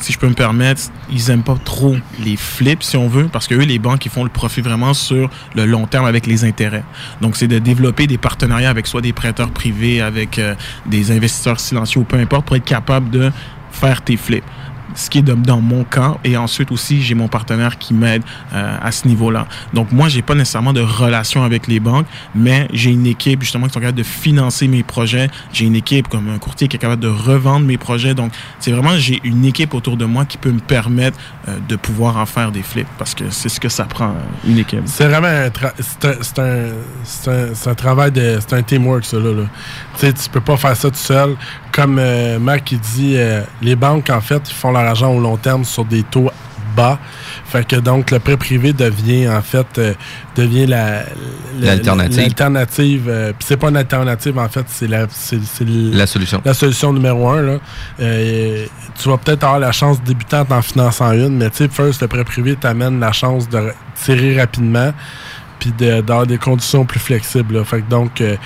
si 0.02 0.12
je 0.12 0.18
peux 0.18 0.28
me 0.28 0.34
permettre, 0.34 0.82
ils 1.10 1.30
aiment 1.30 1.42
pas 1.42 1.56
trop 1.64 1.96
les 2.24 2.36
flips, 2.36 2.82
si 2.82 2.96
on 2.96 3.08
veut, 3.08 3.28
parce 3.32 3.46
que 3.46 3.54
eux, 3.54 3.64
les 3.64 3.78
banques, 3.78 4.04
ils 4.04 4.10
font 4.10 4.24
le 4.24 4.30
profit 4.30 4.60
vraiment 4.60 4.94
sur 4.94 5.30
le 5.54 5.64
long 5.64 5.86
terme 5.86 6.06
avec 6.06 6.26
les 6.26 6.44
intérêts. 6.44 6.84
Donc, 7.20 7.36
c'est 7.36 7.48
de 7.48 7.58
développer 7.58 8.06
des 8.06 8.18
partenariats 8.18 8.70
avec 8.70 8.86
soit 8.86 9.00
des 9.00 9.12
prêteurs 9.12 9.50
privés, 9.50 10.00
avec 10.00 10.38
euh, 10.38 10.54
des 10.86 11.12
investisseurs 11.12 11.60
silencieux 11.60 12.00
ou 12.00 12.04
peu 12.04 12.16
importe, 12.16 12.46
pour 12.46 12.56
être 12.56 12.64
capable 12.64 13.10
de 13.10 13.30
faire 13.70 14.02
tes 14.02 14.16
flips 14.16 14.44
ce 14.94 15.11
qui 15.11 15.18
est 15.18 15.22
dans 15.22 15.61
mon 15.61 15.85
camp 15.85 16.18
et 16.24 16.37
ensuite 16.37 16.70
aussi 16.70 17.02
j'ai 17.02 17.14
mon 17.14 17.28
partenaire 17.28 17.78
qui 17.78 17.94
m'aide 17.94 18.22
euh, 18.52 18.76
à 18.81 18.92
ce 18.92 19.07
niveau-là. 19.09 19.46
Donc 19.72 19.92
moi 19.92 20.09
j'ai 20.09 20.22
pas 20.22 20.35
nécessairement 20.35 20.72
de 20.72 20.81
relation 20.81 21.44
avec 21.44 21.66
les 21.66 21.81
banques, 21.81 22.07
mais 22.35 22.68
j'ai 22.72 22.90
une 22.90 23.07
équipe 23.07 23.42
justement 23.42 23.66
qui 23.66 23.72
sont 23.72 23.81
capables 23.81 23.98
de 23.98 24.02
financer 24.02 24.68
mes 24.68 24.83
projets. 24.83 25.28
J'ai 25.52 25.64
une 25.64 25.76
équipe 25.76 26.09
comme 26.09 26.28
un 26.28 26.38
courtier 26.38 26.68
qui 26.68 26.76
est 26.76 26.81
capable 26.81 27.02
de 27.02 27.09
revendre 27.09 27.66
mes 27.66 27.78
projets. 27.78 28.14
Donc 28.14 28.33
c'est 28.59 28.72
vraiment 28.72 28.96
j'ai 28.96 29.20
une 29.24 29.44
équipe 29.44 29.74
autour 29.74 29.96
de 29.96 30.05
moi 30.05 30.24
qui 30.24 30.38
peut 30.38 30.52
me 30.52 30.61
permettre 30.61 31.18
euh, 31.48 31.59
de 31.68 31.76
pouvoir 31.76 32.16
en 32.16 32.26
faire 32.26 32.52
des 32.52 32.62
flips 32.62 32.88
parce 32.98 33.14
que 33.14 33.24
c'est 33.31 33.48
ce 33.48 33.61
que 33.61 33.68
ça 33.68 33.85
prend 33.85 34.11
euh, 34.11 34.48
une 34.48 34.59
équipe. 34.59 34.83
C'est 34.87 35.07
vraiment 35.07 35.28
un, 35.28 35.50
un, 36.07 37.70
un, 37.70 37.74
travail. 37.74 38.12
C'est 38.14 38.52
un 38.52 38.62
teamwork, 38.62 39.05
ça, 39.05 39.18
là. 39.18 39.33
là. 39.33 39.44
Tu 39.94 40.07
sais, 40.07 40.12
tu 40.12 40.28
peux 40.31 40.40
pas 40.40 40.57
faire 40.57 40.76
ça 40.76 40.88
tout 40.90 40.96
seul. 40.96 41.37
Comme 41.72 41.98
euh, 41.98 42.38
Mac, 42.38 42.70
il 42.72 42.81
dit, 42.81 43.14
euh, 43.16 43.42
les 43.61 43.76
banques, 43.76 44.11
en 44.11 44.20
fait, 44.20 44.42
ils 44.48 44.55
font 44.55 44.72
leur 44.72 44.83
argent 44.83 45.12
au 45.12 45.20
long 45.20 45.37
terme 45.37 45.64
sur 45.64 45.85
des 45.85 46.02
taux 46.02 46.31
bas. 46.76 46.98
Fait 47.44 47.66
que 47.66 47.76
donc, 47.76 48.11
le 48.11 48.18
prêt 48.18 48.38
privé 48.38 48.72
devient, 48.72 49.28
en 49.28 49.42
fait, 49.42 49.66
euh, 49.78 49.92
devient 50.35 50.64
la. 50.66 51.00
la- 51.00 51.05
L'alternative. 51.61 52.16
L'alternative. 52.18 53.05
euh, 53.09 53.33
c'est 53.40 53.59
pas 53.59 53.68
une 53.68 53.76
alternative, 53.76 54.38
en 54.38 54.48
fait, 54.48 54.64
c'est 54.68 54.87
la. 54.88 55.07
c'est- 55.11 55.37
La 55.92 56.07
solution. 56.07 56.40
la 56.44 56.55
solution 56.55 56.92
numéro 56.94 57.28
un. 57.28 57.42
Là. 57.42 57.59
Euh, 58.00 58.64
tu 59.00 59.09
vas 59.11 59.18
peut-être 59.18 59.44
avoir 59.44 59.59
la 59.61 59.72
chance 59.72 60.02
débutante 60.02 60.50
en 60.50 60.62
finançant 60.62 61.12
une, 61.12 61.37
mais 61.37 61.50
tu 61.50 61.59
sais, 61.59 61.68
first, 61.68 62.00
le 62.00 62.09
prêt 62.09 62.24
privé 62.24 62.57
t'amène 62.57 62.98
la 63.00 63.12
chance 63.12 63.46
de 63.48 63.72
tirer 64.02 64.40
rapidement 64.40 64.92
puis 65.62 65.70
d'avoir 65.79 66.27
des 66.27 66.38
conditions 66.38 66.85
plus 66.85 66.98
flexibles. 66.98 67.64
Fait 67.64 67.83
que 67.83 67.88
donc, 67.88 68.20
euh, 68.20 68.37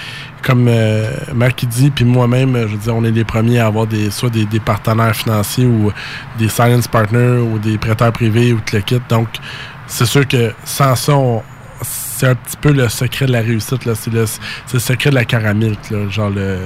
comme 0.43 0.67
euh, 0.69 1.11
Marc 1.35 1.65
dit, 1.65 1.91
puis 1.91 2.05
moi-même, 2.05 2.55
euh, 2.55 2.69
je 2.69 2.73
veux 2.75 2.79
dire, 2.79 2.95
on 2.95 3.03
est 3.05 3.11
les 3.11 3.25
premiers 3.25 3.59
à 3.59 3.67
avoir 3.69 3.87
des 3.87 4.11
soit 4.11 4.29
des, 4.29 4.45
des 4.45 4.61
partenaires 4.61 5.17
financiers 5.17 5.65
ou 5.65 5.91
des 6.39 6.51
silence 6.51 6.87
partners 6.89 7.41
ou 7.41 7.59
des 7.59 7.79
prêteurs 7.79 8.13
privés 8.13 8.53
ou 8.53 8.61
tout 8.61 8.77
le 8.77 8.83
kit. 8.83 9.01
Donc, 9.09 9.29
c'est 9.87 10.05
sûr 10.05 10.29
que 10.29 10.53
sans 10.65 10.95
ça, 10.95 11.15
on- 11.17 11.43
c'est 12.17 12.27
un 12.29 12.35
petit 12.35 12.57
peu 12.61 12.73
le 12.73 12.89
secret 12.89 13.27
de 13.27 13.33
la 13.33 13.41
réussite. 13.41 13.85
là. 13.85 13.95
C'est 13.95 14.13
le, 14.13 14.27
c'est 14.27 14.75
le 14.75 14.79
secret 14.79 15.11
de 15.11 15.15
la 15.17 15.25
caramel, 15.25 15.77
là, 15.91 16.09
genre 16.09 16.31
le, 16.31 16.59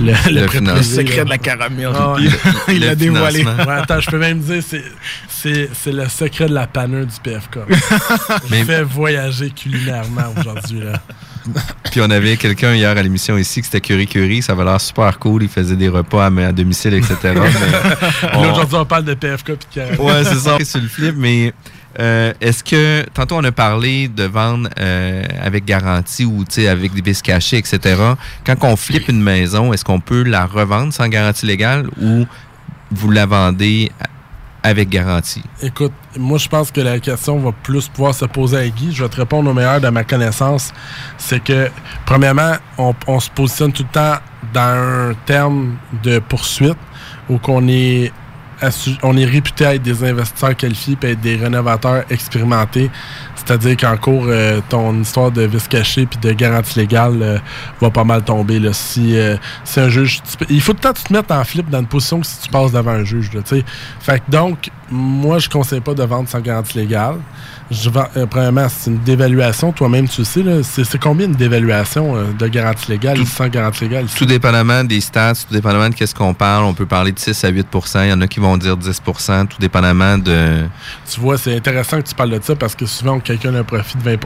le, 0.00 0.12
Le 0.30 0.82
secret 0.82 1.16
là. 1.18 1.24
de 1.24 1.30
la 1.30 1.38
caramel. 1.38 1.88
Ah 1.94 2.14
Il 2.68 2.80
le 2.80 2.86
l'a 2.86 2.94
dévoilé. 2.94 3.44
Ouais, 3.44 3.68
attends, 3.68 4.00
je 4.00 4.10
peux 4.10 4.18
même 4.18 4.38
dire, 4.40 4.62
c'est, 4.66 4.84
c'est, 5.28 5.68
c'est 5.74 5.92
le 5.92 6.08
secret 6.08 6.46
de 6.48 6.54
la 6.54 6.66
panure 6.66 7.06
du 7.06 7.16
PFK. 7.22 7.58
Mais- 8.50 8.60
Je 8.60 8.64
fais 8.64 8.82
voyager 8.82 9.50
culinairement 9.50 10.32
aujourd'hui. 10.38 10.80
Là. 10.80 11.00
Puis 11.92 12.00
on 12.00 12.10
avait 12.10 12.36
quelqu'un 12.36 12.74
hier 12.74 12.90
à 12.90 13.02
l'émission 13.02 13.38
ici 13.38 13.60
qui 13.60 13.66
c'était 13.66 13.80
Curie 13.80 14.06
Curie, 14.08 14.42
ça 14.42 14.52
avait 14.52 14.64
l'air 14.64 14.80
super 14.80 15.16
cool, 15.20 15.44
il 15.44 15.48
faisait 15.48 15.76
des 15.76 15.88
repas 15.88 16.24
à, 16.26 16.46
à 16.48 16.52
domicile, 16.52 16.94
etc. 16.94 17.16
Mais 17.34 18.28
on- 18.34 18.50
Aujourd'hui, 18.50 18.76
on 18.76 18.84
parle 18.84 19.04
de 19.04 19.14
PFK 19.14 19.52
puis 19.54 19.80
de. 19.80 20.00
Ouais, 20.00 20.24
c'est 20.24 20.34
ça. 20.40 20.56
sur 20.64 20.80
le 20.80 20.88
flip, 20.88 21.14
mais 21.16 21.52
euh, 21.98 22.32
est-ce 22.40 22.62
que 22.62 23.04
tantôt 23.14 23.36
on 23.36 23.44
a 23.44 23.52
parlé 23.52 24.08
de 24.08 24.24
vendre 24.24 24.68
euh, 24.78 25.24
avec 25.42 25.64
garantie 25.64 26.24
ou 26.24 26.44
avec 26.68 26.92
des 26.94 27.00
vis 27.00 27.22
cachés, 27.22 27.58
etc. 27.58 27.96
Quand 28.44 28.56
on 28.62 28.76
flippe 28.76 29.08
une 29.08 29.22
maison, 29.22 29.72
est-ce 29.72 29.84
qu'on 29.84 30.00
peut 30.00 30.22
la 30.22 30.46
revendre 30.46 30.92
sans 30.92 31.08
garantie 31.08 31.46
légale 31.46 31.86
ou 32.00 32.26
vous 32.90 33.10
la 33.10 33.26
vendez 33.26 33.90
avec 34.62 34.88
garantie? 34.88 35.42
Écoute, 35.62 35.92
moi, 36.18 36.38
je 36.38 36.48
pense 36.48 36.70
que 36.70 36.80
la 36.80 36.98
question 36.98 37.38
va 37.38 37.52
plus 37.52 37.88
pouvoir 37.88 38.14
se 38.14 38.24
poser 38.24 38.58
à 38.58 38.68
Guy. 38.68 38.92
Je 38.92 39.02
vais 39.04 39.08
te 39.08 39.16
répondre 39.16 39.50
au 39.50 39.54
meilleur 39.54 39.80
de 39.80 39.88
ma 39.88 40.04
connaissance. 40.04 40.72
C'est 41.18 41.42
que, 41.42 41.70
premièrement, 42.04 42.54
on, 42.76 42.94
on 43.06 43.20
se 43.20 43.30
positionne 43.30 43.72
tout 43.72 43.84
le 43.84 43.88
temps 43.88 44.18
dans 44.52 44.60
un 44.60 45.14
terme 45.24 45.76
de 46.02 46.18
poursuite 46.18 46.78
où 47.28 47.38
qu'on 47.38 47.66
est 47.68 48.12
on 49.02 49.16
est 49.16 49.24
réputé 49.24 49.66
à 49.66 49.74
être 49.74 49.82
des 49.82 50.04
investisseurs 50.04 50.56
qualifiés 50.56 50.96
et 51.02 51.12
être 51.12 51.20
des 51.20 51.36
rénovateurs 51.36 52.04
expérimentés. 52.10 52.90
C'est-à-dire 53.34 53.76
qu'en 53.76 53.96
cours, 53.96 54.24
euh, 54.26 54.60
ton 54.68 55.00
histoire 55.00 55.30
de 55.30 55.42
vice 55.42 55.68
caché 55.68 56.06
puis 56.06 56.18
de 56.18 56.32
garantie 56.32 56.80
légale 56.80 57.22
euh, 57.22 57.38
va 57.80 57.90
pas 57.90 58.02
mal 58.02 58.22
tomber. 58.24 58.58
Là. 58.58 58.72
Si, 58.72 59.16
euh, 59.16 59.36
si 59.62 59.78
un 59.78 59.88
juge. 59.88 60.20
il 60.48 60.60
faut 60.60 60.72
tout 60.72 60.78
le 60.78 60.82
temps 60.82 60.92
que 60.92 60.98
tu 60.98 61.04
te 61.04 61.12
mettes 61.12 61.30
en 61.30 61.44
flip 61.44 61.70
dans 61.70 61.78
une 61.80 61.86
position 61.86 62.20
que 62.20 62.26
si 62.26 62.40
tu 62.40 62.48
passes 62.48 62.72
devant 62.72 62.90
un 62.90 63.04
juge. 63.04 63.30
Fait 64.00 64.18
que 64.18 64.30
donc, 64.30 64.70
moi, 64.90 65.38
je 65.38 65.48
conseille 65.48 65.80
pas 65.80 65.94
de 65.94 66.02
vendre 66.02 66.28
sans 66.28 66.40
garantie 66.40 66.78
légale. 66.78 67.16
Je 67.70 67.90
vends, 67.90 68.06
euh, 68.16 68.26
premièrement, 68.26 68.68
c'est 68.68 68.90
une 68.90 68.98
dévaluation. 68.98 69.72
Toi-même, 69.72 70.08
tu 70.08 70.20
le 70.20 70.24
sais. 70.24 70.42
là. 70.42 70.62
C'est, 70.62 70.84
c'est 70.84 70.98
combien 70.98 71.26
une 71.26 71.34
dévaluation 71.34 72.16
euh, 72.16 72.32
de 72.38 72.46
garantie 72.46 72.92
légale 72.92 73.26
sans 73.26 73.48
garantie 73.48 73.84
légale? 73.84 74.04
ici? 74.04 74.16
Tout 74.16 74.26
dépendamment 74.26 74.84
des 74.84 75.00
stats, 75.00 75.34
tout 75.34 75.52
dépendamment 75.52 75.88
de 75.88 75.94
qu'est-ce 75.94 76.14
qu'on 76.14 76.34
parle, 76.34 76.64
on 76.64 76.74
peut 76.74 76.86
parler 76.86 77.10
de 77.10 77.18
6 77.18 77.44
à 77.44 77.50
8% 77.50 78.04
Il 78.04 78.10
y 78.10 78.12
en 78.12 78.20
a 78.20 78.28
qui 78.28 78.38
vont 78.38 78.56
dire 78.56 78.76
10% 78.76 79.48
tout 79.48 79.56
dépendamment 79.58 80.18
de... 80.18 80.66
Tu 81.10 81.18
vois, 81.18 81.38
c'est 81.38 81.56
intéressant 81.56 82.00
que 82.00 82.08
tu 82.08 82.14
parles 82.14 82.30
de 82.30 82.40
ça 82.42 82.54
parce 82.54 82.76
que 82.76 82.86
souvent, 82.86 83.18
quelqu'un 83.18 83.54
a 83.56 83.58
un 83.60 83.64
profit 83.64 83.98
de 83.98 84.02
20 84.02 84.16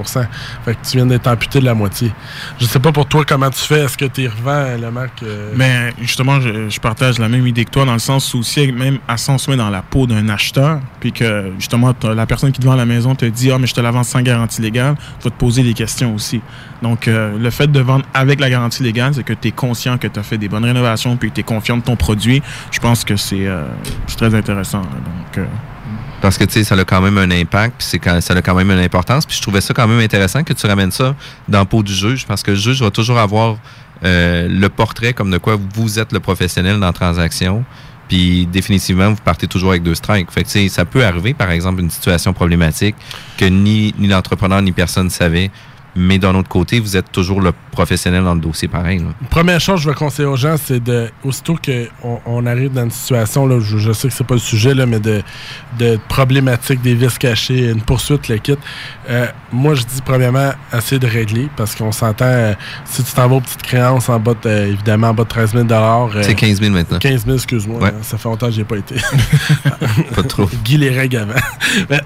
Fait 0.64 0.74
que 0.74 0.86
tu 0.86 0.98
viens 0.98 1.06
d'être 1.06 1.26
amputé 1.26 1.60
de 1.60 1.64
la 1.64 1.74
moitié. 1.74 2.12
Je 2.58 2.66
sais 2.66 2.78
pas 2.80 2.92
pour 2.92 3.06
toi 3.06 3.24
comment 3.26 3.50
tu 3.50 3.60
fais. 3.60 3.80
Est-ce 3.80 3.96
que 3.96 4.04
tu 4.04 4.28
revends 4.28 4.76
le 4.78 4.90
marque 4.90 5.22
euh, 5.22 5.52
Mais 5.56 5.94
justement, 6.00 6.40
je, 6.40 6.68
je 6.68 6.80
partage 6.80 7.18
la 7.18 7.28
même 7.28 7.46
idée 7.46 7.64
que 7.64 7.70
toi 7.70 7.86
dans 7.86 7.94
le 7.94 7.98
sens 7.98 8.34
où 8.34 8.42
si 8.42 8.70
même 8.72 8.98
à 9.08 9.16
100 9.16 9.38
souhaits 9.38 9.56
dans 9.56 9.70
la 9.70 9.82
peau 9.82 10.06
d'un 10.06 10.28
acheteur, 10.28 10.49
puis 11.00 11.12
que 11.12 11.52
justement 11.58 11.94
la 12.02 12.26
personne 12.26 12.52
qui 12.52 12.60
te 12.60 12.66
vend 12.66 12.74
la 12.74 12.86
maison 12.86 13.14
te 13.14 13.24
dit 13.24 13.50
ah 13.50 13.58
mais 13.58 13.66
je 13.66 13.74
te 13.74 13.80
la 13.80 13.90
vends 13.90 14.02
sans 14.02 14.22
garantie 14.22 14.60
légale, 14.60 14.96
tu 15.18 15.24
vas 15.24 15.30
te 15.30 15.38
poser 15.38 15.62
des 15.62 15.74
questions 15.74 16.14
aussi. 16.14 16.40
Donc 16.82 17.08
euh, 17.08 17.36
le 17.38 17.50
fait 17.50 17.66
de 17.66 17.80
vendre 17.80 18.04
avec 18.14 18.40
la 18.40 18.50
garantie 18.50 18.82
légale, 18.82 19.14
c'est 19.14 19.22
que 19.22 19.32
tu 19.32 19.48
es 19.48 19.52
conscient 19.52 19.98
que 19.98 20.06
tu 20.06 20.18
as 20.18 20.22
fait 20.22 20.38
des 20.38 20.48
bonnes 20.48 20.64
rénovations, 20.64 21.16
puis 21.16 21.30
tu 21.30 21.40
es 21.40 21.42
confiant 21.42 21.76
de 21.76 21.82
ton 21.82 21.96
produit. 21.96 22.42
Je 22.70 22.78
pense 22.78 23.04
que 23.04 23.16
c'est 23.16 23.46
euh, 23.46 23.66
très 24.16 24.34
intéressant. 24.34 24.80
Donc 24.80 25.38
euh, 25.38 25.44
Parce 26.20 26.38
que, 26.38 26.44
tu 26.44 26.52
sais, 26.52 26.64
ça 26.64 26.74
a 26.74 26.84
quand 26.84 27.00
même 27.00 27.18
un 27.18 27.30
impact, 27.30 27.76
puis 27.78 27.86
c'est 27.90 28.20
ça 28.20 28.34
a 28.34 28.42
quand 28.42 28.54
même 28.54 28.70
une 28.70 28.78
importance. 28.78 29.26
Puis 29.26 29.36
je 29.36 29.42
trouvais 29.42 29.60
ça 29.60 29.74
quand 29.74 29.86
même 29.86 30.00
intéressant 30.00 30.42
que 30.42 30.52
tu 30.52 30.66
ramènes 30.66 30.92
ça 30.92 31.14
dans 31.48 31.60
le 31.60 31.66
pot 31.66 31.82
du 31.82 31.94
juge, 31.94 32.26
parce 32.26 32.42
que 32.42 32.52
le 32.52 32.56
juge 32.56 32.82
va 32.82 32.90
toujours 32.90 33.18
avoir 33.18 33.56
le 34.02 34.68
portrait 34.68 35.12
comme 35.12 35.30
de 35.30 35.36
quoi 35.36 35.58
vous 35.74 35.98
êtes 35.98 36.12
le 36.12 36.20
professionnel 36.20 36.80
dans 36.80 36.86
la 36.86 36.92
transaction. 36.92 37.64
Puis 38.10 38.44
définitivement, 38.46 39.10
vous 39.10 39.22
partez 39.24 39.46
toujours 39.46 39.70
avec 39.70 39.84
deux 39.84 39.94
strikes. 39.94 40.32
Fait 40.32 40.42
que, 40.42 40.68
ça 40.68 40.84
peut 40.84 41.04
arriver, 41.04 41.32
par 41.32 41.52
exemple, 41.52 41.80
une 41.80 41.90
situation 41.90 42.32
problématique 42.32 42.96
que 43.38 43.44
ni, 43.44 43.94
ni 44.00 44.08
l'entrepreneur 44.08 44.60
ni 44.62 44.72
personne 44.72 45.04
ne 45.04 45.10
savait. 45.10 45.48
Mais 45.94 46.18
d'un 46.18 46.34
autre 46.34 46.48
côté, 46.48 46.80
vous 46.80 46.96
êtes 46.96 47.10
toujours 47.10 47.40
le 47.40 47.52
professionnel 47.70 48.24
dans 48.24 48.34
le 48.34 48.40
dossier 48.40 48.68
pareil. 48.68 49.04
Première 49.28 49.60
chose 49.60 49.76
que 49.76 49.82
je 49.82 49.88
vais 49.90 49.94
conseiller 49.94 50.28
aux 50.28 50.36
gens, 50.36 50.56
c'est 50.56 50.82
de, 50.82 51.10
aussitôt 51.24 51.56
qu'on 51.56 52.20
on 52.26 52.46
arrive 52.46 52.72
dans 52.72 52.84
une 52.84 52.90
situation, 52.90 53.46
là, 53.46 53.58
je, 53.60 53.78
je 53.78 53.92
sais 53.92 54.08
que 54.08 54.14
c'est 54.14 54.26
pas 54.26 54.34
le 54.34 54.40
sujet, 54.40 54.74
là, 54.74 54.86
mais 54.86 55.00
de, 55.00 55.22
de 55.78 55.98
problématique 56.08 56.80
des 56.80 56.94
vices 56.94 57.18
cachés, 57.18 57.70
une 57.70 57.82
poursuite, 57.82 58.28
le 58.28 58.38
kit. 58.38 58.56
Euh, 59.10 59.26
moi, 59.50 59.74
je 59.74 59.82
dis 59.82 60.00
premièrement, 60.04 60.52
essayer 60.72 61.00
de 61.00 61.06
régler, 61.06 61.48
parce 61.56 61.74
qu'on 61.74 61.90
s'entend, 61.90 62.26
euh, 62.26 62.54
si 62.84 63.02
tu 63.02 63.12
t'en 63.12 63.28
vas 63.28 63.36
aux 63.36 63.40
petites 63.40 63.62
créances 63.62 64.08
en 64.08 64.20
bas 64.20 64.34
de, 64.40 64.48
euh, 64.48 64.68
évidemment, 64.68 65.08
en 65.08 65.14
bas 65.14 65.24
de 65.24 65.28
13 65.28 65.52
000 65.52 65.66
euh, 65.68 66.22
C'est 66.22 66.34
15 66.34 66.60
000 66.60 66.72
maintenant. 66.72 66.98
15 66.98 67.24
000, 67.24 67.36
excuse-moi. 67.36 67.80
Ouais. 67.80 67.88
hein, 67.88 68.02
ça 68.02 68.18
fait 68.18 68.28
longtemps 68.28 68.46
que 68.46 68.52
j'ai 68.52 68.64
pas 68.64 68.76
été. 68.76 68.94
Pas 70.14 70.22
trop. 70.22 70.48
Guy 70.64 70.76
les 70.76 70.90
règles 70.90 71.16
avant. 71.16 71.40
Mais, 71.90 72.00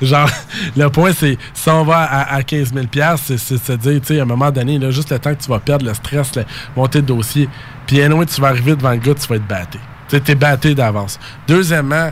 genre, 0.00 0.30
le 0.74 0.88
point, 0.88 1.12
c'est 1.12 1.36
si 1.52 1.68
on 1.68 1.84
va 1.84 1.98
à, 1.98 2.34
à 2.36 2.42
15 2.42 2.72
000 2.72 2.86
c'est 3.16 3.38
se 3.38 3.72
dire, 3.72 4.00
tu 4.00 4.06
sais, 4.06 4.18
à 4.18 4.22
un 4.22 4.26
moment 4.26 4.50
donné, 4.50 4.78
là, 4.78 4.90
juste 4.90 5.10
le 5.10 5.18
temps 5.18 5.34
que 5.34 5.42
tu 5.42 5.50
vas 5.50 5.58
perdre 5.58 5.84
le 5.84 5.92
stress, 5.92 6.34
la 6.34 6.44
montée 6.74 7.02
de 7.02 7.06
dossier, 7.06 7.48
puis 7.86 8.00
anyway, 8.00 8.24
tu 8.24 8.40
vas 8.40 8.48
arriver 8.48 8.74
devant 8.74 8.90
le 8.90 8.96
gars, 8.96 9.14
tu 9.14 9.26
vas 9.28 9.36
être 9.36 9.46
batté. 9.46 9.78
Tu 10.08 10.16
sais, 10.16 10.20
t'es 10.20 10.34
batté 10.34 10.74
d'avance. 10.74 11.18
Deuxièmement, 11.46 12.10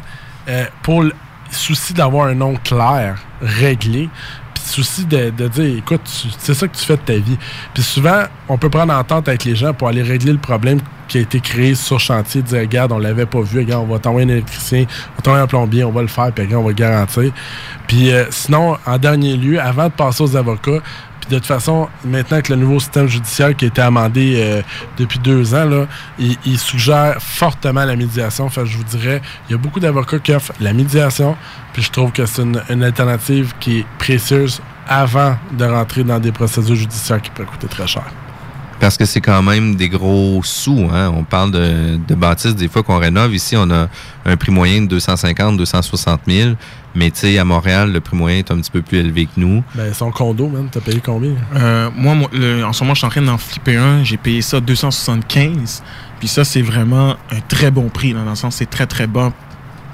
euh, 0.48 0.64
pour 0.82 1.04
souci 1.50 1.92
d'avoir 1.92 2.26
un 2.26 2.34
nom 2.34 2.54
clair, 2.62 3.18
réglé, 3.40 4.08
puis 4.54 4.62
souci 4.64 5.04
de, 5.04 5.30
de 5.30 5.48
dire, 5.48 5.78
écoute, 5.78 6.00
c'est 6.38 6.54
ça 6.54 6.66
que 6.68 6.76
tu 6.76 6.84
fais 6.84 6.96
de 6.96 7.02
ta 7.02 7.14
vie. 7.14 7.38
Puis 7.74 7.82
souvent, 7.82 8.24
on 8.48 8.58
peut 8.58 8.70
prendre 8.70 8.92
entente 8.92 9.28
avec 9.28 9.44
les 9.44 9.56
gens 9.56 9.72
pour 9.72 9.88
aller 9.88 10.02
régler 10.02 10.32
le 10.32 10.38
problème 10.38 10.80
qui 11.08 11.18
a 11.18 11.20
été 11.20 11.40
créé 11.40 11.74
sur 11.74 12.00
chantier, 12.00 12.42
dire, 12.42 12.60
regarde, 12.60 12.92
on 12.92 12.98
l'avait 12.98 13.26
pas 13.26 13.40
vu, 13.40 13.60
regarde, 13.60 13.84
on 13.88 13.92
va 13.92 13.98
t'envoyer 13.98 14.26
un 14.26 14.30
électricien, 14.30 14.86
on 15.12 15.16
va 15.16 15.22
t'envoyer 15.22 15.44
un 15.44 15.46
plombier, 15.46 15.84
on 15.84 15.92
va 15.92 16.02
le 16.02 16.08
faire, 16.08 16.32
puis 16.32 16.44
regarde, 16.44 16.64
on 16.64 16.66
va 16.66 16.72
garantir. 16.72 17.32
Puis 17.86 18.10
euh, 18.10 18.24
sinon, 18.30 18.76
en 18.84 18.98
dernier 18.98 19.36
lieu, 19.36 19.60
avant 19.60 19.84
de 19.84 19.92
passer 19.92 20.22
aux 20.22 20.36
avocats, 20.36 20.80
de 21.28 21.36
toute 21.36 21.46
façon, 21.46 21.88
maintenant 22.04 22.40
que 22.40 22.52
le 22.52 22.58
nouveau 22.58 22.78
système 22.78 23.08
judiciaire 23.08 23.54
qui 23.56 23.64
a 23.64 23.68
été 23.68 23.82
amendé 23.82 24.34
euh, 24.36 24.62
depuis 24.96 25.18
deux 25.18 25.54
ans, 25.54 25.64
là, 25.64 25.86
il, 26.18 26.58
suggère 26.58 27.16
fortement 27.20 27.84
la 27.84 27.96
médiation. 27.96 28.48
Fait 28.48 28.64
je 28.64 28.76
vous 28.76 28.84
dirais, 28.84 29.20
il 29.48 29.52
y 29.52 29.54
a 29.54 29.58
beaucoup 29.58 29.80
d'avocats 29.80 30.18
qui 30.18 30.32
offrent 30.32 30.52
la 30.60 30.72
médiation, 30.72 31.36
puis 31.72 31.82
je 31.82 31.90
trouve 31.90 32.12
que 32.12 32.26
c'est 32.26 32.42
une, 32.42 32.82
alternative 32.82 33.54
qui 33.58 33.80
est 33.80 33.86
précieuse 33.98 34.60
avant 34.88 35.36
de 35.52 35.64
rentrer 35.64 36.04
dans 36.04 36.20
des 36.20 36.32
procédures 36.32 36.76
judiciaires 36.76 37.20
qui 37.20 37.30
pourraient 37.30 37.48
coûter 37.48 37.66
très 37.66 37.86
cher. 37.86 38.04
Parce 38.78 38.96
que 38.96 39.06
c'est 39.06 39.22
quand 39.22 39.42
même 39.42 39.74
des 39.74 39.88
gros 39.88 40.42
sous. 40.44 40.88
Hein? 40.92 41.10
On 41.16 41.24
parle 41.24 41.50
de, 41.50 41.96
de 41.96 42.14
bâtisses 42.14 42.54
des 42.54 42.68
fois 42.68 42.82
qu'on 42.82 42.98
rénove. 42.98 43.34
Ici, 43.34 43.56
on 43.56 43.70
a 43.70 43.88
un 44.26 44.36
prix 44.36 44.52
moyen 44.52 44.82
de 44.82 44.86
250, 44.86 45.56
260 45.56 46.20
000. 46.26 46.50
Mais 46.96 47.10
tu 47.10 47.20
sais, 47.20 47.38
à 47.38 47.44
Montréal, 47.44 47.92
le 47.92 48.00
prix 48.00 48.16
moyen 48.16 48.38
est 48.38 48.50
un 48.50 48.56
petit 48.56 48.70
peu 48.70 48.80
plus 48.82 48.98
élevé 48.98 49.26
que 49.26 49.32
nous. 49.38 49.62
Ben, 49.74 49.92
son 49.94 50.10
condo, 50.10 50.48
man, 50.48 50.66
t'as 50.70 50.80
payé 50.80 51.00
combien? 51.04 51.32
Euh, 51.54 51.90
moi, 51.94 52.14
moi, 52.14 52.28
le- 52.32 52.64
en 52.64 52.72
ce 52.72 52.82
moment, 52.82 52.94
je 52.94 52.98
suis 53.00 53.06
en 53.06 53.10
train 53.10 53.20
d'en 53.22 53.36
flipper 53.38 53.76
un. 53.76 54.02
J'ai 54.02 54.16
payé 54.16 54.40
ça 54.42 54.60
275. 54.60 55.82
Puis 56.18 56.28
ça, 56.28 56.44
c'est 56.44 56.62
vraiment 56.62 57.10
un 57.30 57.40
très 57.48 57.70
bon 57.70 57.88
prix, 57.90 58.12
là, 58.12 58.22
dans 58.24 58.30
le 58.30 58.36
sens 58.36 58.56
c'est 58.56 58.70
très, 58.70 58.86
très 58.86 59.06
bas. 59.06 59.32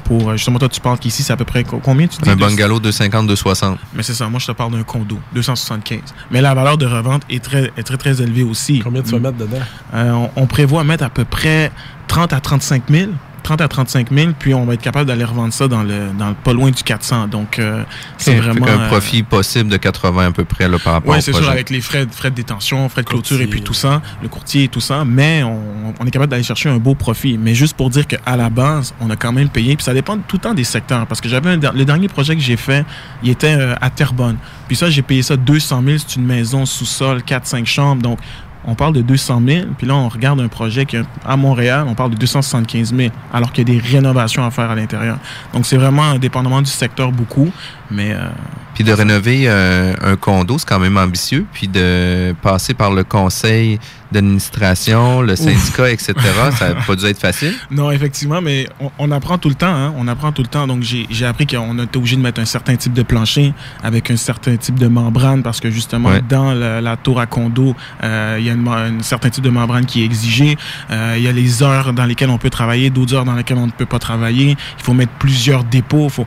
Pour, 0.04 0.30
euh, 0.30 0.32
justement, 0.36 0.58
toi, 0.58 0.68
tu 0.68 0.80
parles 0.80 0.98
qu'ici, 0.98 1.22
c'est 1.22 1.32
à 1.32 1.36
peu 1.36 1.44
près 1.44 1.62
co- 1.64 1.80
combien 1.82 2.06
tu 2.08 2.20
dis? 2.20 2.28
Un 2.28 2.34
bungalow 2.36 2.80
250, 2.80 3.26
260. 3.28 3.78
Mais 3.94 4.02
c'est 4.02 4.14
ça, 4.14 4.28
moi, 4.28 4.40
je 4.40 4.46
te 4.46 4.52
parle 4.52 4.72
d'un 4.72 4.82
condo, 4.82 5.18
275. 5.34 6.00
Mais 6.30 6.40
la 6.40 6.54
valeur 6.54 6.76
de 6.76 6.86
revente 6.86 7.22
est 7.30 7.42
très, 7.42 7.70
est 7.76 7.82
très, 7.84 7.96
très 7.96 8.20
élevée 8.20 8.42
aussi. 8.42 8.80
Combien 8.80 9.02
tu 9.02 9.12
vas 9.12 9.18
mettre 9.20 9.38
dedans? 9.38 9.58
Euh, 9.94 10.10
on, 10.12 10.30
on 10.36 10.46
prévoit 10.46 10.82
mettre 10.84 11.04
à 11.04 11.08
peu 11.10 11.24
près 11.24 11.70
30 12.08 12.32
à 12.32 12.40
35 12.40 12.82
000. 12.90 13.10
30 13.42 13.60
à 13.60 13.68
35 13.68 14.12
000, 14.12 14.32
puis 14.38 14.54
on 14.54 14.64
va 14.64 14.74
être 14.74 14.82
capable 14.82 15.06
d'aller 15.06 15.24
revendre 15.24 15.52
ça 15.52 15.68
dans 15.68 15.82
le, 15.82 16.10
dans 16.18 16.28
le 16.28 16.34
pas 16.34 16.52
loin 16.52 16.70
du 16.70 16.82
400. 16.82 17.28
Donc, 17.28 17.58
euh, 17.58 17.84
c'est 18.18 18.34
vraiment... 18.36 18.64
qu'un 18.64 18.80
euh, 18.80 18.88
profit 18.88 19.22
possible 19.22 19.70
de 19.70 19.76
80 19.76 20.26
à 20.26 20.30
peu 20.32 20.44
près 20.44 20.68
là, 20.68 20.78
par 20.78 20.94
rapport 20.94 21.14
oui, 21.14 21.22
c'est 21.22 21.32
sûr, 21.32 21.48
avec 21.48 21.70
les 21.70 21.80
frais, 21.80 22.06
frais 22.10 22.30
de 22.30 22.36
détention, 22.36 22.88
frais 22.88 23.02
de 23.02 23.06
clôture 23.08 23.40
et 23.40 23.46
puis 23.46 23.62
tout 23.62 23.74
ça, 23.74 24.02
le 24.22 24.28
courtier 24.28 24.64
et 24.64 24.68
tout 24.68 24.80
ça, 24.80 25.04
mais 25.04 25.42
on, 25.42 25.94
on 25.98 26.06
est 26.06 26.10
capable 26.10 26.30
d'aller 26.30 26.42
chercher 26.42 26.68
un 26.68 26.78
beau 26.78 26.94
profit. 26.94 27.38
Mais 27.38 27.54
juste 27.54 27.76
pour 27.76 27.90
dire 27.90 28.06
qu'à 28.06 28.36
la 28.36 28.50
base, 28.50 28.94
on 29.00 29.10
a 29.10 29.16
quand 29.16 29.32
même 29.32 29.48
payé, 29.48 29.76
puis 29.76 29.84
ça 29.84 29.94
dépend 29.94 30.16
tout 30.16 30.36
le 30.36 30.42
temps 30.42 30.54
des 30.54 30.64
secteurs, 30.64 31.06
parce 31.06 31.20
que 31.20 31.28
j'avais 31.28 31.50
un 31.50 31.56
le 31.56 31.84
dernier 31.84 32.08
projet 32.08 32.34
que 32.34 32.42
j'ai 32.42 32.56
fait, 32.56 32.84
il 33.22 33.30
était 33.30 33.56
euh, 33.58 33.74
à 33.80 33.90
Terrebonne. 33.90 34.36
Puis 34.66 34.76
ça, 34.76 34.90
j'ai 34.90 35.02
payé 35.02 35.22
ça 35.22 35.36
200 35.36 35.82
000, 35.84 35.98
c'est 35.98 36.16
une 36.16 36.26
maison 36.26 36.66
sous-sol, 36.66 37.22
4-5 37.26 37.66
chambres, 37.66 38.02
donc 38.02 38.18
on 38.64 38.74
parle 38.74 38.94
de 38.94 39.02
200 39.02 39.42
000, 39.46 39.66
puis 39.76 39.86
là, 39.86 39.94
on 39.94 40.08
regarde 40.08 40.40
un 40.40 40.48
projet 40.48 40.86
qui 40.86 40.96
à 41.26 41.36
Montréal, 41.36 41.84
on 41.88 41.94
parle 41.94 42.10
de 42.10 42.16
275 42.16 42.94
000, 42.94 43.10
alors 43.32 43.52
qu'il 43.52 43.68
y 43.68 43.70
a 43.70 43.80
des 43.80 43.86
rénovations 43.86 44.44
à 44.44 44.50
faire 44.50 44.70
à 44.70 44.74
l'intérieur. 44.74 45.18
Donc 45.52 45.66
c'est 45.66 45.76
vraiment 45.76 46.14
dépendamment 46.18 46.62
du 46.62 46.70
secteur 46.70 47.10
beaucoup, 47.12 47.50
mais... 47.90 48.12
euh, 48.12 48.28
Puis 48.74 48.84
de 48.84 48.92
rénover 48.92 49.44
euh, 49.46 49.94
un 50.02 50.16
condo, 50.16 50.58
c'est 50.58 50.68
quand 50.68 50.78
même 50.78 50.96
ambitieux. 50.96 51.46
Puis 51.52 51.68
de 51.68 52.34
passer 52.40 52.74
par 52.74 52.92
le 52.92 53.04
conseil 53.04 53.78
d'administration, 54.12 55.20
le 55.22 55.36
syndicat, 55.36 55.90
etc., 55.90 56.14
ça 56.56 56.74
n'a 56.74 56.80
pas 56.82 56.96
dû 56.96 57.06
être 57.06 57.18
facile? 57.18 57.54
Non, 57.70 57.90
effectivement, 57.90 58.40
mais 58.40 58.66
on, 58.80 58.90
on 58.98 59.10
apprend 59.10 59.38
tout 59.38 59.48
le 59.48 59.54
temps. 59.54 59.74
Hein? 59.74 59.92
On 59.96 60.06
apprend 60.08 60.30
tout 60.32 60.42
le 60.42 60.48
temps. 60.48 60.66
Donc, 60.66 60.82
j'ai 60.82 61.06
j'ai 61.10 61.26
appris 61.26 61.46
qu'on 61.46 61.78
était 61.78 61.96
obligé 61.96 62.16
de 62.16 62.20
mettre 62.20 62.40
un 62.40 62.44
certain 62.44 62.76
type 62.76 62.92
de 62.92 63.02
plancher 63.02 63.52
avec 63.82 64.10
un 64.10 64.16
certain 64.16 64.56
type 64.56 64.78
de 64.78 64.88
membrane 64.88 65.42
parce 65.42 65.60
que 65.60 65.70
justement, 65.70 66.10
Ouais. 66.10 66.22
dans 66.28 66.52
la, 66.52 66.80
la 66.80 66.96
tour 66.96 67.18
à 67.20 67.26
condo, 67.26 67.74
euh, 68.02 68.36
il 68.38 68.44
y 68.46 68.50
a 68.50 68.54
un 68.54 69.00
certain 69.02 69.30
type 69.30 69.44
de 69.44 69.50
membrane 69.50 69.86
qui 69.86 70.02
est 70.02 70.04
exigé. 70.04 70.56
Euh, 70.90 71.14
il 71.16 71.22
y 71.22 71.28
a 71.28 71.32
les 71.32 71.62
heures 71.62 71.92
dans 71.92 72.04
lesquelles 72.04 72.30
on 72.30 72.38
peut 72.38 72.50
travailler, 72.50 72.90
d'autres 72.90 73.14
heures 73.14 73.24
dans 73.24 73.34
lesquelles 73.34 73.58
on 73.58 73.66
ne 73.66 73.72
peut 73.72 73.86
pas 73.86 73.98
travailler. 73.98 74.50
Il 74.78 74.84
faut 74.84 74.94
mettre 74.94 75.12
plusieurs 75.18 75.64
dépôts. 75.64 76.08
Faut... 76.08 76.26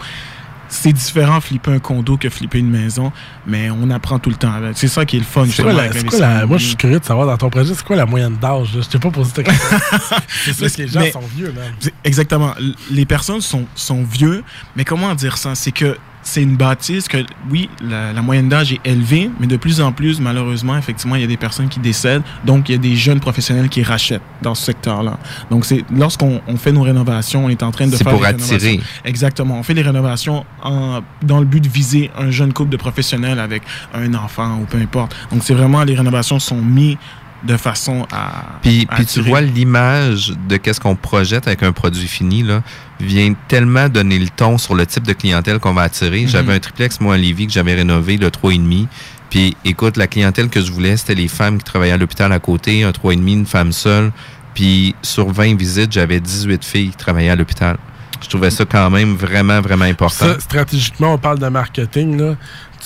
C'est 0.75 0.91
différent 0.93 1.39
flipper 1.41 1.71
un 1.71 1.79
condo 1.79 2.17
que 2.17 2.29
flipper 2.29 2.59
une 2.59 2.69
maison, 2.69 3.11
mais 3.47 3.69
on 3.69 3.89
apprend 3.89 4.19
tout 4.19 4.29
le 4.29 4.35
temps. 4.35 4.51
C'est 4.73 4.87
ça 4.87 5.05
qui 5.05 5.15
est 5.15 5.19
le 5.19 5.25
fun. 5.25 5.45
Quoi 5.61 5.73
la- 5.73 5.83
avec 5.83 6.05
quoi 6.05 6.19
la- 6.19 6.45
moi, 6.45 6.57
je 6.57 6.65
suis 6.67 6.75
curieux 6.75 6.99
de 6.99 7.05
savoir 7.05 7.25
dans 7.27 7.37
ton 7.37 7.49
projet, 7.49 7.73
c'est 7.73 7.85
quoi 7.85 7.95
la 7.95 8.05
moyenne 8.05 8.35
d'âge? 8.37 8.75
là? 8.75 8.81
Je 8.81 8.87
t'ai 8.89 8.99
pas 8.99 9.09
posé 9.09 9.31
cette 9.35 9.45
question. 9.45 9.77
c'est 10.45 10.53
sûr 10.53 10.71
que 10.75 10.81
les 10.81 10.87
gens 10.87 10.99
mais- 10.99 11.11
sont 11.11 11.21
vieux. 11.35 11.53
C'est- 11.79 11.93
Exactement. 12.03 12.53
Les 12.91 13.05
personnes 13.05 13.41
sont, 13.41 13.65
sont 13.75 14.03
vieux, 14.03 14.43
mais 14.75 14.83
comment 14.85 15.13
dire 15.15 15.37
ça? 15.37 15.55
C'est 15.55 15.71
que 15.71 15.97
c'est 16.25 16.41
une 16.41 16.57
bâtisse 16.57 17.07
que, 17.07 17.17
oui, 17.51 17.69
la, 17.87 18.11
la 18.11 18.21
moyenne 18.23 18.49
d'âge 18.49 18.73
est 18.73 18.79
élevée, 18.83 19.29
mais 19.39 19.45
de 19.45 19.57
plus 19.57 19.79
en 19.79 19.91
plus, 19.91 20.19
malheureusement, 20.19 20.75
effectivement, 20.75 21.15
il 21.15 21.21
y 21.21 21.23
a 21.23 21.27
des 21.27 21.37
personnes 21.37 21.69
qui 21.69 21.79
décèdent. 21.79 22.23
Donc, 22.43 22.67
il 22.67 22.71
y 22.71 22.75
a 22.75 22.79
des 22.79 22.95
jeunes 22.95 23.19
professionnels 23.19 23.69
qui 23.69 23.83
rachètent 23.83 24.23
dans 24.41 24.55
ce 24.55 24.65
secteur-là. 24.65 25.19
Donc, 25.51 25.65
c'est 25.65 25.85
lorsqu'on 25.95 26.41
on 26.47 26.57
fait 26.57 26.71
nos 26.71 26.81
rénovations, 26.81 27.45
on 27.45 27.49
est 27.49 27.61
en 27.61 27.69
train 27.71 27.85
de 27.85 27.95
C'est 27.95 28.03
faire 28.03 28.13
pour 28.13 28.21
des 28.21 28.27
attirer. 28.27 28.79
Exactement. 29.05 29.59
On 29.59 29.63
fait 29.63 29.75
des 29.75 29.83
rénovations 29.83 30.45
en, 30.63 31.01
dans 31.21 31.39
le 31.39 31.45
but 31.45 31.61
de 31.61 31.69
viser 31.69 32.09
un 32.17 32.31
jeune 32.31 32.53
couple 32.53 32.71
de 32.71 32.77
professionnels 32.77 33.39
avec 33.39 33.61
un 33.93 34.11
enfant 34.15 34.57
ou 34.61 34.65
peu 34.65 34.79
importe. 34.79 35.15
Donc, 35.31 35.43
c'est 35.43 35.53
vraiment, 35.53 35.83
les 35.83 35.95
rénovations 35.95 36.39
sont 36.39 36.59
mises 36.61 36.97
de 37.45 37.57
façon 37.57 38.05
à. 38.11 38.59
Puis, 38.61 38.87
à 38.89 38.95
puis 38.95 39.05
tu 39.05 39.21
vois 39.21 39.41
l'image 39.41 40.33
de 40.47 40.57
qu'est-ce 40.57 40.79
qu'on 40.79 40.95
projette 40.95 41.47
avec 41.47 41.63
un 41.63 41.71
produit 41.71 42.07
fini 42.07 42.43
là 42.43 42.61
vient 42.99 43.33
tellement 43.47 43.89
donner 43.89 44.19
le 44.19 44.29
ton 44.29 44.57
sur 44.57 44.75
le 44.75 44.85
type 44.85 45.05
de 45.05 45.13
clientèle 45.13 45.59
qu'on 45.59 45.73
va 45.73 45.83
attirer. 45.83 46.21
Mhm. 46.21 46.27
J'avais 46.27 46.53
un 46.53 46.59
triplex 46.59 47.01
moi 47.01 47.15
à 47.15 47.17
Lévis 47.17 47.47
que 47.47 47.53
j'avais 47.53 47.75
rénové 47.75 48.17
le 48.17 48.29
3,5. 48.29 48.87
Puis 49.29 49.55
écoute, 49.65 49.97
la 49.97 50.07
clientèle 50.07 50.49
que 50.49 50.61
je 50.61 50.71
voulais, 50.71 50.95
c'était 50.97 51.15
les 51.15 51.27
femmes 51.27 51.57
qui 51.57 51.65
travaillaient 51.65 51.93
à 51.93 51.97
l'hôpital 51.97 52.31
à 52.31 52.39
côté, 52.39 52.83
un 52.83 52.91
3,5, 52.91 53.27
une 53.27 53.45
femme 53.45 53.71
seule. 53.71 54.11
Puis 54.53 54.95
sur 55.01 55.29
20 55.31 55.57
visites, 55.57 55.91
j'avais 55.91 56.19
18 56.19 56.63
filles 56.63 56.89
qui 56.91 56.97
travaillaient 56.97 57.31
à 57.31 57.35
l'hôpital. 57.35 57.77
Je 58.21 58.29
trouvais 58.29 58.49
ça 58.49 58.65
quand 58.65 58.89
même 58.89 59.15
vraiment, 59.15 59.61
vraiment 59.61 59.85
important. 59.85 60.25
Ça, 60.25 60.39
stratégiquement, 60.39 61.13
on 61.13 61.17
parle 61.17 61.39
de 61.39 61.47
marketing. 61.47 62.17
Là. 62.17 62.35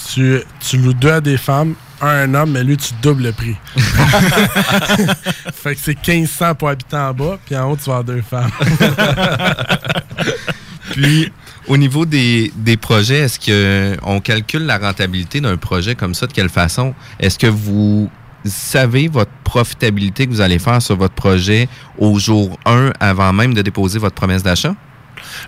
Tu, 0.08 0.42
tu 0.60 0.78
loues 0.78 0.94
deux 0.94 1.12
à 1.12 1.22
des 1.22 1.38
femmes, 1.38 1.76
un 2.02 2.08
à 2.08 2.12
un 2.12 2.34
homme, 2.34 2.52
mais 2.52 2.64
lui, 2.64 2.78
tu 2.78 2.94
doubles 3.02 3.24
le 3.24 3.32
prix. 3.32 3.56
fait 5.54 5.76
que 5.76 5.82
c'est 5.82 6.08
1500 6.08 6.56
pour 6.56 6.70
habitant 6.70 7.10
en 7.10 7.14
bas, 7.14 7.38
puis 7.46 7.56
en 7.56 7.72
haut, 7.72 7.76
tu 7.76 7.90
vas 7.90 7.98
avoir 7.98 8.04
deux 8.04 8.22
femmes. 8.22 8.52
Puis, 10.92 11.32
au 11.68 11.78
niveau 11.78 12.06
des, 12.06 12.52
des 12.56 12.78
projets, 12.78 13.20
est-ce 13.20 13.40
qu'on 13.40 14.20
calcule 14.22 14.66
la 14.66 14.78
rentabilité 14.78 15.40
d'un 15.40 15.58
projet 15.58 15.96
comme 15.96 16.16
ça? 16.16 16.26
De 16.28 16.34
quelle 16.34 16.50
façon? 16.50 16.96
Est-ce 17.20 17.38
que 17.38 17.48
vous 17.48 18.10
savez 18.46 19.08
votre 19.08 19.32
profitabilité 19.44 20.26
que 20.26 20.32
vous 20.32 20.42
allez 20.42 20.60
faire 20.60 20.82
sur 20.82 20.96
votre 20.96 21.14
projet 21.14 21.68
au 21.98 22.18
jour 22.18 22.58
1 22.66 22.94
avant 23.00 23.34
même 23.34 23.54
de 23.54 23.62
déposer 23.62 24.00
votre 24.00 24.16
promesse 24.16 24.44
d'achat? 24.44 24.76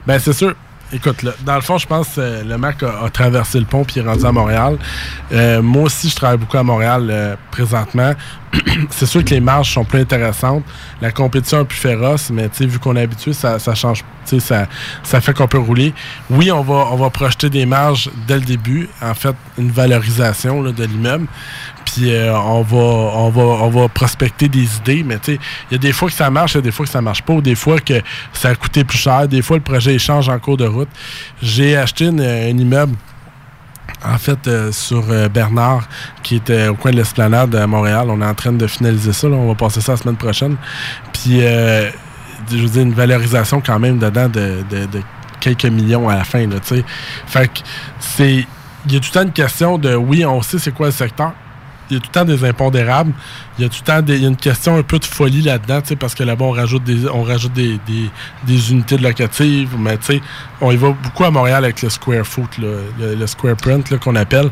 Ben, 0.06 0.20
c'est 0.20 0.34
sûr. 0.34 0.56
Écoute, 0.94 1.26
dans 1.44 1.56
le 1.56 1.62
fond, 1.62 1.78
je 1.78 1.88
pense 1.88 2.16
que 2.16 2.22
euh, 2.22 2.44
le 2.44 2.58
Mac 2.58 2.84
a, 2.84 3.10
traversé 3.10 3.60
le 3.60 3.66
pont 3.66 3.84
puis 3.84 4.00
est 4.00 4.04
rendu 4.04 4.26
à 4.26 4.32
Montréal. 4.32 4.78
Euh, 5.32 5.62
moi 5.62 5.84
aussi, 5.84 6.10
je 6.10 6.16
travaille 6.16 6.38
beaucoup 6.38 6.58
à 6.58 6.64
Montréal 6.64 7.08
euh, 7.10 7.36
présentement. 7.52 8.14
c'est 8.90 9.06
sûr 9.06 9.24
que 9.24 9.30
les 9.30 9.40
marges 9.40 9.74
sont 9.74 9.86
plus 9.86 10.00
intéressantes. 10.00 10.64
La 11.02 11.12
compétition 11.12 11.62
est 11.62 11.66
plus 11.66 11.78
féroce, 11.78 12.30
mais 12.32 12.50
vu 12.60 12.80
qu'on 12.80 12.96
est 12.96 13.02
habitué, 13.02 13.34
ça, 13.34 13.58
change. 13.76 14.04
Ça, 14.26 14.68
ça 15.04 15.20
fait 15.20 15.34
qu'on 15.34 15.48
peut 15.48 15.58
rouler. 15.58 15.94
Oui, 16.30 16.52
on 16.52 16.62
va, 16.62 16.88
on 16.92 16.96
va 16.96 17.10
projeter 17.10 17.50
des 17.50 17.66
marges 17.66 18.10
dès 18.28 18.36
le 18.36 18.46
début. 18.46 18.88
En 19.02 19.14
fait, 19.14 19.36
une 19.58 19.72
valorisation 19.72 20.62
de 20.64 20.84
l'immeuble. 20.84 21.28
Puis 21.86 22.14
euh, 22.14 22.34
on, 22.38 22.62
va, 22.62 22.78
on, 22.78 23.30
va, 23.30 23.42
on 23.42 23.70
va 23.70 23.88
prospecter 23.90 24.48
des 24.48 24.78
idées, 24.78 25.04
mais 25.04 25.18
tu 25.20 25.34
sais, 25.34 25.40
il 25.70 25.74
y 25.74 25.76
a 25.76 25.78
des 25.80 25.92
fois 25.92 26.10
que 26.10 26.16
ça 26.16 26.30
marche, 26.30 26.54
il 26.54 26.58
y 26.58 26.60
a 26.60 26.62
des 26.62 26.72
fois 26.72 26.86
que 26.86 26.92
ça 26.92 27.02
marche 27.02 27.22
pas, 27.24 27.34
ou 27.34 27.42
des 27.42 27.56
fois 27.56 27.80
que 27.80 28.02
ça 28.34 28.50
a 28.50 28.56
coûté 28.56 28.84
plus 28.84 28.98
cher, 28.98 29.28
des 29.28 29.42
fois 29.42 29.58
le 29.58 29.64
projet 29.64 29.96
échange 29.96 30.30
en 30.30 30.40
cours 30.40 30.58
de 30.58 30.66
route. 30.66 30.90
J'ai 31.42 31.76
acheté 31.78 32.06
une- 32.06 32.22
un 32.22 32.58
immeuble 32.58 32.96
en 34.04 34.18
fait, 34.18 34.48
euh, 34.48 34.72
sur 34.72 35.04
euh, 35.12 35.30
Bernard, 35.30 35.88
qui 36.24 36.36
était 36.38 36.68
au 36.68 36.74
coin 36.76 36.90
de 36.92 36.96
l'Esplanade 36.96 37.54
à 37.56 37.68
Montréal. 37.68 38.08
On 38.10 38.20
est 38.22 38.26
en 38.26 38.34
train 38.34 38.52
de 38.52 38.66
finaliser 38.66 39.14
ça. 39.14 39.28
On 39.28 39.48
va 39.48 39.54
passer 39.56 39.80
ça 39.80 39.92
la 39.92 39.98
semaine 39.98 40.16
prochaine. 40.16 40.56
Puis, 41.14 41.40
euh, 41.42 41.90
je 42.50 42.58
veux 42.58 42.70
dire, 42.70 42.82
une 42.82 42.94
valorisation 42.94 43.62
quand 43.64 43.78
même 43.78 44.00
dedans 44.00 44.28
de, 44.28 44.64
quelques 45.40 45.66
millions 45.66 46.10
à 46.10 46.16
la 46.16 46.24
fin. 46.24 46.48
Là, 46.48 46.56
fait 47.28 47.48
que 47.48 47.60
c'est. 48.00 48.46
Il 48.88 48.94
y 48.94 48.96
a 48.96 49.00
tout 49.00 49.10
le 49.10 49.20
temps 49.20 49.22
une 49.24 49.32
question 49.34 49.78
de 49.78 49.94
oui, 49.94 50.26
on 50.26 50.42
sait 50.42 50.58
c'est 50.58 50.72
quoi 50.74 50.88
le 50.88 50.92
secteur. 50.94 51.34
Il 51.92 51.96
y 51.96 51.98
a 51.98 52.00
tout 52.00 52.08
le 52.08 52.20
temps 52.20 52.26
des 52.26 52.44
impondérables. 52.46 53.12
Il 53.60 53.64
y 53.64 53.66
a 53.66 53.70
tout 53.70 53.80
le 53.82 53.86
temps 53.86 54.02
des- 54.02 54.16
il 54.16 54.22
y 54.24 54.26
a 54.26 54.30
une 54.30 54.36
question 54.38 54.78
un 54.78 54.82
peu 54.84 54.98
de 54.98 55.06
folie 55.06 55.42
là-dedans, 55.42 55.82
tu 55.82 55.90
sais, 55.90 55.96
parce 55.96 56.16
que 56.16 56.24
là-bas, 56.24 56.46
on 56.46 56.52
rajoute 56.52 56.84
des, 56.84 57.08
on 57.10 57.24
rajoute 57.24 57.54
des, 57.54 57.80
des- 57.86 58.10
des 58.48 58.72
unités 58.72 58.98
de 58.98 59.04
locatives, 59.04 59.76
mais 59.78 59.98
tu 59.98 60.06
sais, 60.06 60.22
on 60.62 60.72
y 60.72 60.78
va 60.78 60.90
beaucoup 60.92 61.26
à 61.26 61.32
Montréal 61.32 61.64
avec 61.66 61.82
le 61.82 61.90
square 61.90 62.26
foot, 62.26 62.58
là, 62.58 62.68
le, 63.00 63.16
le 63.16 63.28
square 63.28 63.56
print 63.58 63.90
là, 63.92 63.98
qu'on 63.98 64.16
appelle. 64.16 64.50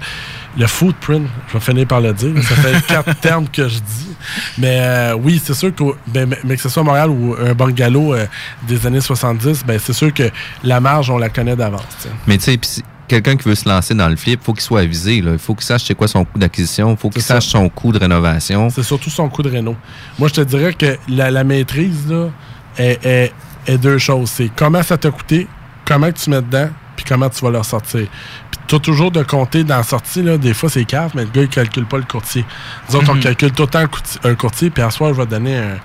Le 0.58 0.68
footprint, 0.68 1.28
je 1.48 1.54
vais 1.54 1.60
finir 1.64 1.88
par 1.88 2.02
le 2.02 2.12
dire. 2.14 2.34
Ça 2.44 2.56
fait 2.56 2.86
quatre 2.88 3.16
termes 3.22 3.48
que 3.48 3.68
je 3.70 3.80
dis. 3.80 4.16
Mais 4.58 4.80
euh, 4.82 5.14
oui, 5.16 5.42
c'est 5.44 5.54
sûr 5.54 5.74
que, 5.74 5.84
ben, 6.08 6.30
mais, 6.44 6.56
que 6.58 6.62
ce 6.62 6.68
soit 6.70 6.82
à 6.82 6.86
Montréal 6.86 7.10
ou 7.10 7.36
un 7.40 7.54
bungalow 7.54 8.14
euh, 8.16 8.26
des 8.68 8.86
années 8.86 9.00
70, 9.02 9.64
ben, 9.66 9.80
c'est 9.82 9.94
sûr 9.94 10.14
que 10.14 10.30
la 10.64 10.80
marge, 10.82 11.10
on 11.10 11.18
la 11.18 11.30
connaît 11.30 11.56
d'avance. 11.56 11.84
Mais 12.28 12.38
tu 12.38 12.58
sais, 12.62 12.84
quelqu'un 13.10 13.36
qui 13.36 13.49
veut 13.49 13.55
se 13.55 13.68
lancer 13.68 13.93
dans 13.93 14.07
le 14.07 14.16
flip, 14.16 14.41
faut 14.43 14.53
qu'il 14.53 14.62
soit 14.64 14.80
avisé. 14.82 15.20
Là. 15.22 15.32
Il 15.34 15.39
faut 15.39 15.53
qu'il 15.55 15.66
sache 15.66 15.84
c'est 15.86 15.95
quoi 15.95 16.07
son 16.07 16.24
coût 16.24 16.39
d'acquisition. 16.39 16.91
Il 16.91 16.97
faut 16.97 17.10
qu'il 17.10 17.22
sache 17.22 17.47
son 17.47 17.68
coût 17.68 17.91
de 17.91 17.99
rénovation. 17.99 18.70
C'est 18.70 18.84
surtout 18.84 19.10
son 19.10 19.28
coût 19.28 19.43
de 19.43 19.49
réno. 19.49 19.76
Moi, 20.18 20.30
je 20.30 20.36
te 20.36 20.41
dirais 20.41 20.74
que 20.74 20.97
la, 21.10 21.30
la 21.32 21.43
maîtrise 21.43 22.07
là, 22.10 22.30
est, 22.78 23.05
est- 23.05 23.34
est 23.68 23.78
deux 23.78 23.97
choses. 23.97 24.30
C'est 24.30 24.49
comment 24.55 24.82
ça 24.84 24.97
t'a 24.97 25.12
coûté, 25.12 25.47
comment 25.86 26.12
tu 26.12 26.30
mets 26.30 26.41
dedans, 26.41 26.70
puis 26.95 27.05
comment 27.07 27.30
tu 27.30 27.43
vas 27.43 27.51
le 27.51 27.57
ressortir. 27.57 28.07
Puis 28.51 28.60
tu 28.68 28.80
toujours 28.80 29.12
de 29.12 29.24
compter 29.24 29.64
dans 29.64 29.78
la 29.78 29.84
sortie, 29.84 30.22
là, 30.24 30.38
des 30.38 30.53
fois 30.53 30.70
c'est 30.70 30.86
cave, 30.86 31.12
mais 31.16 31.24
le 31.26 31.30
gars, 31.32 31.41
il 31.41 31.49
calcule 31.49 31.86
pas 31.86 31.97
le 31.97 32.03
courtier. 32.03 32.45
Nous 32.89 32.95
autres, 32.95 33.10
on 33.12 33.16
Mhm. 33.16 33.22
calcule 33.22 33.51
tout 33.51 33.64
le 33.64 33.68
temps 33.68 33.80
un 33.80 33.88
courtier, 33.88 34.20
un 34.24 34.36
courtier, 34.36 34.70
puis 34.70 34.84
à 34.84 34.89
soir, 34.91 35.14
je 35.14 35.20
vais 35.20 35.26
donner 35.28 35.57
un, 35.57 35.78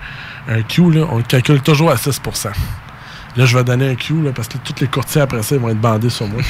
un 0.55 0.61
Q, 0.61 0.91
là, 0.91 1.05
on 1.11 1.17
le 1.17 1.23
calcule 1.23 1.61
toujours 1.61 1.89
à 1.91 1.97
6 1.97 2.21
Là, 3.37 3.45
je 3.45 3.57
vais 3.57 3.63
donner 3.63 3.89
un 3.89 3.95
Q, 3.95 4.21
là, 4.21 4.31
parce 4.33 4.47
que 4.47 4.57
tous 4.57 4.79
les 4.79 4.87
courtiers 4.87 5.21
après 5.21 5.43
ça, 5.43 5.55
ils 5.55 5.61
vont 5.61 5.69
être 5.69 5.81
bandés 5.81 6.09
sur 6.09 6.27
moi. 6.27 6.41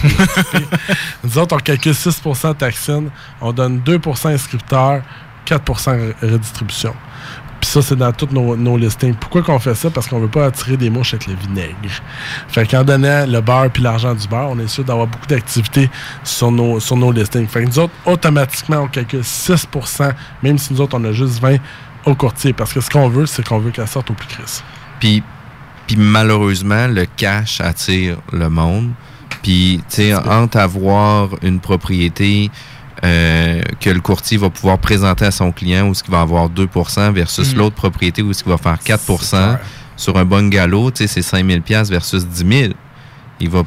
Nous 1.24 1.38
autres, 1.38 1.56
on 1.56 1.60
calcule 1.60 1.94
6% 1.94 2.56
taxine, 2.56 3.10
on 3.42 3.52
donne 3.52 3.80
2% 3.80 4.28
inscripteurs, 4.34 5.02
4% 5.48 6.14
redistribution. 6.22 6.94
Puis 7.60 7.70
ça, 7.70 7.82
c'est 7.82 7.96
dans 7.96 8.12
tous 8.12 8.28
nos, 8.32 8.56
nos 8.56 8.78
listings. 8.78 9.16
Pourquoi 9.16 9.42
qu'on 9.42 9.58
fait 9.58 9.74
ça? 9.74 9.90
Parce 9.90 10.08
qu'on 10.08 10.20
veut 10.20 10.28
pas 10.28 10.46
attirer 10.46 10.78
des 10.78 10.92
mouches 10.92 11.16
avec 11.16 11.26
le 11.26 11.34
vinaigre. 11.34 11.76
Fait 12.48 12.68
qu'en 12.68 12.84
donnant 12.84 13.26
le 13.26 13.42
beurre 13.42 13.72
puis 13.72 13.82
l'argent 13.82 14.14
du 14.14 14.28
beurre, 14.28 14.50
on 14.52 14.60
est 14.60 14.68
sûr 14.68 14.84
d'avoir 14.84 15.08
beaucoup 15.08 15.26
d'activités 15.26 15.90
sur 16.24 16.52
nos, 16.52 16.80
sur 16.80 16.98
nos 16.98 17.12
listings. 17.12 17.48
Fait 17.48 17.64
que 17.64 17.68
nous 17.68 17.80
autres, 17.80 17.94
automatiquement, 18.06 18.82
on 18.82 18.88
calcule 18.88 19.22
6% 19.22 20.14
même 20.44 20.58
si 20.60 20.74
nous 20.74 20.82
autres, 20.82 20.98
on 21.00 21.04
a 21.06 21.12
juste 21.12 21.40
20 21.40 21.58
au 22.06 22.14
courtier. 22.14 22.54
Parce 22.54 22.72
que 22.72 22.82
ce 22.82 22.90
qu'on 22.90 23.10
veut, 23.10 23.26
c'est 23.26 23.44
qu'on 23.44 23.58
veut 23.58 23.72
qu'elle 23.72 23.88
sorte 23.88 24.12
au 24.12 24.14
plus 24.14 24.28
crise. 24.28 24.64
Puis, 25.00 25.24
puis 25.88 25.96
malheureusement, 25.98 26.88
le 26.88 27.06
cash 27.18 27.62
attire 27.62 28.18
le 28.32 28.50
monde. 28.50 28.92
Puis, 29.44 29.80
tu 29.90 29.96
sais, 29.98 30.16
entre 30.16 30.58
avoir 30.58 31.30
une 31.44 31.60
propriété 31.60 32.50
euh, 33.04 33.62
que 33.80 33.90
le 33.92 34.00
courtier 34.00 34.38
va 34.38 34.50
pouvoir 34.50 34.80
présenter 34.80 35.26
à 35.26 35.32
son 35.32 35.52
client 35.52 35.88
où 35.90 35.94
ce 35.94 36.02
qu'il 36.02 36.12
va 36.12 36.22
avoir 36.22 36.50
2 36.50 36.68
versus 37.14 37.52
Mhm. 37.52 37.58
l'autre 37.60 37.76
propriété 37.76 38.22
où 38.24 38.34
ce 38.34 38.42
qu'il 38.44 38.52
va 38.52 38.58
faire 38.58 38.80
4% 38.84 39.58
sur 39.98 40.18
un 40.18 40.26
bungalow, 40.26 40.90
tu 40.92 41.04
sais, 41.04 41.08
c'est 41.08 41.22
5 41.22 41.46
000 41.46 41.62
versus 41.90 42.26
10 42.26 42.46
000. 42.60 42.74
Il 43.40 43.50
va 43.50 43.64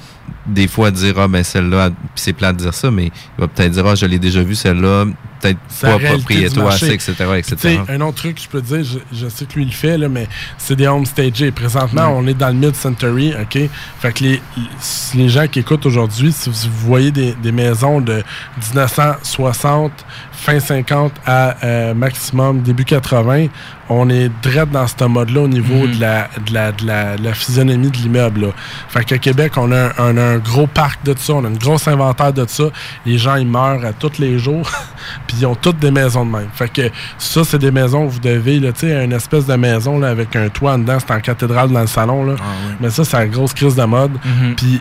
des 0.46 0.66
fois 0.66 0.90
dire, 0.90 1.18
ah 1.18 1.28
ben 1.28 1.44
celle-là, 1.44 1.90
puis 1.90 1.98
c'est 2.14 2.32
plat 2.32 2.52
de 2.52 2.58
dire 2.58 2.74
ça, 2.74 2.90
mais 2.90 3.06
il 3.06 3.40
va 3.40 3.48
peut-être 3.48 3.72
dire, 3.72 3.86
ah 3.86 3.94
je 3.94 4.06
l'ai 4.06 4.18
déjà 4.18 4.42
vue 4.42 4.54
celle-là, 4.54 5.04
peut-être 5.40 5.58
pas 5.80 6.68
assez, 6.68 6.92
etc., 6.92 7.14
etc. 7.36 7.80
un 7.88 8.00
autre 8.00 8.16
truc 8.16 8.36
que 8.36 8.42
je 8.42 8.48
peux 8.48 8.60
te 8.60 8.66
dire, 8.74 8.84
je, 8.84 8.98
je 9.16 9.28
sais 9.28 9.44
que 9.44 9.54
lui 9.54 9.64
il 9.64 9.72
fait, 9.72 9.98
là, 9.98 10.08
mais 10.08 10.26
c'est 10.56 10.76
des 10.76 10.86
home 10.86 11.06
stagés. 11.06 11.50
Présentement, 11.50 12.08
on 12.16 12.26
est 12.26 12.34
dans 12.34 12.48
le 12.48 12.54
mid-century, 12.54 13.34
OK? 13.40 13.58
Fait 14.00 14.12
que 14.12 14.24
les, 14.24 14.42
les 15.14 15.28
gens 15.28 15.46
qui 15.46 15.60
écoutent 15.60 15.86
aujourd'hui, 15.86 16.32
si 16.32 16.48
vous 16.50 16.86
voyez 16.86 17.10
des, 17.10 17.32
des 17.34 17.52
maisons 17.52 18.00
de 18.00 18.22
1960, 18.74 19.92
fin 20.38 20.60
50 20.60 21.12
à 21.26 21.56
euh, 21.64 21.94
maximum 21.94 22.60
début 22.62 22.84
80, 22.84 23.46
on 23.90 24.08
est 24.08 24.30
direct 24.42 24.70
dans 24.70 24.86
ce 24.86 25.04
mode-là 25.04 25.40
au 25.42 25.48
niveau 25.48 25.86
Mhm. 25.86 25.94
de, 25.96 26.00
la, 26.00 26.28
de, 26.46 26.54
la, 26.54 26.72
de, 26.72 26.86
la, 26.86 27.16
de 27.16 27.24
la 27.24 27.32
physionomie 27.34 27.90
de 27.90 27.96
l'immeuble. 27.96 28.52
Fait 28.88 29.04
qu'à 29.04 29.18
Québec, 29.18 29.52
on 29.56 29.72
a, 29.72 29.86
un, 29.86 29.92
on 29.98 30.16
a 30.16 30.22
un 30.22 30.38
gros 30.38 30.66
parc 30.66 31.04
de 31.04 31.14
ça, 31.18 31.34
on 31.34 31.44
a 31.44 31.48
une 31.48 31.58
grosse 31.58 31.88
inventaire 31.88 32.32
de 32.32 32.44
ça. 32.46 32.64
Les 33.04 33.18
gens, 33.18 33.34
ils 33.36 33.46
meurent 33.46 33.84
à 33.84 33.92
tous 33.92 34.18
les 34.18 34.38
jours, 34.38 34.70
puis 35.26 35.38
ils 35.40 35.46
ont 35.46 35.54
toutes 35.56 35.78
des 35.80 35.90
maisons 35.90 36.24
de 36.24 36.30
même. 36.30 36.48
Fait 36.54 36.68
que 36.72 36.90
ça, 37.18 37.42
c'est 37.44 37.58
des 37.58 37.70
maisons 37.70 38.04
où 38.04 38.08
vous 38.10 38.20
devez, 38.20 38.60
tu 38.60 38.70
sais, 38.76 39.04
une 39.04 39.12
espèce 39.12 39.46
de 39.46 39.54
maison 39.54 39.98
là, 39.98 40.08
avec 40.08 40.36
un 40.36 40.48
toit 40.48 40.74
en 40.74 40.78
dedans, 40.78 40.98
c'est 41.00 41.12
en 41.12 41.20
cathédrale 41.20 41.70
dans 41.70 41.80
le 41.80 41.86
salon. 41.86 42.24
Là. 42.24 42.34
Mais 42.80 42.90
ça, 42.90 43.04
c'est 43.04 43.16
la 43.16 43.26
grosse 43.26 43.54
crise 43.54 43.74
de 43.74 43.84
mode. 43.84 44.12
Mhm. 44.24 44.54
Puis 44.54 44.80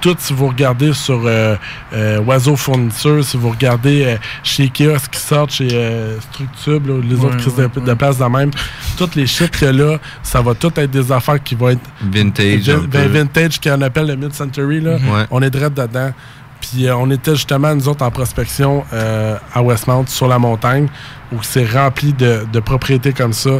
tout, 0.00 0.14
si 0.18 0.32
vous 0.32 0.48
regardez 0.48 0.92
sur 0.92 1.20
euh, 1.26 1.56
euh, 1.92 2.20
Oiseau 2.20 2.56
Fourniture, 2.56 3.24
si 3.24 3.36
vous 3.36 3.50
regardez 3.50 4.04
euh, 4.04 4.16
chez 4.42 4.64
Ikea, 4.64 4.98
ce 4.98 5.08
qui 5.08 5.18
sort 5.20 5.48
chez 5.50 5.68
euh, 5.72 6.20
Structube, 6.20 6.86
là, 6.86 6.94
les 7.02 7.16
Ouais, 7.16 7.24
autres 7.26 7.36
crises 7.38 7.54
de, 7.56 7.62
ouais, 7.64 7.86
de 7.86 7.94
place 7.94 8.18
de 8.18 8.24
même, 8.24 8.50
toutes 8.96 9.14
les 9.16 9.26
shit 9.26 9.50
que 9.50 9.66
là, 9.66 9.98
ça 10.22 10.40
va 10.40 10.54
tout 10.54 10.72
être 10.76 10.90
des 10.90 11.10
affaires 11.12 11.42
qui 11.42 11.54
vont 11.54 11.70
être 11.70 11.80
Vintage. 12.00 12.70
Ben, 12.88 13.08
vintage 13.08 13.60
qu'on 13.60 13.80
appelle 13.82 14.06
le 14.06 14.16
mid-century. 14.16 14.80
là. 14.80 14.92
Ouais. 14.96 15.26
On 15.30 15.42
est 15.42 15.50
direct 15.50 15.76
dedans. 15.76 16.12
Puis 16.60 16.86
euh, 16.88 16.96
on 16.96 17.08
était 17.12 17.36
justement, 17.36 17.72
nous 17.74 17.88
autres, 17.88 18.04
en 18.04 18.10
prospection 18.10 18.84
euh, 18.92 19.36
à 19.54 19.62
Westmount, 19.62 20.06
sur 20.08 20.26
la 20.26 20.38
montagne, 20.40 20.88
où 21.32 21.42
c'est 21.42 21.66
rempli 21.66 22.12
de, 22.12 22.46
de 22.52 22.60
propriétés 22.60 23.12
comme 23.12 23.32
ça. 23.32 23.50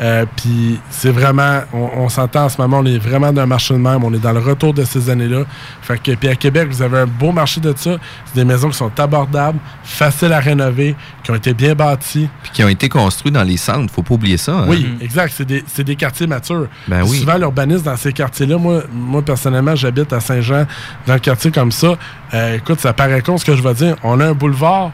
Euh, 0.00 0.24
puis 0.36 0.80
c'est 0.90 1.10
vraiment, 1.12 1.60
on, 1.72 1.90
on 1.98 2.08
s'entend 2.08 2.46
en 2.46 2.48
ce 2.48 2.60
moment, 2.60 2.78
on 2.80 2.86
est 2.86 2.98
vraiment 2.98 3.32
dans 3.32 3.42
un 3.42 3.46
marché 3.46 3.74
de 3.74 3.78
même, 3.78 4.02
on 4.02 4.12
est 4.12 4.18
dans 4.18 4.32
le 4.32 4.40
retour 4.40 4.74
de 4.74 4.84
ces 4.84 5.08
années-là. 5.08 5.44
Fait 5.82 5.98
que, 6.02 6.12
puis 6.16 6.28
à 6.28 6.34
Québec, 6.34 6.68
vous 6.70 6.82
avez 6.82 7.00
un 7.00 7.06
beau 7.06 7.30
marché 7.30 7.60
de 7.60 7.72
ça. 7.76 7.92
C'est 8.26 8.34
des 8.34 8.44
maisons 8.44 8.70
qui 8.70 8.76
sont 8.78 8.90
abordables, 8.98 9.58
faciles 9.84 10.32
à 10.32 10.40
rénover, 10.40 10.96
qui 11.22 11.30
ont 11.30 11.36
été 11.36 11.54
bien 11.54 11.74
bâties. 11.76 12.28
Puis 12.42 12.52
qui 12.52 12.64
ont 12.64 12.68
été 12.68 12.88
construits 12.88 13.30
dans 13.30 13.44
les 13.44 13.56
centres, 13.58 13.92
faut 13.92 14.02
pas 14.02 14.14
oublier 14.14 14.38
ça. 14.38 14.52
hein. 14.54 14.64
Oui, 14.66 14.98
exact. 15.00 15.32
C'est 15.36 15.44
des, 15.44 15.62
des 15.84 15.96
quartiers 15.96 16.26
matures. 16.26 16.66
Ben 16.88 17.02
oui. 17.04 17.18
Souvent, 17.20 17.36
l'urbanisme 17.38 17.84
dans 17.84 17.96
ces 17.96 18.12
quartiers-là, 18.12 18.58
moi, 18.58 18.82
moi 18.92 19.22
personnellement, 19.22 19.76
j'habite 19.76 20.12
à 20.12 20.18
Saint-Jean, 20.18 20.66
dans 21.06 21.12
un 21.14 21.18
quartier 21.20 21.52
comme 21.52 21.70
ça. 21.70 21.94
Euh, 22.34 22.56
écoute, 22.56 22.80
ça 22.80 22.92
paraît 22.92 23.20
con 23.22 23.38
ce 23.38 23.44
que 23.44 23.54
je 23.54 23.62
vais 23.62 23.74
dire. 23.74 23.94
On 24.02 24.18
a 24.18 24.26
un 24.26 24.32
boulevard, 24.34 24.90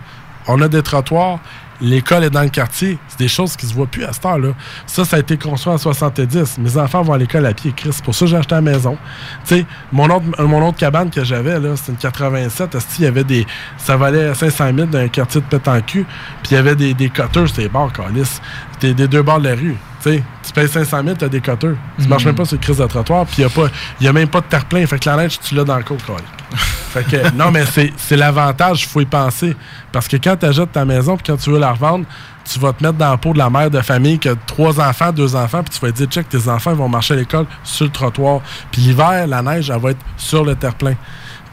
on 0.48 0.60
a 0.60 0.68
des 0.68 0.82
trottoirs, 0.82 1.38
l'école 1.80 2.24
est 2.24 2.30
dans 2.30 2.42
le 2.42 2.48
quartier. 2.48 2.98
C'est 3.08 3.18
des 3.18 3.28
choses 3.28 3.56
qui 3.56 3.66
se 3.66 3.74
voient 3.74 3.86
plus 3.86 4.04
à 4.04 4.12
cette 4.12 4.24
heure-là. 4.24 4.50
Ça, 4.86 5.04
ça 5.04 5.16
a 5.16 5.20
été 5.20 5.36
construit 5.36 5.72
en 5.72 5.78
70. 5.78 6.58
Mes 6.58 6.76
enfants 6.76 7.02
vont 7.02 7.12
à 7.12 7.18
l'école 7.18 7.46
à 7.46 7.54
pied, 7.54 7.72
Chris. 7.74 7.90
C'est 7.92 8.04
pour 8.04 8.14
ça 8.14 8.24
que 8.24 8.30
j'ai 8.30 8.36
acheté 8.36 8.54
la 8.54 8.60
maison. 8.60 8.96
Tu 9.44 9.56
sais, 9.56 9.66
mon 9.92 10.04
autre, 10.06 10.24
euh, 10.38 10.46
mon 10.46 10.66
autre 10.66 10.78
cabane 10.78 11.10
que 11.10 11.24
j'avais, 11.24 11.58
là, 11.58 11.76
c'était 11.76 11.92
une 11.92 11.98
87. 11.98 12.74
esti, 12.74 12.94
Il 12.98 13.04
y 13.04 13.06
avait 13.06 13.24
des. 13.24 13.46
Ça 13.76 13.96
valait 13.96 14.34
500 14.34 14.70
000 14.74 14.86
dans 14.88 14.98
un 14.98 15.08
quartier 15.08 15.40
de 15.40 15.46
pétancu. 15.46 16.06
Puis 16.42 16.52
il 16.52 16.54
y 16.54 16.56
avait 16.56 16.76
des, 16.76 16.94
des 16.94 17.10
cutters, 17.10 17.46
les 17.56 17.68
bars, 17.68 17.92
calice. 17.92 18.40
C'était 18.80 18.94
des 18.94 19.08
deux 19.08 19.22
bords 19.22 19.40
de 19.40 19.48
la 19.48 19.54
rue. 19.54 19.76
Tu 20.02 20.10
sais, 20.10 20.22
tu 20.46 20.52
payes 20.52 20.68
500 20.68 21.02
000, 21.02 21.16
t'as 21.16 21.28
des 21.28 21.40
cutters. 21.40 21.74
Tu 21.96 22.02
Mhm. 22.04 22.08
marches 22.08 22.24
même 22.26 22.34
pas 22.36 22.44
sur 22.44 22.56
le 22.56 22.62
crise 22.62 22.76
de 22.78 22.86
trottoir, 22.86 23.26
puis 23.26 23.36
il 23.38 23.46
n'y 23.46 23.50
a, 23.50 23.54
pas- 23.54 23.68
y 24.00 24.06
a 24.08 24.12
même 24.12 24.28
pas 24.28 24.40
de 24.40 24.46
terre-plein. 24.46 24.86
Fait 24.86 24.98
que 24.98 25.08
la 25.08 25.16
neige, 25.16 25.40
tu 25.40 25.54
l'as 25.56 25.64
dans 25.64 25.76
le 25.76 25.82
cours. 25.82 25.96
Fait 26.90 27.04
que, 27.04 27.30
non, 27.34 27.50
mais 27.50 27.66
c'est 27.66 27.92
c'est 27.96 28.16
l'avantage, 28.16 28.84
il 28.84 28.88
faut 28.88 29.00
y 29.00 29.04
penser. 29.06 29.56
Parce 29.92 30.06
que 30.08 30.16
quand 30.16 30.36
tu 30.36 30.46
achètes 30.46 30.72
ta 30.72 30.84
maison, 30.84 31.16
puis 31.16 31.24
quand 31.26 31.36
tu 31.36 31.50
veux 31.50 31.58
la 31.58 31.72
revendre, 31.72 32.06
tu 32.50 32.58
vas 32.60 32.72
te 32.72 32.82
mettre 32.82 32.96
dans 32.96 33.10
la 33.10 33.16
peau 33.18 33.32
de 33.34 33.38
la 33.38 33.50
mère 33.50 33.70
de 33.70 33.80
famille 33.82 34.18
qui 34.18 34.28
a 34.28 34.34
trois 34.46 34.80
enfants, 34.80 35.12
deux 35.12 35.34
enfants, 35.36 35.62
puis 35.62 35.78
tu 35.78 35.84
vas 35.84 35.92
te 35.92 35.96
dire, 35.98 36.06
check, 36.06 36.28
tes 36.28 36.48
enfants 36.48 36.70
ils 36.70 36.76
vont 36.78 36.88
marcher 36.88 37.14
à 37.14 37.16
l'école 37.18 37.44
sur 37.64 37.84
le 37.86 37.90
trottoir. 37.92 38.40
Puis 38.70 38.80
l'hiver, 38.80 39.26
la 39.26 39.42
neige, 39.42 39.68
elle 39.68 39.80
va 39.80 39.90
être 39.90 40.00
sur 40.16 40.44
le 40.44 40.54
terre-plein. 40.54 40.94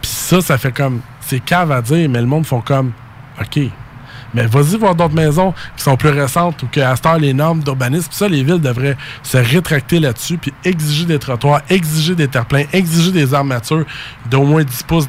Puis 0.01 0.09
ça, 0.11 0.39
ça 0.39 0.57
fait 0.57 0.71
comme, 0.71 1.01
c'est 1.19 1.39
cave 1.41 1.71
à 1.71 1.81
dire, 1.81 2.07
mais 2.09 2.21
le 2.21 2.27
monde 2.27 2.45
font 2.45 2.61
comme, 2.61 2.91
OK. 3.41 3.59
Mais 4.35 4.45
vas-y 4.47 4.77
voir 4.77 4.93
d'autres 4.93 5.15
maisons 5.15 5.53
qui 5.77 5.83
sont 5.83 5.95
plus 5.95 6.09
récentes 6.09 6.61
ou 6.63 6.67
qu'à 6.67 6.95
cette 6.95 7.05
les 7.19 7.33
normes 7.33 7.63
d'urbanisme, 7.63 8.09
ça, 8.11 8.27
les 8.27 8.43
villes 8.43 8.59
devraient 8.59 8.97
se 9.23 9.37
rétracter 9.37 9.99
là-dessus 9.99 10.37
puis 10.37 10.53
exiger 10.63 11.05
des 11.05 11.19
trottoirs, 11.19 11.61
exiger 11.69 12.15
des 12.15 12.27
terre-pleins, 12.27 12.65
exiger 12.73 13.11
des 13.11 13.33
armatures 13.33 13.85
d'au 14.29 14.43
moins 14.43 14.63
10 14.63 14.83
pouces 14.83 15.07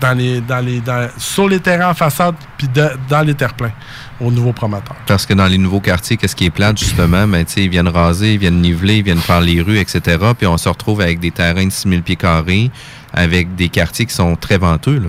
sur 1.19 1.49
les 1.49 1.61
terrains 1.61 1.91
en 1.91 1.95
façade 1.95 2.35
puis 2.57 2.69
dans 2.69 3.27
les 3.27 3.35
terre-pleins 3.35 3.73
aux 4.21 4.31
nouveaux 4.31 4.53
promoteurs. 4.53 4.97
Parce 5.07 5.27
que 5.27 5.35
dans 5.35 5.47
les 5.47 5.59
nouveaux 5.59 5.81
quartiers, 5.81 6.17
qu'est-ce 6.17 6.37
qui 6.37 6.47
est 6.47 6.51
plate, 6.51 6.79
justement? 6.79 7.27
Ben, 7.27 7.45
ils 7.57 7.69
viennent 7.69 7.89
raser, 7.89 8.35
ils 8.35 8.39
viennent 8.39 8.61
niveler, 8.61 8.99
ils 8.99 9.05
viennent 9.05 9.19
faire 9.19 9.41
les 9.41 9.61
rues, 9.61 9.79
etc. 9.79 10.19
Puis 10.37 10.47
on 10.47 10.57
se 10.57 10.69
retrouve 10.69 11.01
avec 11.01 11.21
des 11.21 11.31
terrains 11.31 11.67
de 11.67 11.73
6000 11.73 12.03
pieds 12.03 12.17
carrés, 12.17 12.71
avec 13.13 13.55
des 13.57 13.69
quartiers 13.69 14.07
qui 14.07 14.15
sont 14.15 14.37
très 14.37 14.59
venteux. 14.59 15.03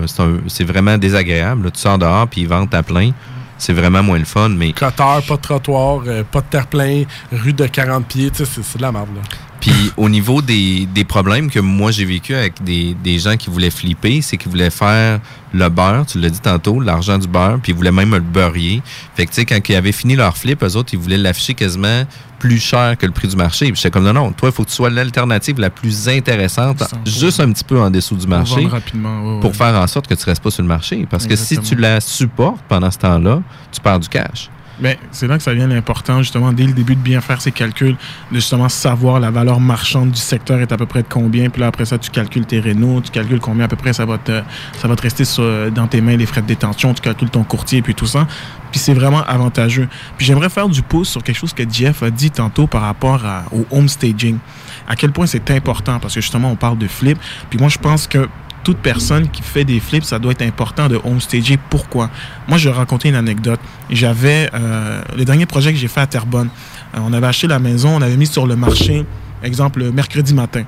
C'est 0.48 0.64
vraiment 0.64 0.98
désagréable. 0.98 1.70
Tu 1.70 1.80
sors 1.80 1.98
dehors, 1.98 2.28
puis 2.28 2.42
ils 2.42 2.48
vendent 2.48 2.74
à 2.74 2.82
plein. 2.82 3.12
C'est 3.58 3.72
vraiment 3.72 4.02
moins 4.02 4.18
le 4.18 4.24
fun, 4.24 4.48
mais... 4.50 4.72
Cotteur, 4.72 5.22
pas 5.26 5.36
de 5.36 5.40
trottoir, 5.40 6.02
euh, 6.06 6.22
pas 6.22 6.40
de 6.40 6.46
terre-plein, 6.46 7.02
rue 7.32 7.52
de 7.52 7.66
40 7.66 8.06
pieds, 8.06 8.30
c'est 8.32 8.76
de 8.76 8.82
la 8.82 8.92
merde, 8.92 9.08
là. 9.14 9.22
Puis 9.68 9.92
au 9.98 10.08
niveau 10.08 10.40
des, 10.40 10.86
des 10.86 11.04
problèmes 11.04 11.50
que 11.50 11.60
moi 11.60 11.90
j'ai 11.90 12.06
vécu 12.06 12.34
avec 12.34 12.62
des, 12.64 12.96
des 13.04 13.18
gens 13.18 13.36
qui 13.36 13.50
voulaient 13.50 13.70
flipper, 13.70 14.22
c'est 14.22 14.38
qu'ils 14.38 14.50
voulaient 14.50 14.70
faire 14.70 15.20
le 15.52 15.68
beurre, 15.68 16.06
tu 16.06 16.18
l'as 16.18 16.30
dit 16.30 16.40
tantôt, 16.40 16.80
l'argent 16.80 17.18
du 17.18 17.28
beurre, 17.28 17.58
puis 17.62 17.72
ils 17.72 17.74
voulaient 17.74 17.92
même 17.92 18.12
le 18.14 18.20
beurrier. 18.20 18.82
Fait 19.14 19.26
que 19.26 19.30
tu 19.30 19.36
sais, 19.36 19.44
quand 19.44 19.58
ils 19.68 19.74
avaient 19.74 19.92
fini 19.92 20.16
leur 20.16 20.38
flip, 20.38 20.62
eux 20.62 20.76
autres, 20.76 20.94
ils 20.94 20.98
voulaient 20.98 21.18
l'afficher 21.18 21.52
quasiment 21.52 22.04
plus 22.38 22.60
cher 22.60 22.96
que 22.96 23.04
le 23.04 23.12
prix 23.12 23.28
du 23.28 23.36
marché. 23.36 23.66
Puis 23.66 23.76
j'étais 23.76 23.90
comme 23.90 24.04
non, 24.04 24.14
non, 24.14 24.32
toi, 24.32 24.48
il 24.48 24.54
faut 24.54 24.64
que 24.64 24.70
tu 24.70 24.74
sois 24.74 24.88
l'alternative 24.90 25.60
la 25.60 25.68
plus 25.70 26.08
intéressante, 26.08 26.82
juste 27.04 27.40
un 27.40 27.52
petit 27.52 27.64
peu 27.64 27.78
en 27.78 27.90
dessous 27.90 28.16
du 28.16 28.26
marché. 28.26 28.66
rapidement, 28.66 29.22
ouais, 29.22 29.34
ouais. 29.34 29.40
Pour 29.40 29.54
faire 29.54 29.74
en 29.74 29.86
sorte 29.86 30.06
que 30.06 30.14
tu 30.14 30.24
restes 30.24 30.42
pas 30.42 30.50
sur 30.50 30.62
le 30.62 30.68
marché. 30.68 31.06
Parce 31.10 31.26
que 31.26 31.36
si 31.36 31.58
tu 31.58 31.74
la 31.74 32.00
supportes 32.00 32.62
pendant 32.68 32.90
ce 32.90 32.98
temps-là, 32.98 33.42
tu 33.70 33.80
perds 33.82 34.00
du 34.00 34.08
cash. 34.08 34.48
Mais 34.80 34.98
c'est 35.10 35.26
là 35.26 35.36
que 35.36 35.42
ça 35.42 35.52
devient 35.52 35.66
l'important, 35.68 36.18
justement, 36.18 36.52
dès 36.52 36.64
le 36.64 36.72
début, 36.72 36.94
de 36.94 37.00
bien 37.00 37.20
faire 37.20 37.40
ses 37.40 37.52
calculs, 37.52 37.96
de 38.30 38.36
justement 38.36 38.68
savoir 38.68 39.20
la 39.20 39.30
valeur 39.30 39.60
marchande 39.60 40.10
du 40.10 40.20
secteur 40.20 40.60
est 40.60 40.72
à 40.72 40.76
peu 40.76 40.86
près 40.86 41.02
de 41.02 41.08
combien. 41.08 41.50
Puis 41.50 41.60
là, 41.60 41.66
après 41.68 41.84
ça, 41.84 41.98
tu 41.98 42.10
calcules 42.10 42.46
tes 42.46 42.60
rénaux, 42.60 43.00
tu 43.00 43.10
calcules 43.10 43.40
combien 43.40 43.64
à 43.64 43.68
peu 43.68 43.76
près 43.76 43.92
ça 43.92 44.04
va 44.04 44.18
te, 44.18 44.40
ça 44.80 44.88
va 44.88 44.96
te 44.96 45.02
rester 45.02 45.24
dans 45.72 45.86
tes 45.86 46.00
mains, 46.00 46.16
les 46.16 46.26
frais 46.26 46.42
de 46.42 46.46
détention, 46.46 46.94
tu 46.94 47.02
calcules 47.02 47.30
ton 47.30 47.44
courtier, 47.44 47.82
puis 47.82 47.94
tout 47.94 48.06
ça. 48.06 48.26
Puis 48.70 48.78
c'est 48.78 48.94
vraiment 48.94 49.24
avantageux. 49.24 49.88
Puis 50.16 50.26
j'aimerais 50.26 50.50
faire 50.50 50.68
du 50.68 50.82
pouce 50.82 51.08
sur 51.08 51.22
quelque 51.22 51.38
chose 51.38 51.52
que 51.52 51.68
Jeff 51.68 52.02
a 52.02 52.10
dit 52.10 52.30
tantôt 52.30 52.66
par 52.66 52.82
rapport 52.82 53.22
au 53.52 53.66
home 53.70 53.88
staging. 53.88 54.38
À 54.86 54.94
quel 54.94 55.12
point 55.12 55.26
c'est 55.26 55.50
important, 55.50 55.98
parce 55.98 56.14
que 56.14 56.20
justement, 56.20 56.50
on 56.50 56.56
parle 56.56 56.78
de 56.78 56.86
flip. 56.86 57.18
Puis 57.50 57.58
moi, 57.58 57.68
je 57.68 57.78
pense 57.78 58.06
que 58.06 58.28
toute 58.68 58.76
personne 58.80 59.30
qui 59.30 59.40
fait 59.40 59.64
des 59.64 59.80
flips, 59.80 60.04
ça 60.04 60.18
doit 60.18 60.32
être 60.32 60.42
important 60.42 60.88
de 60.88 61.00
homestager. 61.02 61.58
Pourquoi? 61.70 62.10
Moi, 62.48 62.58
je 62.58 62.68
vais 62.68 63.08
une 63.08 63.14
anecdote. 63.14 63.58
J'avais 63.88 64.50
euh, 64.52 65.00
le 65.16 65.24
dernier 65.24 65.46
projet 65.46 65.72
que 65.72 65.78
j'ai 65.78 65.88
fait 65.88 66.00
à 66.00 66.06
Terrebonne. 66.06 66.50
Euh, 66.94 66.98
on 67.02 67.14
avait 67.14 67.28
acheté 67.28 67.46
la 67.46 67.60
maison, 67.60 67.96
on 67.96 68.02
avait 68.02 68.18
mis 68.18 68.26
sur 68.26 68.46
le 68.46 68.56
marché, 68.56 69.06
exemple, 69.42 69.78
le 69.78 69.90
mercredi 69.90 70.34
matin. 70.34 70.64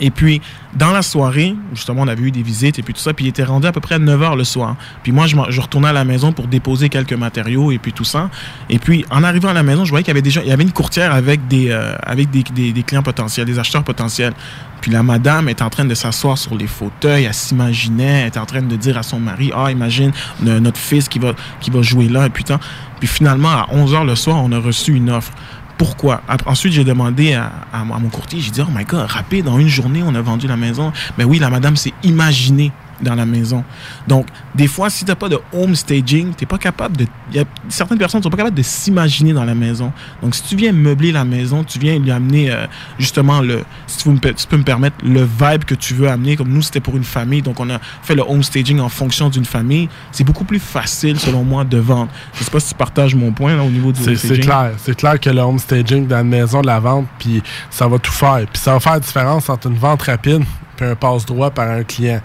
Et 0.00 0.10
puis, 0.10 0.40
dans 0.74 0.92
la 0.92 1.02
soirée, 1.02 1.54
justement, 1.74 2.02
on 2.02 2.08
avait 2.08 2.22
eu 2.22 2.30
des 2.30 2.42
visites 2.42 2.78
et 2.78 2.82
puis 2.82 2.94
tout 2.94 3.00
ça, 3.00 3.12
puis 3.12 3.26
il 3.26 3.28
était 3.28 3.44
rendu 3.44 3.66
à 3.66 3.72
peu 3.72 3.80
près 3.80 3.96
à 3.96 3.98
9 3.98 4.20
h 4.20 4.36
le 4.36 4.44
soir. 4.44 4.76
Puis 5.02 5.12
moi, 5.12 5.26
je, 5.26 5.36
je 5.50 5.60
retournais 5.60 5.88
à 5.88 5.92
la 5.92 6.04
maison 6.04 6.32
pour 6.32 6.46
déposer 6.46 6.88
quelques 6.88 7.12
matériaux 7.12 7.70
et 7.70 7.78
puis 7.78 7.92
tout 7.92 8.04
ça. 8.04 8.30
Et 8.70 8.78
puis, 8.78 9.04
en 9.10 9.22
arrivant 9.24 9.48
à 9.48 9.52
la 9.52 9.62
maison, 9.62 9.84
je 9.84 9.90
voyais 9.90 10.02
qu'il 10.02 10.10
y 10.12 10.16
avait 10.16 10.22
déjà, 10.22 10.42
il 10.42 10.48
y 10.48 10.52
avait 10.52 10.62
une 10.62 10.72
courtière 10.72 11.12
avec 11.14 11.48
des, 11.48 11.70
euh, 11.70 11.94
avec 12.02 12.30
des, 12.30 12.42
des- 12.72 12.82
clients 12.82 13.02
potentiels, 13.02 13.46
des 13.46 13.58
acheteurs 13.58 13.84
potentiels. 13.84 14.32
Puis 14.80 14.90
la 14.90 15.02
madame 15.02 15.50
est 15.50 15.60
en 15.60 15.68
train 15.68 15.84
de 15.84 15.94
s'asseoir 15.94 16.38
sur 16.38 16.56
les 16.56 16.66
fauteuils, 16.66 17.24
elle 17.24 17.34
s'imaginait, 17.34 18.20
elle 18.20 18.26
est 18.28 18.38
en 18.38 18.46
train 18.46 18.62
de 18.62 18.76
dire 18.76 18.96
à 18.96 19.02
son 19.02 19.20
mari, 19.20 19.52
ah, 19.54 19.70
imagine 19.70 20.10
notre 20.40 20.78
fils 20.78 21.06
qui 21.06 21.18
va, 21.18 21.34
qui 21.60 21.70
va 21.70 21.82
jouer 21.82 22.08
là 22.08 22.24
et 22.24 22.30
puis 22.30 22.44
tant. 22.44 22.58
Puis 22.98 23.08
finalement, 23.08 23.50
à 23.50 23.66
11 23.72 23.92
h 23.92 24.06
le 24.06 24.14
soir, 24.14 24.42
on 24.42 24.50
a 24.52 24.58
reçu 24.58 24.94
une 24.94 25.10
offre. 25.10 25.32
Pourquoi? 25.80 26.20
Ensuite, 26.44 26.74
j'ai 26.74 26.84
demandé 26.84 27.32
à, 27.32 27.84
mon 27.84 28.10
courtier, 28.10 28.38
j'ai 28.38 28.50
dit, 28.50 28.60
oh 28.60 28.70
my 28.70 28.84
god, 28.84 29.06
rapide, 29.06 29.48
en 29.48 29.58
une 29.58 29.68
journée, 29.68 30.02
on 30.04 30.14
a 30.14 30.20
vendu 30.20 30.46
la 30.46 30.58
maison. 30.58 30.92
Mais 31.16 31.24
oui, 31.24 31.38
la 31.38 31.48
madame 31.48 31.74
s'est 31.74 31.94
imaginée 32.02 32.70
dans 33.02 33.14
la 33.14 33.26
maison. 33.26 33.64
Donc, 34.08 34.26
des 34.54 34.66
fois, 34.66 34.90
si 34.90 35.04
tu 35.04 35.10
n'as 35.10 35.16
pas 35.16 35.28
de 35.28 35.38
home 35.52 35.74
staging, 35.74 36.32
tu 36.36 36.46
pas 36.46 36.58
capable 36.58 36.96
de. 36.96 37.06
il 37.30 37.36
y 37.36 37.40
a 37.40 37.44
certaines 37.68 37.98
personnes 37.98 38.20
ne 38.20 38.24
sont 38.24 38.30
pas 38.30 38.36
capables 38.36 38.56
de 38.56 38.62
s'imaginer 38.62 39.32
dans 39.32 39.44
la 39.44 39.54
maison. 39.54 39.92
Donc, 40.22 40.34
si 40.34 40.42
tu 40.42 40.56
viens 40.56 40.72
meubler 40.72 41.12
la 41.12 41.24
maison, 41.24 41.64
tu 41.64 41.78
viens 41.78 41.98
lui 41.98 42.10
amener 42.10 42.50
euh, 42.50 42.66
justement 42.98 43.40
le. 43.40 43.64
Si 43.86 43.98
tu, 43.98 44.08
me 44.08 44.18
peux 44.18 44.56
me 44.56 44.62
permettre, 44.62 44.96
le 45.04 45.22
vibe 45.22 45.64
que 45.64 45.74
tu 45.74 45.94
veux 45.94 46.08
amener. 46.08 46.36
Comme 46.36 46.48
nous, 46.48 46.62
c'était 46.62 46.80
pour 46.80 46.96
une 46.96 47.04
famille. 47.04 47.42
Donc, 47.42 47.60
on 47.60 47.70
a 47.70 47.78
fait 48.02 48.14
le 48.14 48.22
home 48.22 48.42
staging 48.42 48.80
en 48.80 48.88
fonction 48.88 49.28
d'une 49.28 49.44
famille. 49.44 49.88
C'est 50.12 50.24
beaucoup 50.24 50.44
plus 50.44 50.60
facile, 50.60 51.18
selon 51.18 51.44
moi, 51.44 51.64
de 51.64 51.78
vendre. 51.78 52.10
Je 52.34 52.44
sais 52.44 52.50
pas 52.50 52.60
si 52.60 52.70
tu 52.70 52.74
partages 52.74 53.14
mon 53.14 53.32
point 53.32 53.56
là, 53.56 53.62
au 53.62 53.70
niveau 53.70 53.92
du 53.92 54.02
C'est 54.16 54.38
clair. 54.38 54.72
C'est 54.78 54.96
clair 54.96 55.18
que 55.18 55.30
le 55.30 55.40
home 55.40 55.58
staging 55.58 56.06
dans 56.06 56.16
la 56.16 56.24
maison 56.24 56.60
de 56.60 56.66
la 56.66 56.80
vente, 56.80 57.06
puis 57.18 57.42
ça 57.70 57.86
va 57.86 57.98
tout 57.98 58.12
faire. 58.12 58.46
Puis 58.52 58.60
ça 58.60 58.72
va 58.72 58.80
faire 58.80 58.94
la 58.94 59.00
différence 59.00 59.48
entre 59.48 59.68
une 59.68 59.78
vente 59.78 60.02
rapide 60.02 60.42
et 60.80 60.84
un 60.84 60.94
passe-droit 60.94 61.50
par 61.50 61.68
un 61.68 61.84
client. 61.84 62.20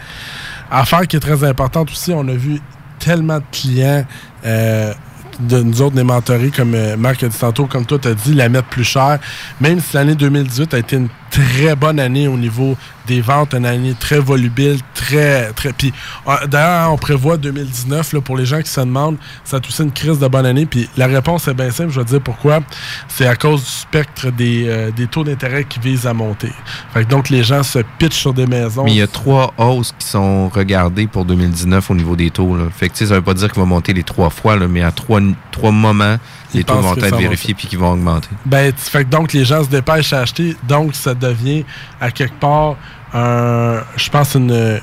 Affaire 0.72 1.08
qui 1.08 1.16
est 1.16 1.20
très 1.20 1.44
importante 1.44 1.92
aussi, 1.92 2.12
on 2.14 2.28
a 2.28 2.34
vu 2.34 2.60
tellement 3.00 3.38
de 3.38 3.44
clients 3.52 4.06
euh, 4.46 4.94
de 5.40 5.62
nous 5.62 5.82
autres, 5.82 5.96
des 5.96 6.04
mentorés, 6.04 6.50
comme 6.50 6.74
euh, 6.76 6.96
Marc 6.98 7.24
a 7.24 7.28
dit 7.28 7.38
tantôt, 7.38 7.66
comme 7.66 7.86
toi, 7.86 8.00
tu 8.00 8.08
as 8.08 8.14
dit, 8.14 8.34
la 8.34 8.50
mettre 8.50 8.68
plus 8.68 8.84
cher. 8.84 9.20
Même 9.60 9.80
si 9.80 9.96
l'année 9.96 10.16
2018 10.16 10.74
a 10.74 10.78
été 10.80 10.96
une 10.96 11.10
très 11.36 11.76
bonne 11.76 12.00
année 12.00 12.30
au 12.30 12.38
niveau 12.38 12.78
des 13.08 13.20
ventes, 13.20 13.54
une 13.54 13.66
année 13.66 13.94
très 14.00 14.20
volubile, 14.20 14.80
très. 14.94 15.52
très 15.52 15.74
puis 15.74 15.94
euh, 16.28 16.48
D'ailleurs, 16.48 16.94
on 16.94 16.98
prévoit 16.98 17.36
2019, 17.36 18.14
là, 18.14 18.22
pour 18.22 18.38
les 18.38 18.46
gens 18.46 18.62
qui 18.62 18.70
se 18.70 18.80
demandent, 18.80 19.18
ça 19.44 19.58
a 19.58 19.84
une 19.84 19.92
crise 19.92 20.18
de 20.18 20.28
bonne 20.28 20.46
année. 20.46 20.66
Puis 20.66 20.90
la 20.96 21.08
réponse 21.08 21.48
est 21.48 21.54
bien 21.54 21.72
simple, 21.72 21.92
je 21.92 22.00
vais 22.00 22.06
te 22.06 22.12
dire 22.12 22.22
pourquoi. 22.22 22.62
C'est 23.10 23.28
à 23.28 23.36
cause 23.36 23.64
du 23.64 23.70
spectre 23.70 24.32
des, 24.32 24.66
euh, 24.68 24.92
des 24.92 25.08
taux 25.08 25.26
d'intérêt 25.26 25.66
qui 25.66 25.80
visent 25.80 26.08
à 26.08 26.14
monter. 26.14 26.52
Fait 26.94 27.04
que 27.04 27.10
donc, 27.10 27.30
les 27.30 27.44
gens 27.44 27.64
se 27.64 27.80
pitchent 28.00 28.22
sur 28.22 28.34
des 28.34 28.48
maisons. 28.48 28.86
Mais 28.86 28.92
il 28.92 28.98
y 28.98 29.02
a 29.02 29.08
trois 29.08 29.54
hausses 29.58 29.94
qui 30.00 30.08
sont 30.08 30.48
regardées 30.48 31.08
pour 31.08 31.26
2019 31.26 31.92
au 31.92 31.96
niveau 31.96 32.16
des 32.16 32.32
taux. 32.32 32.56
Là. 32.56 32.66
Fait 32.76 32.88
que, 32.88 32.98
ça 32.98 33.14
veut 33.14 33.22
pas 33.22 33.34
dire 33.34 33.52
qu'il 33.52 33.60
va 33.62 33.68
monter 33.68 33.94
les 33.94 34.04
trois 34.04 34.30
fois, 34.30 34.56
mais 34.68 34.84
à 34.84 34.92
trois, 34.92 35.20
trois 35.52 35.72
moments, 35.72 36.16
les 36.56 36.64
taux 36.64 36.76
vont 36.76 36.96
être 36.96 37.18
vérifiés 37.18 37.54
puis 37.54 37.68
qu'ils 37.68 37.80
vont 37.80 37.92
augmenter. 37.92 38.30
Ben, 38.46 38.74
fait 38.76 39.04
que 39.06 39.10
donc 39.10 39.34
les 39.34 39.46
gens 39.46 39.64
se 39.64 39.70
dépêchent 39.70 40.14
à 40.14 40.22
acheter, 40.22 40.56
donc 40.68 40.96
ça 40.96 41.14
devient 41.14 41.64
à 42.02 42.12
quelque 42.12 42.40
part 42.40 42.76
un, 43.14 43.82
je 43.96 44.10
pense 44.10 44.36
une, 44.36 44.80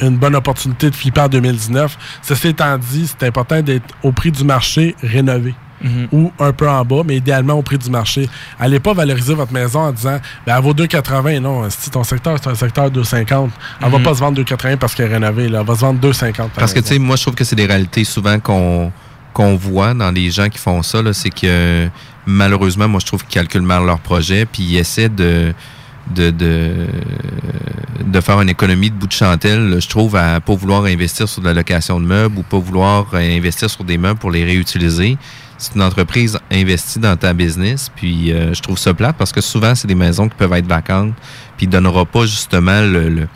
une 0.00 0.16
bonne 0.16 0.34
opportunité 0.36 0.90
de 0.90 0.94
flipper 0.94 1.20
en 1.22 1.28
2019. 1.28 1.98
Ceci 2.22 2.48
étant 2.48 2.78
dit, 2.78 3.06
c'est 3.06 3.26
important 3.26 3.60
d'être 3.60 3.94
au 4.02 4.12
prix 4.12 4.30
du 4.32 4.44
marché 4.44 4.94
rénové. 5.02 5.54
Mhm. 5.82 6.08
Ou 6.10 6.32
un 6.38 6.52
peu 6.54 6.66
en 6.70 6.82
bas, 6.86 7.02
mais 7.04 7.16
idéalement 7.18 7.52
au 7.52 7.60
prix 7.60 7.76
du 7.76 7.90
marché. 7.90 8.30
Allez 8.58 8.80
pas 8.80 8.94
valoriser 8.94 9.34
votre 9.34 9.52
maison 9.52 9.80
en 9.80 9.92
disant 9.92 10.18
ben, 10.46 10.56
elle 10.56 10.62
vaut 10.62 10.72
2,80. 10.72 11.38
Non, 11.40 11.68
si 11.68 11.90
ton 11.90 12.02
secteur, 12.02 12.38
c'est 12.42 12.48
un 12.48 12.54
secteur 12.54 12.90
2,50. 12.90 13.50
Elle 13.82 13.90
va 13.90 13.98
Mhm. 13.98 14.02
pas 14.04 14.14
se 14.14 14.20
vendre 14.20 14.36
2,80 14.42 14.78
parce 14.78 14.94
qu'elle 14.94 15.10
est 15.10 15.14
rénovée. 15.14 15.50
Là. 15.50 15.60
Elle 15.60 15.66
va 15.66 15.74
se 15.74 15.80
vendre 15.80 16.00
2,50. 16.00 16.48
Parce 16.54 16.72
que, 16.72 16.80
tu 16.80 16.86
sais, 16.86 16.98
moi, 16.98 17.16
je 17.16 17.22
trouve 17.22 17.34
que 17.34 17.44
c'est 17.44 17.56
des 17.56 17.66
réalités 17.66 18.04
souvent 18.04 18.40
qu'on 18.40 18.90
qu'on 19.36 19.54
voit 19.54 19.92
dans 19.92 20.10
les 20.10 20.30
gens 20.30 20.48
qui 20.48 20.56
font 20.56 20.82
ça. 20.82 21.02
C'est 21.12 21.28
que, 21.28 21.88
malheureusement, 22.24 22.88
moi, 22.88 23.00
je 23.00 23.06
trouve 23.06 23.22
qu'ils 23.22 23.34
calculent 23.34 23.60
mal 23.60 23.84
leur 23.84 24.00
projet 24.00 24.46
puis 24.46 24.62
ils 24.62 24.78
essaient 24.78 25.10
de 25.10 25.52
de, 26.14 26.30
de, 26.30 28.20
faire 28.20 28.40
une 28.40 28.48
économie 28.48 28.90
de 28.90 28.94
bout 28.94 29.08
de 29.08 29.12
chandelle, 29.12 29.70
là, 29.70 29.80
je 29.80 29.88
trouve, 29.88 30.14
à 30.14 30.40
pas 30.40 30.54
vouloir 30.54 30.84
investir 30.84 31.28
sur 31.28 31.42
de 31.42 31.48
la 31.48 31.52
location 31.52 31.98
de 31.98 32.06
meubles 32.06 32.38
ou 32.38 32.42
pas 32.44 32.58
vouloir 32.58 33.08
euh, 33.12 33.36
investir 33.36 33.68
sur 33.68 33.82
des 33.82 33.98
meubles 33.98 34.20
pour 34.20 34.30
les 34.30 34.44
réutiliser. 34.44 35.18
C'est 35.58 35.74
une 35.74 35.82
entreprise 35.82 36.38
investie 36.52 37.00
dans 37.00 37.16
ta 37.16 37.32
business, 37.32 37.90
puis 37.94 38.30
euh, 38.30 38.54
je 38.54 38.62
trouve 38.62 38.78
ça 38.78 38.94
plate 38.94 39.16
parce 39.16 39.32
que 39.32 39.40
souvent, 39.40 39.74
c'est 39.74 39.88
des 39.88 39.96
maisons 39.96 40.28
qui 40.28 40.36
peuvent 40.36 40.52
être 40.52 40.68
vacantes, 40.68 41.14
puis 41.56 41.66
donnera 41.66 42.04
pas 42.04 42.26
justement 42.26 42.82
le, 42.82 43.28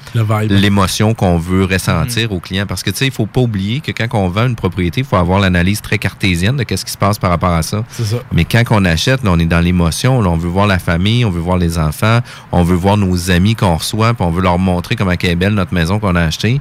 l'émotion 0.49 1.15
qu'on 1.15 1.39
veut 1.39 1.65
ressentir 1.65 2.33
aux 2.33 2.41
clients. 2.41 2.67
Parce 2.67 2.83
que, 2.83 2.91
tu 2.91 2.97
sais, 2.99 3.07
il 3.07 3.13
faut 3.13 3.27
pas 3.27 3.41
oublier 3.41 3.81
que 3.81 3.93
quand 3.93 4.07
on 4.19 4.29
vend 4.29 4.47
une 4.47 4.57
propriété, 4.57 5.01
il 5.01 5.07
faut 5.07 5.17
avoir 5.17 5.41
l'analyse 5.41 5.81
très 5.81 5.99
cartésienne 5.99 6.57
de 6.57 6.65
qu'est-ce 6.65 6.85
qui 6.85 6.93
se 6.93 6.99
passe 6.99 7.19
par 7.19 7.31
rapport 7.31 7.53
à 7.53 7.63
ça. 7.63 7.85
C'est 7.91 8.05
ça. 8.05 8.17
Mais 8.33 8.45
quand 8.45 8.63
on 8.71 8.85
achète, 8.85 9.25
là, 9.25 9.31
on 9.33 9.39
est 9.39 9.47
dans 9.47 9.61
l'émotion. 9.61 10.19
on 10.19 10.37
veut 10.37 10.49
voir 10.49 10.67
la 10.67 10.79
famille, 10.79 11.25
on 11.25 11.31
veut 11.31 11.41
voir 11.41 11.59
les 11.59 11.79
enfants, 11.79 12.21
on 12.53 12.63
veut 12.63 12.77
voir 12.77 12.97
nos 12.97 13.31
amis 13.31 13.55
qu'on 13.55 13.77
reçoit, 13.77 14.15
puis 14.15 14.25
on 14.25 14.31
veut 14.31 14.43
leur 14.43 14.59
montrer 14.59 14.97
comment 14.97 15.13
elle 15.13 15.31
est 15.31 15.37
belle 15.37 15.55
notre 15.55 15.75
maison 15.75 15.99
qu'on 15.99 16.17
a 16.17 16.23
achetée. 16.23 16.61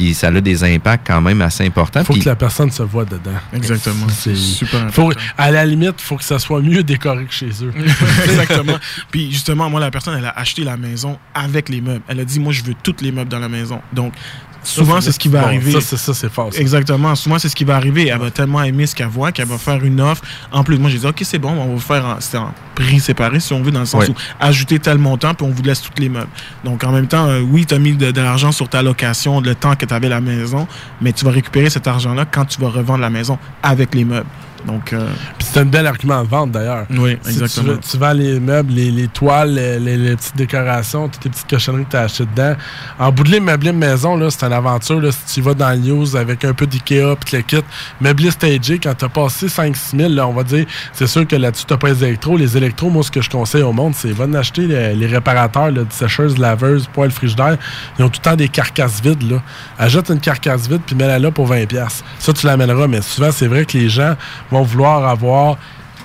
Puis 0.00 0.14
ça 0.14 0.28
a 0.28 0.40
des 0.40 0.64
impacts 0.64 1.06
quand 1.06 1.20
même 1.20 1.42
assez 1.42 1.62
importants. 1.62 2.00
Il 2.00 2.06
faut 2.06 2.14
que 2.14 2.24
la 2.24 2.34
personne 2.34 2.70
se 2.70 2.82
voit 2.82 3.04
dedans. 3.04 3.36
Exactement. 3.52 4.06
C'est 4.08 4.34
super 4.34 4.90
faut, 4.90 5.12
À 5.36 5.50
la 5.50 5.66
limite, 5.66 5.96
il 5.98 6.02
faut 6.02 6.16
que 6.16 6.24
ça 6.24 6.38
soit 6.38 6.62
mieux 6.62 6.82
décoré 6.82 7.26
que 7.26 7.34
chez 7.34 7.50
eux. 7.62 7.70
Exactement. 8.24 8.78
Puis 9.10 9.30
justement, 9.30 9.68
moi, 9.68 9.78
la 9.78 9.90
personne, 9.90 10.16
elle 10.16 10.24
a 10.24 10.30
acheté 10.30 10.64
la 10.64 10.78
maison 10.78 11.18
avec 11.34 11.68
les 11.68 11.82
meubles. 11.82 12.00
Elle 12.08 12.20
a 12.20 12.24
dit, 12.24 12.40
moi, 12.40 12.50
je 12.50 12.62
veux 12.62 12.74
tous 12.82 12.96
les 13.02 13.12
meubles 13.12 13.28
dans 13.28 13.40
la 13.40 13.50
maison. 13.50 13.82
Donc, 13.92 14.14
souvent, 14.62 15.00
c'est 15.00 15.12
ce 15.12 15.18
qui 15.18 15.28
va 15.28 15.40
bon, 15.40 15.46
arriver. 15.46 15.72
Ça, 15.72 15.80
c'est 15.80 15.96
ça, 15.96 16.14
c'est 16.14 16.30
fort. 16.30 16.52
ça. 16.52 16.60
Exactement. 16.60 17.14
Souvent, 17.14 17.38
c'est 17.38 17.48
ce 17.48 17.56
qui 17.56 17.64
va 17.64 17.76
arriver. 17.76 18.08
Elle 18.08 18.18
va 18.18 18.30
tellement 18.30 18.62
aimer 18.62 18.86
ce 18.86 18.94
qu'elle 18.94 19.08
voit 19.08 19.32
qu'elle 19.32 19.46
va 19.46 19.58
faire 19.58 19.84
une 19.84 20.00
offre. 20.00 20.22
En 20.52 20.64
plus, 20.64 20.78
moi, 20.78 20.90
j'ai 20.90 20.98
dit, 20.98 21.06
OK, 21.06 21.20
c'est 21.22 21.38
bon, 21.38 21.50
on 21.50 21.66
va 21.66 21.74
vous 21.74 21.80
faire 21.80 22.04
en, 22.04 22.38
en 22.38 22.54
prix 22.74 23.00
séparé, 23.00 23.40
si 23.40 23.52
on 23.52 23.62
veut, 23.62 23.70
dans 23.70 23.80
le 23.80 23.86
sens 23.86 24.08
où 24.08 24.14
ajouter 24.38 24.78
tel 24.78 24.98
montant, 24.98 25.34
puis 25.34 25.46
on 25.46 25.50
vous 25.50 25.62
laisse 25.62 25.82
tous 25.82 26.00
les 26.00 26.08
meubles. 26.08 26.30
Donc, 26.64 26.84
en 26.84 26.92
même 26.92 27.06
temps, 27.06 27.26
euh, 27.26 27.40
oui, 27.40 27.66
tu 27.66 27.74
as 27.74 27.78
mis 27.78 27.92
de, 27.92 28.10
de 28.10 28.20
l'argent 28.20 28.52
sur 28.52 28.68
ta 28.68 28.82
location, 28.82 29.40
le 29.40 29.54
temps 29.54 29.76
que 29.76 29.84
tu 29.86 29.94
avais 29.94 30.08
la 30.08 30.20
maison, 30.20 30.66
mais 31.00 31.12
tu 31.12 31.24
vas 31.24 31.30
récupérer 31.30 31.70
cet 31.70 31.86
argent-là 31.86 32.24
quand 32.24 32.44
tu 32.44 32.60
vas 32.60 32.68
revendre 32.68 33.00
la 33.00 33.10
maison 33.10 33.38
avec 33.62 33.94
les 33.94 34.04
meubles. 34.04 34.28
Donc, 34.66 34.92
euh, 34.92 35.06
Puis 35.38 35.48
c'est 35.52 35.60
un 35.60 35.64
bel 35.64 35.86
argument 35.86 36.22
de 36.22 36.28
vente 36.28 36.52
d'ailleurs. 36.52 36.86
Oui, 36.90 37.18
Si 37.22 37.30
exactement. 37.40 37.76
Tu, 37.78 37.88
tu 37.90 37.96
vends 37.98 38.12
les 38.12 38.38
meubles, 38.40 38.72
les, 38.72 38.90
les 38.90 39.08
toiles, 39.08 39.54
les, 39.54 39.78
les- 39.78 39.96
les 39.96 40.16
petites 40.16 40.36
décorations, 40.36 41.08
toutes 41.08 41.24
les 41.24 41.30
petites 41.30 41.48
cochonneries 41.48 41.84
que 41.86 41.90
tu 41.90 41.96
as 41.96 42.00
achetées 42.02 42.26
dedans. 42.26 42.54
En 42.98 43.10
bout 43.12 43.24
de 43.24 43.30
ligne, 43.30 43.44
meubler 43.44 43.72
maison, 43.72 44.16
là, 44.16 44.28
c'est 44.30 44.44
une 44.46 44.52
aventure. 44.52 45.00
Là, 45.00 45.10
si 45.12 45.34
tu 45.34 45.40
vas 45.42 45.54
dans 45.54 45.70
le 45.70 45.76
news 45.78 46.16
avec 46.16 46.44
un 46.44 46.52
peu 46.52 46.66
d'IKEA 46.66 47.16
puis 47.16 47.36
le 47.36 47.42
kit, 47.42 47.62
meubler 48.00 48.30
stagé, 48.30 48.78
quand 48.78 48.94
tu 48.94 49.04
as 49.04 49.08
passé 49.08 49.46
5-6 49.46 49.96
000, 49.96 50.12
là, 50.12 50.26
on 50.26 50.32
va 50.32 50.42
dire, 50.42 50.66
c'est 50.92 51.06
sûr 51.06 51.26
que 51.26 51.36
là-dessus, 51.36 51.64
tu 51.66 51.72
n'as 51.74 51.78
pas 51.78 51.88
les 51.88 52.04
électros. 52.04 52.36
Les 52.36 52.56
électros, 52.56 52.90
moi, 52.90 53.02
ce 53.02 53.10
que 53.10 53.20
je 53.20 53.30
conseille 53.30 53.62
au 53.62 53.72
monde, 53.72 53.94
c'est 53.96 54.12
va 54.12 54.26
acheter 54.38 54.66
les, 54.66 55.06
réparateurs, 55.06 55.70
là, 55.70 55.82
de 55.84 55.86
sécheuses, 55.92 56.38
laveuses, 56.38 56.88
poêles, 56.92 57.10
frigidaires. 57.10 57.56
Ils 57.98 58.04
ont 58.04 58.08
tout 58.08 58.20
le 58.24 58.30
temps 58.30 58.36
des 58.36 58.48
carcasses 58.48 59.00
vides. 59.02 59.30
Là. 59.30 59.42
Achète 59.78 60.08
une 60.10 60.20
carcasse 60.20 60.68
vide 60.68 60.82
puis 60.86 60.94
mets-la 60.94 61.18
là 61.18 61.30
pour 61.30 61.48
20$. 61.48 61.66
piastres. 61.66 62.04
Ça, 62.18 62.32
tu 62.32 62.46
l'amèneras, 62.46 62.86
mais 62.86 63.02
souvent, 63.02 63.30
c'est 63.32 63.46
vrai 63.46 63.64
que 63.64 63.76
les 63.78 63.88
gens 63.88 64.14
vont 64.50 64.62
vouloir 64.62 65.06
avoir 65.06 65.56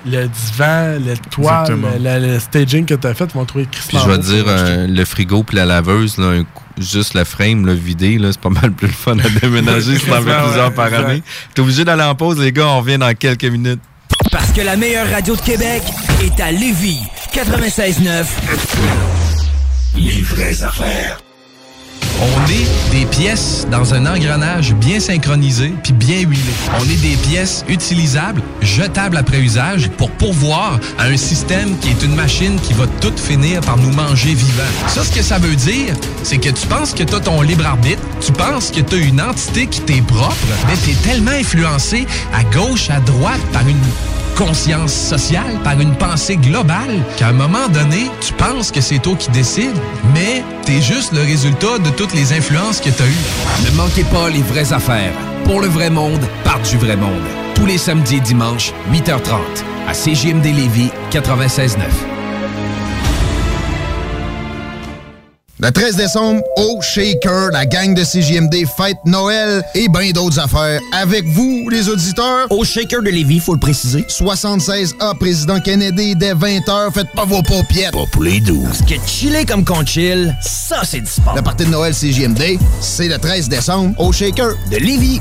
le 0.08 0.28
divan, 0.28 1.00
le 1.04 1.16
toile, 1.32 1.62
Exactement. 1.62 1.88
le, 2.00 2.20
le- 2.28 2.34
le 2.34 2.40
staging 2.40 2.86
que 2.86 2.94
tu 2.94 3.08
as 3.08 3.14
fait, 3.16 3.26
ils 3.26 3.32
vont 3.38 3.46
trouver 3.46 3.68
Puis 3.88 3.98
je 3.98 4.08
vais 4.08 4.18
dire, 4.20 4.44
euh, 4.48 4.86
le 4.88 5.04
frigo 5.06 5.42
puis 5.44 5.56
la 5.58 5.66
laveuse, 5.66 6.18
là, 6.20 6.28
un 6.28 6.44
coup- 6.44 6.64
juste 6.78 7.16
la 7.16 7.26
frame, 7.26 7.66
le 7.66 7.74
vidé, 7.74 8.20
là, 8.20 8.32
c'est 8.32 8.40
pas 8.40 8.50
mal 8.50 8.72
plus 8.72 8.88
le 8.88 8.94
fun 8.94 9.18
à 9.18 9.28
déménager 9.42 9.98
si 9.98 10.06
t'en 10.06 10.22
fais 10.22 10.30
Ouais, 10.30 10.44
plusieurs 10.44 10.74
par 10.74 10.94
année. 10.94 11.24
T'es 11.56 11.62
obligé 11.62 11.84
d'aller 11.86 12.04
en 12.04 12.14
pause, 12.14 12.40
les 12.40 12.52
gars, 12.52 12.68
on 12.68 12.80
revient 12.82 13.00
dans 13.00 13.14
quelques 13.16 13.46
minutes. 13.46 13.82
Parce 14.32 14.52
que 14.52 14.62
la 14.62 14.76
meilleure 14.78 15.10
radio 15.10 15.36
de 15.36 15.42
Québec 15.42 15.82
est 16.22 16.40
à 16.40 16.52
Lévis. 16.52 17.00
96.9. 17.34 18.26
Les 19.98 20.22
vraies 20.22 20.62
affaires. 20.64 21.18
On 22.22 22.50
est 22.50 22.98
des 22.98 23.06
pièces 23.06 23.68
dans 23.70 23.94
un 23.94 24.06
engrenage 24.06 24.74
bien 24.76 25.00
synchronisé 25.00 25.74
puis 25.84 25.92
bien 25.92 26.20
huilé. 26.20 26.42
On 26.80 26.84
est 26.84 27.02
des 27.02 27.18
pièces 27.18 27.66
utilisables, 27.68 28.42
jetables 28.62 29.18
après 29.18 29.40
usage 29.40 29.90
pour 29.98 30.10
pourvoir 30.12 30.80
à 30.98 31.06
un 31.06 31.18
système 31.18 31.78
qui 31.80 31.90
est 31.90 32.04
une 32.04 32.16
machine 32.16 32.58
qui 32.62 32.74
va 32.74 32.88
tout 33.02 33.14
finir 33.18 33.60
par 33.62 33.78
nous 33.78 33.92
manger 33.92 34.34
vivants. 34.34 34.64
Ça, 34.88 35.04
ce 35.04 35.12
que 35.12 35.22
ça 35.22 35.40
veut 35.40 35.56
dire, 35.56 35.94
c'est 36.24 36.38
que 36.38 36.50
tu 36.50 36.68
penses 36.68 36.94
que 36.94 37.04
tu 37.04 37.14
as 37.14 37.20
ton 37.20 37.42
libre 37.42 37.66
arbitre, 37.66 38.02
tu 38.26 38.32
penses 38.32 38.72
que 38.72 38.80
tu 38.80 38.96
as 38.96 39.00
une 39.00 39.22
entité 39.22 39.68
qui 39.68 39.82
t'est 39.82 40.02
propre, 40.02 40.36
mais 40.68 40.76
tu 40.84 40.92
es 40.92 41.10
tellement 41.10 41.32
influencé 41.32 42.08
à 42.34 42.44
gauche, 42.44 42.90
à 42.90 43.02
droite 43.02 43.42
par 43.52 43.68
une 43.68 43.82
conscience 44.36 44.94
sociale, 44.94 45.60
par 45.64 45.80
une 45.80 45.96
pensée 45.96 46.38
globale, 46.38 47.04
qu'à 47.18 47.30
un 47.30 47.34
moment 47.34 47.68
donné, 47.70 48.10
tu 48.22 48.34
penses 48.34 48.72
que 48.72 48.82
c'est 48.82 49.00
toi 49.00 49.16
qui 49.16 49.30
décides, 49.32 49.78
mais 50.14 50.44
t'es 50.66 50.82
juste 50.82 51.14
le 51.14 51.22
résultat 51.22 51.80
de 51.80 51.90
toutes 51.90 52.14
les 52.14 52.34
influences 52.34 52.80
que 52.80 52.90
t'as 52.90 53.06
eues. 53.06 53.66
Ne 53.66 53.76
manquez 53.78 54.04
pas 54.04 54.30
les 54.30 54.42
vraies 54.42 54.74
affaires. 54.74 55.14
Pour 55.46 55.62
le 55.62 55.68
vrai 55.68 55.90
monde, 55.90 56.26
par 56.44 56.60
du 56.62 56.78
vrai 56.78 56.96
monde. 56.96 57.24
Tous 57.56 57.66
les 57.66 57.78
samedis 57.78 58.18
et 58.18 58.20
dimanches, 58.20 58.74
8h30, 58.92 59.40
à 59.88 59.94
CJMD 59.94 60.46
Lévis 60.46 60.92
96.9. 61.12 62.15
Le 65.66 65.72
13 65.72 65.96
décembre, 65.96 66.44
au 66.58 66.80
Shaker, 66.80 67.50
la 67.52 67.66
gang 67.66 67.96
de 67.96 68.04
CJMD 68.04 68.68
fête 68.78 68.98
Noël 69.04 69.64
et 69.74 69.90
bien 69.90 70.12
d'autres 70.12 70.38
affaires. 70.38 70.80
Avec 70.92 71.26
vous, 71.26 71.70
les 71.72 71.90
auditeurs. 71.90 72.46
Au 72.52 72.64
Shaker 72.64 73.02
de 73.02 73.10
Lévis, 73.10 73.40
faut 73.40 73.56
le 73.56 73.60
préciser. 73.60 74.02
76A, 74.08 75.18
Président 75.18 75.60
Kennedy, 75.60 76.16
dès 76.16 76.36
20h. 76.36 76.94
Faites 76.94 77.10
pas 77.16 77.26
vos 77.26 77.42
paupiètes. 77.42 77.94
Pas 77.94 78.06
pour 78.12 78.22
les 78.22 78.42
12. 78.42 78.64
Parce 78.64 78.82
que 78.84 78.94
chiller 79.08 79.44
comme 79.44 79.66
qu'on 79.66 79.84
chill, 79.84 80.38
ça, 80.40 80.82
c'est 80.84 81.00
du 81.00 81.10
sport. 81.10 81.36
Le 81.36 81.42
party 81.42 81.66
de 81.66 81.72
Noël 81.72 81.96
CJMD, 81.96 82.60
c'est 82.80 83.08
le 83.08 83.18
13 83.18 83.50
décembre, 83.50 84.00
au 84.00 84.12
Shaker 84.12 84.50
de 84.70 84.78
Lévis. 84.78 85.20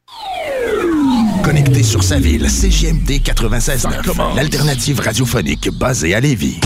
Connecté 1.43 1.82
sur 1.82 2.03
sa 2.03 2.20
ville, 2.20 2.47
CGMD 2.47 3.10
96.9, 3.24 4.36
l'alternative 4.36 4.99
radiophonique 4.99 5.70
basée 5.72 6.14
à 6.14 6.20
Lévis. 6.20 6.60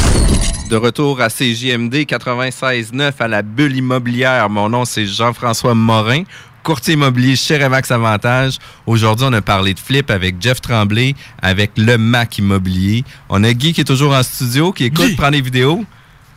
De 0.70 0.76
retour 0.76 1.22
à 1.22 1.30
CJMD 1.30 2.06
96.9 2.06 3.14
à 3.20 3.28
la 3.28 3.42
bulle 3.44 3.78
immobilière. 3.78 4.50
Mon 4.50 4.70
nom, 4.70 4.86
c'est 4.86 5.06
Jean-François 5.06 5.74
Morin, 5.74 6.24
courtier 6.64 6.94
immobilier 6.94 7.36
chez 7.36 7.58
Remax 7.64 7.92
Avantage. 7.92 8.58
Aujourd'hui, 8.86 9.26
on 9.30 9.34
a 9.34 9.42
parlé 9.42 9.74
de 9.74 9.80
flip 9.80 10.10
avec 10.12 10.42
Jeff 10.42 10.62
Tremblay, 10.62 11.16
avec 11.42 11.72
le 11.78 11.98
Mac 11.98 12.38
Immobilier. 12.38 13.04
On 13.30 13.44
a 13.44 13.54
Guy 13.54 13.74
qui 13.74 13.82
est 13.82 13.86
toujours 13.86 14.14
en 14.14 14.24
studio, 14.24 14.72
qui 14.72 14.86
écoute, 14.86 15.16
prend 15.16 15.32
des 15.32 15.42
vidéos. 15.42 15.86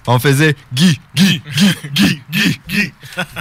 On 0.06 0.18
faisait 0.18 0.56
Guy, 0.74 1.00
Guy, 1.14 1.40
Guy, 1.54 1.74
Guy, 1.94 2.22
Guy, 2.30 2.60
Guy. 2.68 2.92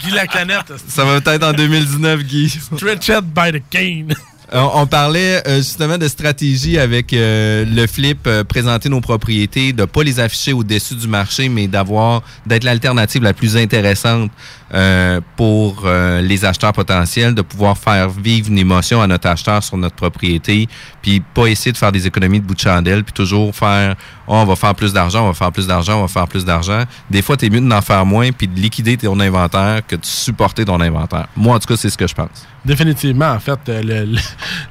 Guy 0.03 0.11
la 0.11 0.27
canette. 0.27 0.73
Ça 0.87 1.05
va 1.05 1.19
peut-être 1.19 1.43
en 1.43 1.53
2019, 1.53 2.23
Guy. 2.23 2.49
Stretched 2.49 3.33
by 3.33 3.51
the 3.51 3.63
cane. 3.69 4.13
On, 4.53 4.81
on 4.81 4.85
parlait 4.85 5.41
euh, 5.47 5.57
justement 5.57 5.97
de 5.97 6.09
stratégie 6.09 6.77
avec 6.77 7.13
euh, 7.13 7.63
le 7.65 7.87
flip, 7.87 8.27
euh, 8.27 8.43
présenter 8.43 8.89
nos 8.89 8.99
propriétés, 8.99 9.71
de 9.71 9.85
pas 9.85 10.03
les 10.03 10.19
afficher 10.19 10.51
au-dessus 10.51 10.95
du 10.95 11.07
marché, 11.07 11.47
mais 11.47 11.67
d'avoir 11.67 12.21
d'être 12.45 12.65
l'alternative 12.65 13.23
la 13.23 13.33
plus 13.33 13.55
intéressante 13.55 14.29
euh, 14.73 15.21
pour 15.37 15.83
euh, 15.85 16.21
les 16.21 16.43
acheteurs 16.43 16.73
potentiels, 16.73 17.33
de 17.33 17.41
pouvoir 17.41 17.77
faire 17.77 18.09
vivre 18.09 18.49
une 18.49 18.57
émotion 18.57 19.01
à 19.01 19.07
notre 19.07 19.29
acheteur 19.29 19.63
sur 19.63 19.77
notre 19.77 19.95
propriété, 19.95 20.67
puis 21.01 21.21
pas 21.21 21.47
essayer 21.47 21.71
de 21.71 21.77
faire 21.77 21.93
des 21.93 22.05
économies 22.05 22.41
de 22.41 22.45
bout 22.45 22.55
de 22.55 22.59
chandelle, 22.59 23.05
puis 23.05 23.13
toujours 23.13 23.55
faire 23.55 23.95
Oh, 24.27 24.35
on 24.35 24.45
va 24.45 24.55
faire 24.55 24.75
plus 24.75 24.93
d'argent, 24.93 25.25
on 25.25 25.27
va 25.27 25.33
faire 25.33 25.51
plus 25.51 25.67
d'argent, 25.67 25.97
on 25.97 26.01
va 26.03 26.07
faire 26.07 26.27
plus 26.27 26.45
d'argent. 26.45 26.83
Des 27.09 27.21
fois, 27.21 27.35
tu 27.35 27.47
es 27.47 27.49
mieux 27.49 27.59
d'en 27.59 27.81
faire 27.81 28.05
moins 28.05 28.31
puis 28.31 28.47
de 28.47 28.57
liquider 28.57 28.95
ton 28.95 29.19
inventaire 29.19 29.81
que 29.85 29.97
de 29.97 30.05
supporter 30.05 30.63
ton 30.63 30.79
inventaire. 30.79 31.27
Moi, 31.35 31.55
en 31.55 31.59
tout 31.59 31.67
cas, 31.67 31.75
c'est 31.75 31.89
ce 31.89 31.97
que 31.97 32.07
je 32.07 32.15
pense. 32.15 32.47
Définitivement, 32.65 33.31
en 33.31 33.39
fait, 33.39 33.59
euh, 33.69 33.81
le, 33.83 34.17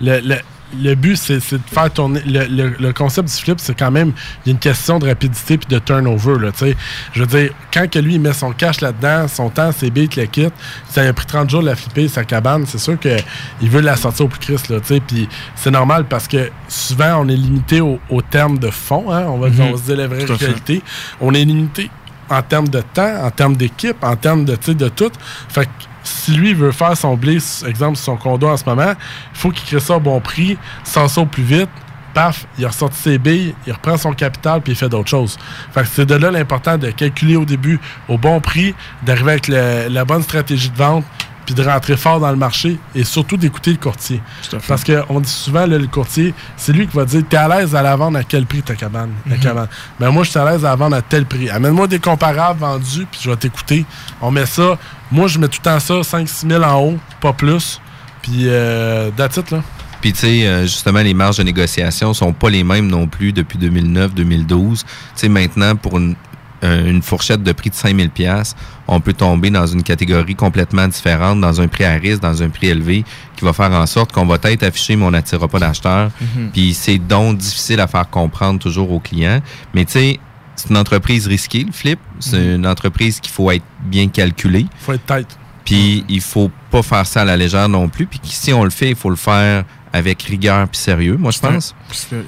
le- 0.00 0.20
le- 0.20 0.40
le 0.80 0.94
but, 0.94 1.16
c'est 1.16 1.34
de 1.38 1.60
faire 1.66 1.92
tourner. 1.92 2.20
Le, 2.24 2.44
le- 2.46 2.76
le 2.78 2.92
concept 2.92 3.28
du 3.28 3.34
flip, 3.34 3.58
c'est 3.58 3.76
quand 3.76 3.90
même. 3.90 4.12
Il 4.46 4.48
y 4.48 4.50
a 4.50 4.52
une 4.52 4.58
question 4.60 5.00
de 5.00 5.08
rapidité 5.08 5.58
puis 5.58 5.66
de 5.68 5.80
turnover. 5.80 6.38
Là, 6.38 6.52
tu 6.52 6.58
sais. 6.58 6.76
je 7.12 7.22
veux 7.22 7.26
dire, 7.26 7.50
quand 7.74 7.90
que 7.90 7.98
lui, 7.98 8.14
il 8.14 8.20
met 8.20 8.32
son 8.32 8.52
cash 8.52 8.80
là-dedans, 8.80 9.26
son 9.26 9.50
temps, 9.50 9.72
ses 9.72 9.90
billes, 9.90 10.08
le 10.16 10.26
kit, 10.26 10.46
ça 10.88 11.02
a 11.02 11.12
pris 11.12 11.26
30 11.26 11.50
jours 11.50 11.62
de 11.62 11.66
la 11.66 11.74
flipper, 11.74 12.06
sa 12.06 12.22
cabane, 12.22 12.66
c'est 12.66 12.78
sûr 12.78 12.96
qu'il 13.00 13.68
veut 13.68 13.80
la 13.80 13.96
sortir 13.96 14.26
au 14.26 14.28
plus 14.28 14.38
Christ. 14.38 14.68
là, 14.68 14.78
tu 14.78 14.86
sais, 14.94 15.00
Puis 15.00 15.28
c'est 15.56 15.72
normal 15.72 16.04
parce 16.08 16.28
que 16.28 16.50
souvent, 16.68 17.16
on 17.24 17.28
est 17.28 17.34
limité 17.36 17.80
au, 17.80 17.98
au 18.08 18.22
terme 18.22 18.56
de 18.60 18.70
fond. 18.70 19.10
hein, 19.10 19.24
on, 19.26 19.38
va, 19.38 19.48
Mhm. 19.48 19.60
on 19.62 19.72
va 19.72 19.76
se 19.76 19.82
dire 19.82 19.96
la 19.96 20.06
vraie 20.06 20.24
réalité. 20.24 20.82
On 21.20 21.34
est 21.34 21.44
limité 21.44 21.90
en 22.28 22.42
termes 22.42 22.68
de 22.68 22.80
temps, 22.94 23.24
en 23.24 23.30
termes 23.32 23.56
d'équipe, 23.56 23.96
en 24.02 24.14
termes 24.14 24.44
de, 24.44 24.56
de 24.72 24.88
tout. 24.88 25.10
Fait 25.48 25.64
que 25.64 25.70
si 26.10 26.32
lui 26.32 26.54
veut 26.54 26.72
faire 26.72 26.96
son 26.96 27.16
blé, 27.16 27.38
exemple, 27.66 27.96
son 27.96 28.16
condo 28.16 28.48
en 28.48 28.56
ce 28.56 28.64
moment, 28.64 28.92
il 29.32 29.38
faut 29.38 29.50
qu'il 29.50 29.66
crée 29.66 29.80
ça 29.80 29.96
au 29.96 30.00
bon 30.00 30.20
prix, 30.20 30.58
ça 30.84 31.06
au 31.16 31.26
plus 31.26 31.42
vite. 31.42 31.70
Paf, 32.12 32.46
il 32.58 32.66
ressorti 32.66 32.98
ses 32.98 33.18
billes, 33.18 33.54
il 33.68 33.72
reprend 33.72 33.96
son 33.96 34.12
capital 34.12 34.60
puis 34.62 34.72
il 34.72 34.76
fait 34.76 34.88
d'autres 34.88 35.08
choses. 35.08 35.38
C'est 35.84 36.06
de 36.06 36.16
là 36.16 36.32
l'important 36.32 36.76
de 36.76 36.90
calculer 36.90 37.36
au 37.36 37.44
début 37.44 37.78
au 38.08 38.18
bon 38.18 38.40
prix, 38.40 38.74
d'arriver 39.04 39.30
avec 39.30 39.46
la 39.48 40.04
bonne 40.04 40.22
stratégie 40.22 40.70
de 40.70 40.76
vente, 40.76 41.04
puis 41.46 41.54
de 41.54 41.62
rentrer 41.64 41.96
fort 41.96 42.20
dans 42.20 42.30
le 42.30 42.36
marché 42.36 42.78
et 42.94 43.04
surtout 43.04 43.36
d'écouter 43.36 43.70
le 43.72 43.76
courtier. 43.78 44.20
Parce 44.68 44.84
qu'on 44.84 45.20
dit 45.20 45.28
souvent, 45.30 45.66
là, 45.66 45.78
le 45.78 45.86
courtier, 45.86 46.34
c'est 46.56 46.72
lui 46.72 46.86
qui 46.86 46.96
va 46.96 47.04
dire 47.04 47.22
T'es 47.28 47.36
à 47.36 47.48
l'aise 47.48 47.74
à 47.74 47.82
la 47.82 47.96
vendre 47.96 48.18
à 48.18 48.24
quel 48.24 48.46
prix 48.46 48.62
ta 48.62 48.74
cabane, 48.74 49.10
la 49.26 49.36
Mhm. 49.36 49.42
cabane? 49.42 49.68
Ben 49.98 50.10
moi, 50.10 50.22
je 50.24 50.30
suis 50.30 50.38
à 50.38 50.50
l'aise 50.50 50.64
à 50.64 50.70
la 50.70 50.76
vendre 50.76 50.96
à 50.96 51.02
tel 51.02 51.26
prix. 51.26 51.50
Amène-moi 51.50 51.86
des 51.86 51.98
comparables 51.98 52.60
vendus, 52.60 53.06
puis 53.10 53.20
je 53.22 53.30
vais 53.30 53.36
t'écouter. 53.36 53.84
On 54.20 54.30
met 54.30 54.46
ça. 54.46 54.78
Moi, 55.10 55.26
je 55.28 55.38
mets 55.38 55.48
tout 55.48 55.58
le 55.64 55.70
temps 55.70 55.80
ça, 55.80 56.02
5-6 56.02 56.46
000 56.48 56.62
en 56.62 56.80
haut, 56.80 56.98
pas 57.20 57.32
plus. 57.32 57.80
Puis, 58.22 58.44
euh, 58.46 59.10
that's 59.16 59.36
it, 59.38 59.50
là. 59.50 59.62
Puis, 60.00 60.12
tu 60.12 60.20
sais, 60.20 60.46
euh, 60.46 60.62
justement, 60.62 61.00
les 61.00 61.12
marges 61.14 61.36
de 61.38 61.42
négociation 61.42 62.14
sont 62.14 62.32
pas 62.32 62.48
les 62.48 62.64
mêmes 62.64 62.86
non 62.86 63.06
plus 63.06 63.32
depuis 63.32 63.58
2009-2012. 63.58 64.82
Tu 64.84 64.86
sais, 65.14 65.28
maintenant, 65.28 65.76
pour 65.76 65.98
une, 65.98 66.14
une 66.62 67.02
fourchette 67.02 67.42
de 67.42 67.52
prix 67.52 67.70
de 67.70 67.74
5000 67.74 68.10
pièces, 68.10 68.54
on 68.86 69.00
peut 69.00 69.12
tomber 69.12 69.50
dans 69.50 69.66
une 69.66 69.82
catégorie 69.82 70.34
complètement 70.34 70.86
différente, 70.88 71.40
dans 71.40 71.60
un 71.60 71.68
prix 71.68 71.84
à 71.84 71.92
risque, 71.94 72.20
dans 72.20 72.42
un 72.42 72.48
prix 72.48 72.68
élevé, 72.68 73.04
qui 73.36 73.44
va 73.44 73.52
faire 73.52 73.70
en 73.72 73.86
sorte 73.86 74.12
qu'on 74.12 74.26
va 74.26 74.36
être 74.42 74.62
affiché, 74.62 74.96
mais 74.96 75.04
on 75.04 75.10
n'attirera 75.12 75.48
pas 75.48 75.58
d'acheteurs. 75.58 76.10
Mhm. 76.20 76.50
Puis, 76.52 76.74
c'est 76.74 76.98
donc 76.98 77.38
difficile 77.38 77.80
à 77.80 77.86
faire 77.86 78.08
comprendre 78.10 78.58
toujours 78.58 78.90
aux 78.90 79.00
clients. 79.00 79.40
Mais, 79.74 79.84
tu 79.84 79.92
sais, 79.92 80.20
c'est 80.56 80.68
une 80.70 80.76
entreprise 80.76 81.26
risquée, 81.26 81.64
le 81.64 81.72
flip. 81.72 81.98
C'est 82.18 82.36
Mhm. 82.38 82.54
une 82.56 82.66
entreprise 82.66 83.20
qu'il 83.20 83.32
faut 83.32 83.50
être 83.50 83.64
bien 83.86 84.08
calculé. 84.08 84.66
faut 84.80 84.92
être 84.92 85.06
tête. 85.06 85.36
Puis 85.64 86.04
il 86.08 86.20
faut 86.20 86.50
pas 86.70 86.82
faire 86.82 87.06
ça 87.06 87.20
à 87.20 87.24
la 87.24 87.36
légère 87.36 87.68
non 87.68 87.88
plus. 87.88 88.06
Puis 88.06 88.18
si 88.24 88.52
on 88.52 88.64
le 88.64 88.70
fait, 88.70 88.88
il 88.90 88.96
faut 88.96 89.10
le 89.10 89.16
faire 89.16 89.64
avec 89.92 90.22
rigueur 90.22 90.68
puis 90.68 90.78
sérieux, 90.80 91.16
moi 91.18 91.32
je 91.32 91.38
pense. 91.40 91.74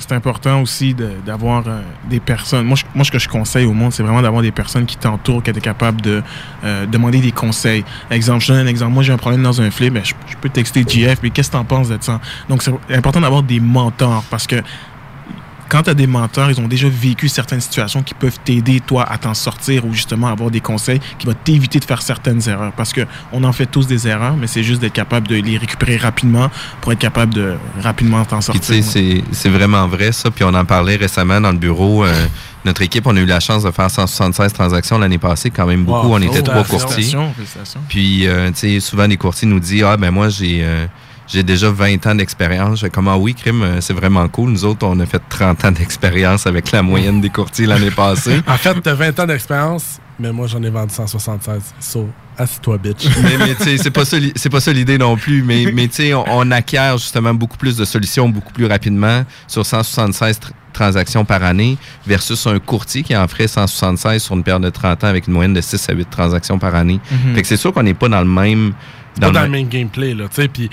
C'est 0.00 0.12
important 0.12 0.62
aussi 0.62 0.94
de- 0.94 1.12
d'avoir 1.24 1.62
euh, 1.68 1.80
des 2.10 2.18
personnes. 2.18 2.66
Moi, 2.66 2.76
je- 2.76 2.84
moi, 2.94 3.04
ce 3.04 3.10
que 3.12 3.18
je 3.20 3.28
conseille 3.28 3.66
au 3.66 3.72
monde, 3.72 3.92
c'est 3.92 4.02
vraiment 4.02 4.20
d'avoir 4.22 4.42
des 4.42 4.50
personnes 4.50 4.84
qui 4.86 4.96
t'entourent, 4.96 5.42
qui 5.42 5.50
étaient 5.50 5.60
capables 5.60 6.00
de 6.00 6.22
euh, 6.64 6.86
demander 6.86 7.20
des 7.20 7.30
conseils. 7.32 7.84
Exemple, 8.10 8.40
je 8.44 8.52
donne 8.52 8.66
un 8.66 8.68
exemple. 8.68 8.92
Moi, 8.92 9.02
j'ai 9.04 9.12
un 9.12 9.16
problème 9.18 9.42
dans 9.42 9.60
un 9.60 9.70
flip, 9.70 9.94
ben, 9.94 10.04
je, 10.04 10.14
je 10.28 10.36
peux 10.36 10.48
texter 10.48 10.84
GF, 10.86 11.18
mais 11.22 11.30
qu'est-ce 11.30 11.48
que 11.50 11.56
t'en 11.56 11.64
penses 11.64 11.88
de 11.88 11.98
ça? 12.00 12.20
Donc, 12.48 12.62
c'est 12.62 12.72
important 12.90 13.20
d'avoir 13.20 13.42
des 13.44 13.60
mentors 13.60 14.24
parce 14.30 14.46
que 14.46 14.56
quand 15.72 15.84
tu 15.84 15.88
as 15.90 15.94
des 15.94 16.06
mentors, 16.06 16.50
ils 16.50 16.60
ont 16.60 16.68
déjà 16.68 16.86
vécu 16.86 17.28
certaines 17.30 17.62
situations 17.62 18.02
qui 18.02 18.12
peuvent 18.12 18.38
t'aider, 18.44 18.80
toi, 18.80 19.10
à 19.10 19.16
t'en 19.16 19.32
sortir 19.32 19.86
ou 19.86 19.94
justement 19.94 20.26
avoir 20.26 20.50
des 20.50 20.60
conseils 20.60 21.00
qui 21.18 21.26
vont 21.26 21.34
t'éviter 21.44 21.80
de 21.80 21.84
faire 21.86 22.02
certaines 22.02 22.46
erreurs. 22.46 22.72
Parce 22.76 22.92
que 22.92 23.00
on 23.32 23.42
en 23.42 23.52
fait 23.54 23.64
tous 23.64 23.86
des 23.86 24.06
erreurs, 24.06 24.36
mais 24.36 24.46
c'est 24.46 24.62
juste 24.62 24.82
d'être 24.82 24.92
capable 24.92 25.28
de 25.28 25.36
les 25.36 25.56
récupérer 25.56 25.96
rapidement 25.96 26.50
pour 26.82 26.92
être 26.92 26.98
capable 26.98 27.32
de 27.32 27.54
rapidement 27.80 28.22
t'en 28.26 28.42
sortir. 28.42 28.60
tu 28.62 28.82
sais, 28.82 29.22
c'est- 29.32 29.48
vraiment 29.48 29.88
vrai 29.88 30.12
ça. 30.12 30.30
Puis 30.30 30.44
on 30.44 30.52
en 30.52 30.66
parlait 30.66 30.96
récemment 30.96 31.40
dans 31.40 31.52
le 31.52 31.58
bureau. 31.58 32.04
euh, 32.04 32.26
notre 32.66 32.82
équipe, 32.82 33.06
on 33.06 33.16
a 33.16 33.20
eu 33.20 33.24
la 33.26 33.40
chance 33.40 33.64
de 33.64 33.70
faire 33.70 33.90
176 33.90 34.52
transactions 34.52 34.98
l'année 34.98 35.16
passée, 35.18 35.50
quand 35.50 35.66
même 35.66 35.84
beaucoup. 35.84 36.08
Wow. 36.08 36.16
on 36.16 36.22
était 36.22 36.42
trois 36.42 36.64
félicitations, 36.64 37.18
courtiers. 37.28 37.34
félicitations. 37.46 37.80
Puis 37.88 38.26
euh, 38.28 38.50
tu 38.50 38.58
sais, 38.58 38.80
souvent 38.80 39.06
les 39.06 39.16
courtiers 39.16 39.48
nous 39.48 39.58
disent 39.58 39.84
ah 39.84 39.96
ben 39.96 40.10
moi 40.10 40.28
j'ai 40.28 40.60
euh, 40.62 40.86
j'ai 41.28 41.42
déjà 41.42 41.70
20 41.70 42.06
ans 42.06 42.14
d'expérience. 42.14 42.80
Je 42.80 42.86
fais 42.86 42.90
comme 42.90 43.08
ah 43.08 43.16
oui, 43.16 43.34
crime, 43.34 43.62
euh, 43.62 43.80
c'est 43.80 43.92
vraiment 43.94 44.26
cool. 44.28 44.50
Nous 44.50 44.64
autres, 44.64 44.86
on 44.86 44.98
a 45.00 45.06
fait 45.06 45.22
30 45.28 45.64
ans 45.64 45.70
d'expérience 45.72 46.46
avec 46.46 46.70
la 46.72 46.82
moyenne 46.82 47.20
des 47.20 47.30
courtiers 47.30 47.66
l'année 47.66 47.90
passée. 47.96 48.40
En 48.46 48.56
fait, 48.56 48.80
t'as 48.80 48.94
20 48.94 49.20
ans 49.20 49.26
d'expérience, 49.26 49.98
mais 50.18 50.32
moi, 50.32 50.46
j'en 50.46 50.62
ai 50.62 50.70
vendu 50.70 50.92
176. 50.92 51.62
So, 51.80 52.08
assis-toi, 52.36 52.78
bitch. 52.78 53.06
mais, 53.22 53.38
mais 53.38 53.54
tu 53.54 53.64
sais, 53.64 53.78
c'est 53.78 53.90
pas 53.90 54.02
pas 54.50 54.60
ça 54.60 54.72
l'idée 54.72 54.98
non 54.98 55.16
plus. 55.16 55.42
Mais, 55.42 55.70
mais 55.72 55.88
tu 55.88 55.94
sais, 55.96 56.14
on, 56.14 56.24
on 56.28 56.50
acquiert 56.50 56.98
justement 56.98 57.34
beaucoup 57.34 57.56
plus 57.56 57.76
de 57.76 57.84
solutions 57.84 58.28
beaucoup 58.28 58.52
plus 58.52 58.66
rapidement 58.66 59.24
sur 59.46 59.64
176 59.64 60.38
tr- 60.38 60.50
transactions 60.72 61.24
par 61.24 61.42
année 61.44 61.76
versus 62.06 62.46
un 62.46 62.58
courtier 62.58 63.02
qui 63.02 63.14
en 63.16 63.28
ferait 63.28 63.46
176 63.48 64.22
sur 64.22 64.34
une 64.34 64.42
période 64.42 64.62
de 64.62 64.70
30 64.70 65.04
ans 65.04 65.06
avec 65.06 65.26
une 65.26 65.34
moyenne 65.34 65.52
de 65.54 65.60
6 65.60 65.88
à 65.88 65.92
8 65.92 66.08
transactions 66.10 66.58
par 66.58 66.74
année. 66.74 66.98
Mhm. 67.10 67.34
Fait 67.34 67.42
que 67.42 67.48
c'est 67.48 67.56
sûr 67.58 67.72
qu'on 67.72 67.82
n'est 67.82 67.94
pas 67.94 68.08
dans 68.08 68.20
le 68.20 68.26
même. 68.28 68.72
Pas 69.20 69.30
dans 69.30 69.42
le 69.42 69.48
même- 69.48 69.50
même 69.62 69.68
gameplay, 69.68 70.14
là, 70.14 70.24
tu 70.28 70.42
sais, 70.42 70.48
puis 70.48 70.70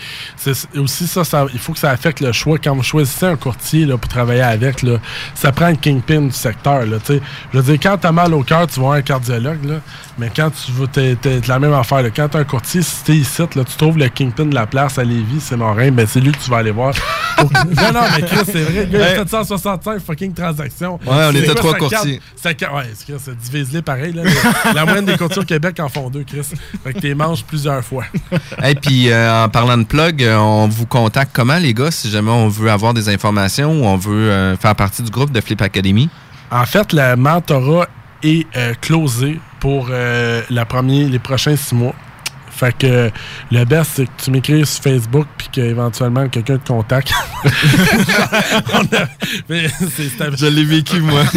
aussi 0.77 1.07
ça, 1.07 1.23
ça, 1.23 1.45
il 1.53 1.59
faut 1.59 1.73
que 1.73 1.79
ça 1.79 1.91
affecte 1.91 2.21
le 2.21 2.31
choix. 2.31 2.57
Quand 2.57 2.75
vous 2.75 2.83
choisissez 2.83 3.25
un 3.25 3.35
courtier, 3.35 3.85
là, 3.85 3.97
pour 3.97 4.09
travailler 4.09 4.41
avec, 4.41 4.81
là, 4.83 4.97
ça 5.35 5.51
prend 5.51 5.69
le 5.69 5.75
kingpin 5.75 6.21
du 6.21 6.31
secteur, 6.31 6.85
là, 6.85 6.97
tu 6.99 7.13
sais. 7.15 7.21
Je 7.53 7.57
veux 7.59 7.63
dire, 7.63 7.79
quand 7.81 7.97
t'as 7.97 8.11
mal 8.11 8.33
au 8.33 8.43
cœur, 8.43 8.67
tu 8.67 8.75
vas 8.79 8.85
voir 8.87 8.93
un 8.93 9.01
cardiologue, 9.01 9.65
là, 9.65 9.75
mais 10.17 10.31
quand 10.35 10.49
tu 10.51 10.71
veux, 10.71 10.87
t'es, 10.87 11.15
t'es 11.15 11.39
la 11.47 11.59
même 11.59 11.73
affaire, 11.73 12.01
là. 12.01 12.09
Quand 12.09 12.27
t'as 12.29 12.39
un 12.39 12.43
courtier, 12.43 12.81
si 12.81 13.03
t'es 13.03 13.15
ici, 13.15 13.41
là, 13.41 13.63
tu 13.63 13.75
trouves 13.77 13.97
le 13.97 14.07
kingpin 14.09 14.45
de 14.45 14.55
la 14.55 14.65
place 14.67 14.97
à 14.97 15.03
Lévis, 15.03 15.39
c'est 15.41 15.57
Morin, 15.57 15.91
ben 15.91 16.05
c'est 16.07 16.19
lui 16.19 16.31
que 16.31 16.37
tu 16.37 16.49
vas 16.49 16.57
aller 16.57 16.71
voir. 16.71 16.93
non, 17.39 17.91
non, 17.93 18.01
mais 18.15 18.21
Chris, 18.25 18.37
c'est 18.45 18.61
vrai, 18.63 18.87
il 18.89 18.95
a 18.95 19.09
Hey. 19.11 19.15
fait 19.17 19.29
165 19.29 20.01
fucking 20.05 20.33
transactions. 20.33 20.99
Ouais, 21.05 21.25
on 21.29 21.35
était 21.35 21.55
trois 21.55 21.73
courtiers. 21.75 22.21
ça 22.35 22.49
ouais, 22.49 22.55
c'est 22.93 23.05
Chris, 23.13 23.31
divise-les 23.41 23.81
pareil, 23.81 24.13
là. 24.13 24.23
La- 24.23 24.73
La 24.73 24.85
moyenne 24.85 25.05
des 25.05 25.17
courtiers 25.17 25.41
au 25.41 25.45
Québec 25.45 25.79
en 25.79 25.89
font 25.89 26.09
deux, 26.09 26.23
Chris. 26.23 26.41
Fait 26.83 26.93
que 26.93 26.99
t'es 26.99 27.13
manges 27.13 27.43
plusieurs 27.43 27.83
fois. 27.83 28.03
Et 28.63 28.75
puis, 28.75 29.09
euh, 29.09 29.45
en 29.45 29.49
parlant 29.49 29.77
de 29.77 29.83
plug, 29.83 30.23
euh, 30.23 30.37
on 30.37 30.67
vous 30.67 30.85
contacte 30.85 31.31
comment, 31.33 31.57
les 31.57 31.73
gars, 31.73 31.91
si 31.91 32.09
jamais 32.09 32.31
on 32.31 32.47
veut 32.47 32.69
avoir 32.69 32.93
des 32.93 33.09
informations 33.09 33.71
ou 33.71 33.85
on 33.85 33.97
veut 33.97 34.29
euh, 34.29 34.57
faire 34.57 34.75
partie 34.75 35.03
du 35.03 35.11
groupe 35.11 35.31
de 35.31 35.41
Flip 35.41 35.61
Academy? 35.61 36.09
En 36.51 36.65
fait, 36.65 36.93
le 36.93 37.15
mentorat 37.15 37.87
est 38.23 38.47
euh, 38.55 38.73
closé 38.81 39.39
pour 39.59 39.89
la 39.89 40.45
les 40.49 41.19
prochains 41.19 41.55
six 41.57 41.75
mois. 41.75 41.93
Fait 42.59 42.77
que 42.77 43.09
le 43.51 43.63
best, 43.65 43.91
c'est 43.95 44.05
que 44.05 44.11
tu 44.23 44.31
m'écris 44.31 44.65
sur 44.65 44.83
Facebook 44.83 45.27
puis 45.37 45.47
qu'éventuellement 45.51 46.27
quelqu'un 46.27 46.57
te 46.57 46.67
contacte. 46.67 47.11
A- 49.49 50.35
Je 50.35 50.45
l'ai 50.47 50.65
vécu, 50.65 50.99
moi. 51.01 51.21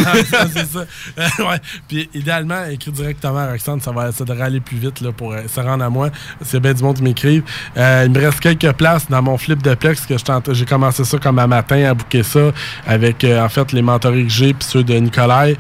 c'est 0.53 0.67
ça. 0.67 0.85
Euh, 1.19 1.49
ouais. 1.49 1.59
Puis 1.89 2.09
idéalement, 2.15 2.65
écris 2.71 2.91
directement 2.93 3.39
à 3.39 3.51
Roxane, 3.53 3.81
ça, 3.81 3.93
va, 3.93 4.13
ça 4.13 4.25
devrait 4.25 4.45
aller 4.45 4.61
plus 4.61 4.77
vite 4.79 5.01
là, 5.01 5.13
pour 5.13 5.33
euh, 5.33 5.43
se 5.47 5.61
rendre 5.61 5.85
à 5.85 5.91
moi. 5.91 6.11
C'est 6.43 6.61
bien 6.61 6.73
du 6.75 6.83
monde 6.83 6.97
qui 6.97 7.03
m'écrive. 7.03 7.43
Euh, 7.77 8.03
il 8.07 8.13
me 8.13 8.19
reste 8.21 8.41
quelques 8.41 8.73
places 8.73 9.09
dans 9.09 9.23
mon 9.23 9.39
flip 9.39 9.63
de 9.63 9.75
Plex 9.75 10.07
que 10.07 10.15
j'ai 10.55 10.65
commencé 10.65 11.05
ça 11.05 11.19
comme 11.19 11.39
un 11.39 11.47
matin 11.47 11.85
à 11.85 11.95
bouquer 11.95 12.23
ça 12.23 12.51
avec 12.87 13.25
euh, 13.25 13.45
en 13.45 13.49
fait 13.49 13.73
les 13.73 13.83
mentorés 13.83 14.25
que 14.25 14.29
j'ai 14.33 14.55
puis 14.55 14.67
ceux 14.69 14.83
de 14.85 14.95
Nicolai. 14.95 15.57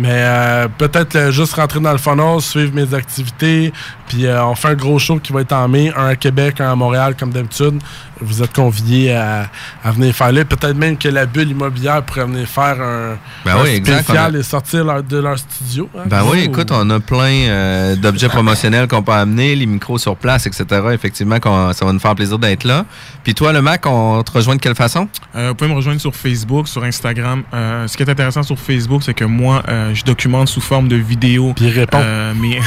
Mais 0.00 0.08
euh, 0.14 0.68
peut-être 0.78 1.14
euh, 1.14 1.30
juste 1.30 1.52
rentrer 1.52 1.78
dans 1.78 1.92
le 1.92 1.98
funnel, 1.98 2.40
suivre 2.40 2.74
mes 2.74 2.94
activités. 2.94 3.70
Puis 4.08 4.24
euh, 4.24 4.42
on 4.46 4.54
fait 4.54 4.68
un 4.68 4.74
gros 4.74 4.98
show 4.98 5.18
qui 5.18 5.30
va 5.30 5.42
être 5.42 5.52
en 5.52 5.68
mai, 5.68 5.92
un 5.94 6.06
à 6.06 6.16
Québec, 6.16 6.58
un 6.62 6.72
à 6.72 6.74
Montréal, 6.74 7.14
comme 7.18 7.30
d'habitude. 7.30 7.78
Vous 8.20 8.42
êtes 8.42 8.52
conviés 8.54 9.14
à, 9.14 9.48
à 9.84 9.90
venir 9.92 10.14
faire 10.14 10.32
là. 10.32 10.44
Peut-être 10.44 10.76
même 10.76 10.96
que 10.96 11.08
la 11.08 11.26
bulle 11.26 11.50
immobilière 11.50 12.02
pourrait 12.02 12.24
venir 12.26 12.46
faire 12.48 12.80
un, 12.80 13.16
Ben 13.44 13.56
un 13.56 13.62
oui, 13.62 13.76
spécial 13.78 14.36
a- 14.36 14.38
et 14.38 14.42
sortir 14.42 14.84
leur- 14.84 15.02
de 15.02 15.18
leur 15.18 15.38
studio. 15.38 15.88
hein. 15.96 16.02
Ben 16.06 16.22
oui, 16.30 16.40
écoute, 16.40 16.70
on 16.72 16.88
a 16.90 17.00
plein 17.00 17.48
euh, 17.48 17.96
d'objets 17.96 18.28
promotionnels 18.28 18.88
qu'on 18.88 19.02
peut 19.02 19.12
amener, 19.12 19.54
les 19.56 19.66
micros 19.66 19.98
sur 19.98 20.16
place, 20.16 20.46
etc. 20.46 20.64
Effectivement, 20.92 21.36
ça 21.72 21.84
va 21.84 21.92
nous 21.92 21.98
faire 21.98 22.14
plaisir 22.14 22.38
d'être 22.38 22.64
là. 22.64 22.84
Puis 23.24 23.34
toi, 23.34 23.52
le 23.52 23.62
Mac, 23.62 23.84
on 23.86 24.22
te 24.22 24.30
rejoint 24.32 24.56
de 24.56 24.60
quelle 24.60 24.74
façon? 24.74 25.08
Euh, 25.34 25.48
vous 25.48 25.54
pouvez 25.54 25.70
me 25.70 25.76
rejoindre 25.76 26.00
sur 26.00 26.14
Facebook, 26.14 26.68
sur 26.68 26.84
Instagram. 26.84 27.42
Euh, 27.54 27.86
ce 27.86 27.96
qui 27.96 28.02
est 28.02 28.10
intéressant 28.10 28.42
sur 28.42 28.58
Facebook, 28.58 29.02
c'est 29.04 29.14
que 29.14 29.24
moi, 29.24 29.62
euh, 29.68 29.94
je 29.94 30.04
documente 30.04 30.48
sous 30.48 30.60
forme 30.60 30.88
de 30.88 30.96
vidéo. 30.96 31.52
Puis 31.56 31.66
il 31.66 31.70
répond. 31.72 32.00
Euh, 32.02 32.34
mes 32.34 32.60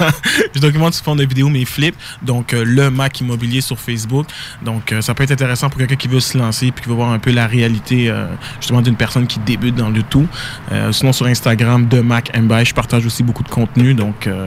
je 0.54 0.60
documente 0.60 0.94
sous 0.94 1.04
forme 1.04 1.18
de 1.18 1.24
vidéo 1.26 1.48
mes 1.48 1.64
flips. 1.64 1.96
Donc, 2.22 2.52
euh, 2.54 2.64
le 2.64 2.90
Mac 2.90 3.20
immobilier 3.20 3.60
sur 3.60 3.78
Facebook. 3.78 4.26
Donc, 4.62 4.92
euh, 4.96 5.00
ça 5.00 5.14
peut 5.14 5.22
être 5.24 5.30
intéressant 5.32 5.68
pour 5.68 5.78
quelqu'un 5.78 5.96
qui 5.96 6.08
veut 6.08 6.20
se 6.20 6.36
lancer 6.36 6.70
puis 6.72 6.82
qui 6.84 6.88
veut 6.88 6.94
voir 6.94 7.10
un 7.12 7.18
peu 7.18 7.30
la 7.32 7.46
réalité, 7.46 8.08
euh, 8.10 8.26
justement, 8.60 8.82
d'une 8.82 8.96
personne 8.96 9.26
qui 9.26 9.38
débute 9.40 9.74
dans 9.74 9.90
le 9.90 10.02
tout. 10.02 10.26
Euh, 10.72 10.92
sinon, 10.92 11.12
sur 11.12 11.26
Instagram, 11.26 11.86
de 11.88 12.00
Mac 12.00 12.36
Mby, 12.36 12.64
je 12.64 12.74
partage 12.74 13.06
aussi 13.06 13.22
beaucoup 13.22 13.42
de 13.42 13.48
contenu. 13.48 13.94
Donc, 13.94 14.26
euh, 14.26 14.46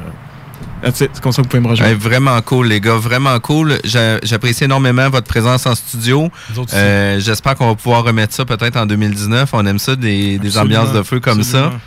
c'est 0.93 1.19
comme 1.19 1.31
ça 1.31 1.41
que 1.41 1.47
vous 1.47 1.49
pouvez 1.49 1.61
me 1.63 1.67
rejoindre. 1.67 1.91
Ouais, 1.91 1.97
vraiment 1.97 2.41
cool, 2.41 2.67
les 2.67 2.79
gars, 2.79 2.95
vraiment 2.95 3.37
cool. 3.39 3.79
J'a- 3.83 4.19
J'apprécie 4.23 4.63
énormément 4.63 5.09
votre 5.09 5.27
présence 5.27 5.65
en 5.65 5.75
studio. 5.75 6.29
Euh, 6.73 7.19
J'espère 7.19 7.55
qu'on 7.55 7.67
va 7.67 7.75
pouvoir 7.75 8.03
remettre 8.03 8.33
ça 8.33 8.45
peut-être 8.45 8.77
en 8.77 8.85
2019. 8.85 9.49
On 9.53 9.65
aime 9.65 9.79
ça, 9.79 9.95
des, 9.95 10.39
ambiances 10.57 10.93
de 10.93 11.03
feu 11.03 11.19
comme 11.19 11.39
absolument. 11.39 11.71
ça. 11.71 11.79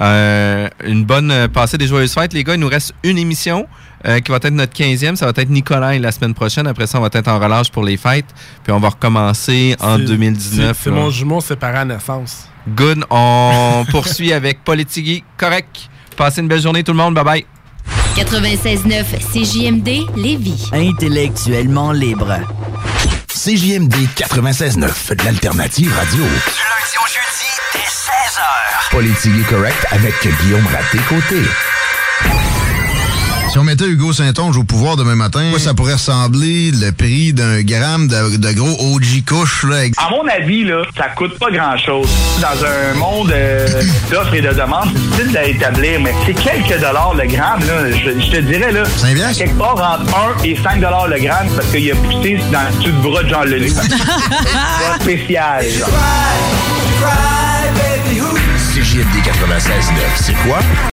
Euh, 0.00 0.68
une 0.86 1.04
bonne 1.04 1.48
passée 1.48 1.76
des 1.76 1.88
joyeuses 1.88 2.14
fêtes, 2.14 2.32
les 2.32 2.44
gars. 2.44 2.54
Il 2.54 2.60
nous 2.60 2.68
reste 2.68 2.94
une 3.02 3.18
émission 3.18 3.66
euh, 4.06 4.20
qui 4.20 4.30
va 4.30 4.36
être 4.36 4.50
notre 4.50 4.72
15e. 4.72 5.16
Ça 5.16 5.26
va 5.26 5.32
être 5.36 5.50
Nicolas 5.50 5.98
la 5.98 6.12
semaine 6.12 6.34
prochaine. 6.34 6.66
Après 6.66 6.86
ça, 6.86 6.98
on 6.98 7.02
va 7.02 7.08
être 7.12 7.28
en 7.28 7.38
relâche 7.38 7.70
pour 7.70 7.82
les 7.84 7.96
fêtes. 7.96 8.26
Puis 8.64 8.72
on 8.72 8.80
va 8.80 8.90
recommencer 8.90 9.76
en 9.80 9.96
C'est- 9.96 10.04
2019. 10.04 10.78
C'est 10.84 10.90
mon 10.90 11.10
jumeau 11.10 11.40
séparé 11.40 11.78
à 11.78 11.84
naissance. 11.84 12.48
Good. 12.68 13.04
On 13.10 13.84
poursuit 13.90 14.32
avec 14.32 14.62
Politigui. 14.64 15.24
Correct. 15.36 15.88
Passez 16.16 16.40
une 16.40 16.48
belle 16.48 16.60
journée, 16.62 16.82
tout 16.84 16.92
le 16.92 16.98
monde. 16.98 17.14
Bye 17.14 17.24
bye. 17.24 17.46
96.9 18.16 19.04
CJMD 19.32 20.06
Lévis. 20.16 20.68
Intellectuellement 20.72 21.92
libre. 21.92 22.38
CJMD 23.28 23.94
96.9, 24.16 25.24
l'alternative 25.24 25.92
radio. 25.94 26.16
Du 26.18 26.24
lundi 26.24 26.96
au 26.96 27.06
jeudi, 27.06 27.48
dès 27.72 27.78
16h. 27.78 28.90
Politique 28.90 29.46
correct 29.48 29.86
avec 29.92 30.14
Guillaume 30.42 30.66
Raté-Côté. 30.66 31.42
Si 33.50 33.58
on 33.58 33.64
mettait 33.64 33.86
Hugo 33.86 34.12
Saint-Onge 34.12 34.58
au 34.58 34.62
pouvoir 34.64 34.96
demain 34.96 35.14
matin, 35.14 35.48
quoi 35.50 35.58
ça 35.58 35.72
pourrait 35.72 35.94
ressembler 35.94 36.70
le 36.70 36.92
prix 36.92 37.32
d'un 37.32 37.62
gramme 37.62 38.06
de, 38.06 38.36
de 38.36 38.52
gros 38.52 38.76
OG 38.94 39.24
couche 39.26 39.64
là, 39.64 39.76
avec- 39.78 39.94
À 39.96 40.10
mon 40.10 40.28
avis, 40.28 40.64
là, 40.64 40.82
ça 40.96 41.08
coûte 41.08 41.38
pas 41.38 41.50
grand-chose. 41.50 42.08
Dans 42.42 42.64
un 42.66 42.94
monde 42.98 43.30
euh, 43.32 43.66
d'offres 44.10 44.34
et 44.34 44.42
de 44.42 44.48
demandes, 44.50 44.90
c'est 44.94 45.00
difficile 45.24 45.36
à 45.38 45.44
établir, 45.46 45.98
mais 46.00 46.14
c'est 46.26 46.34
quelques 46.34 46.78
dollars 46.78 47.14
le 47.14 47.26
gramme. 47.26 47.60
Là, 47.60 47.90
je, 47.90 48.20
je 48.20 48.30
te 48.30 48.40
dirais, 48.42 48.70
là, 48.70 48.82
quelque 49.34 49.58
part 49.58 49.98
entre 50.02 50.14
1 50.40 50.44
et 50.44 50.56
5 50.62 50.80
dollars 50.80 51.08
le 51.08 51.18
gramme 51.18 51.48
parce 51.56 51.68
qu'il 51.68 51.90
a 51.90 51.94
poussé 51.94 52.38
dans 52.52 52.60
le 52.70 52.76
dessus 52.78 52.92
de 52.92 53.00
bras 53.00 53.22
de 53.22 53.28
Jean 53.30 53.44
Leloup. 53.44 53.68
c'est 53.74 54.88
pas 54.88 55.00
spécial. 55.00 55.64
genre. 55.64 55.88
CJMD 58.74 59.16
96.9, 59.24 59.90
c'est 60.16 60.34
quoi? 60.46 60.58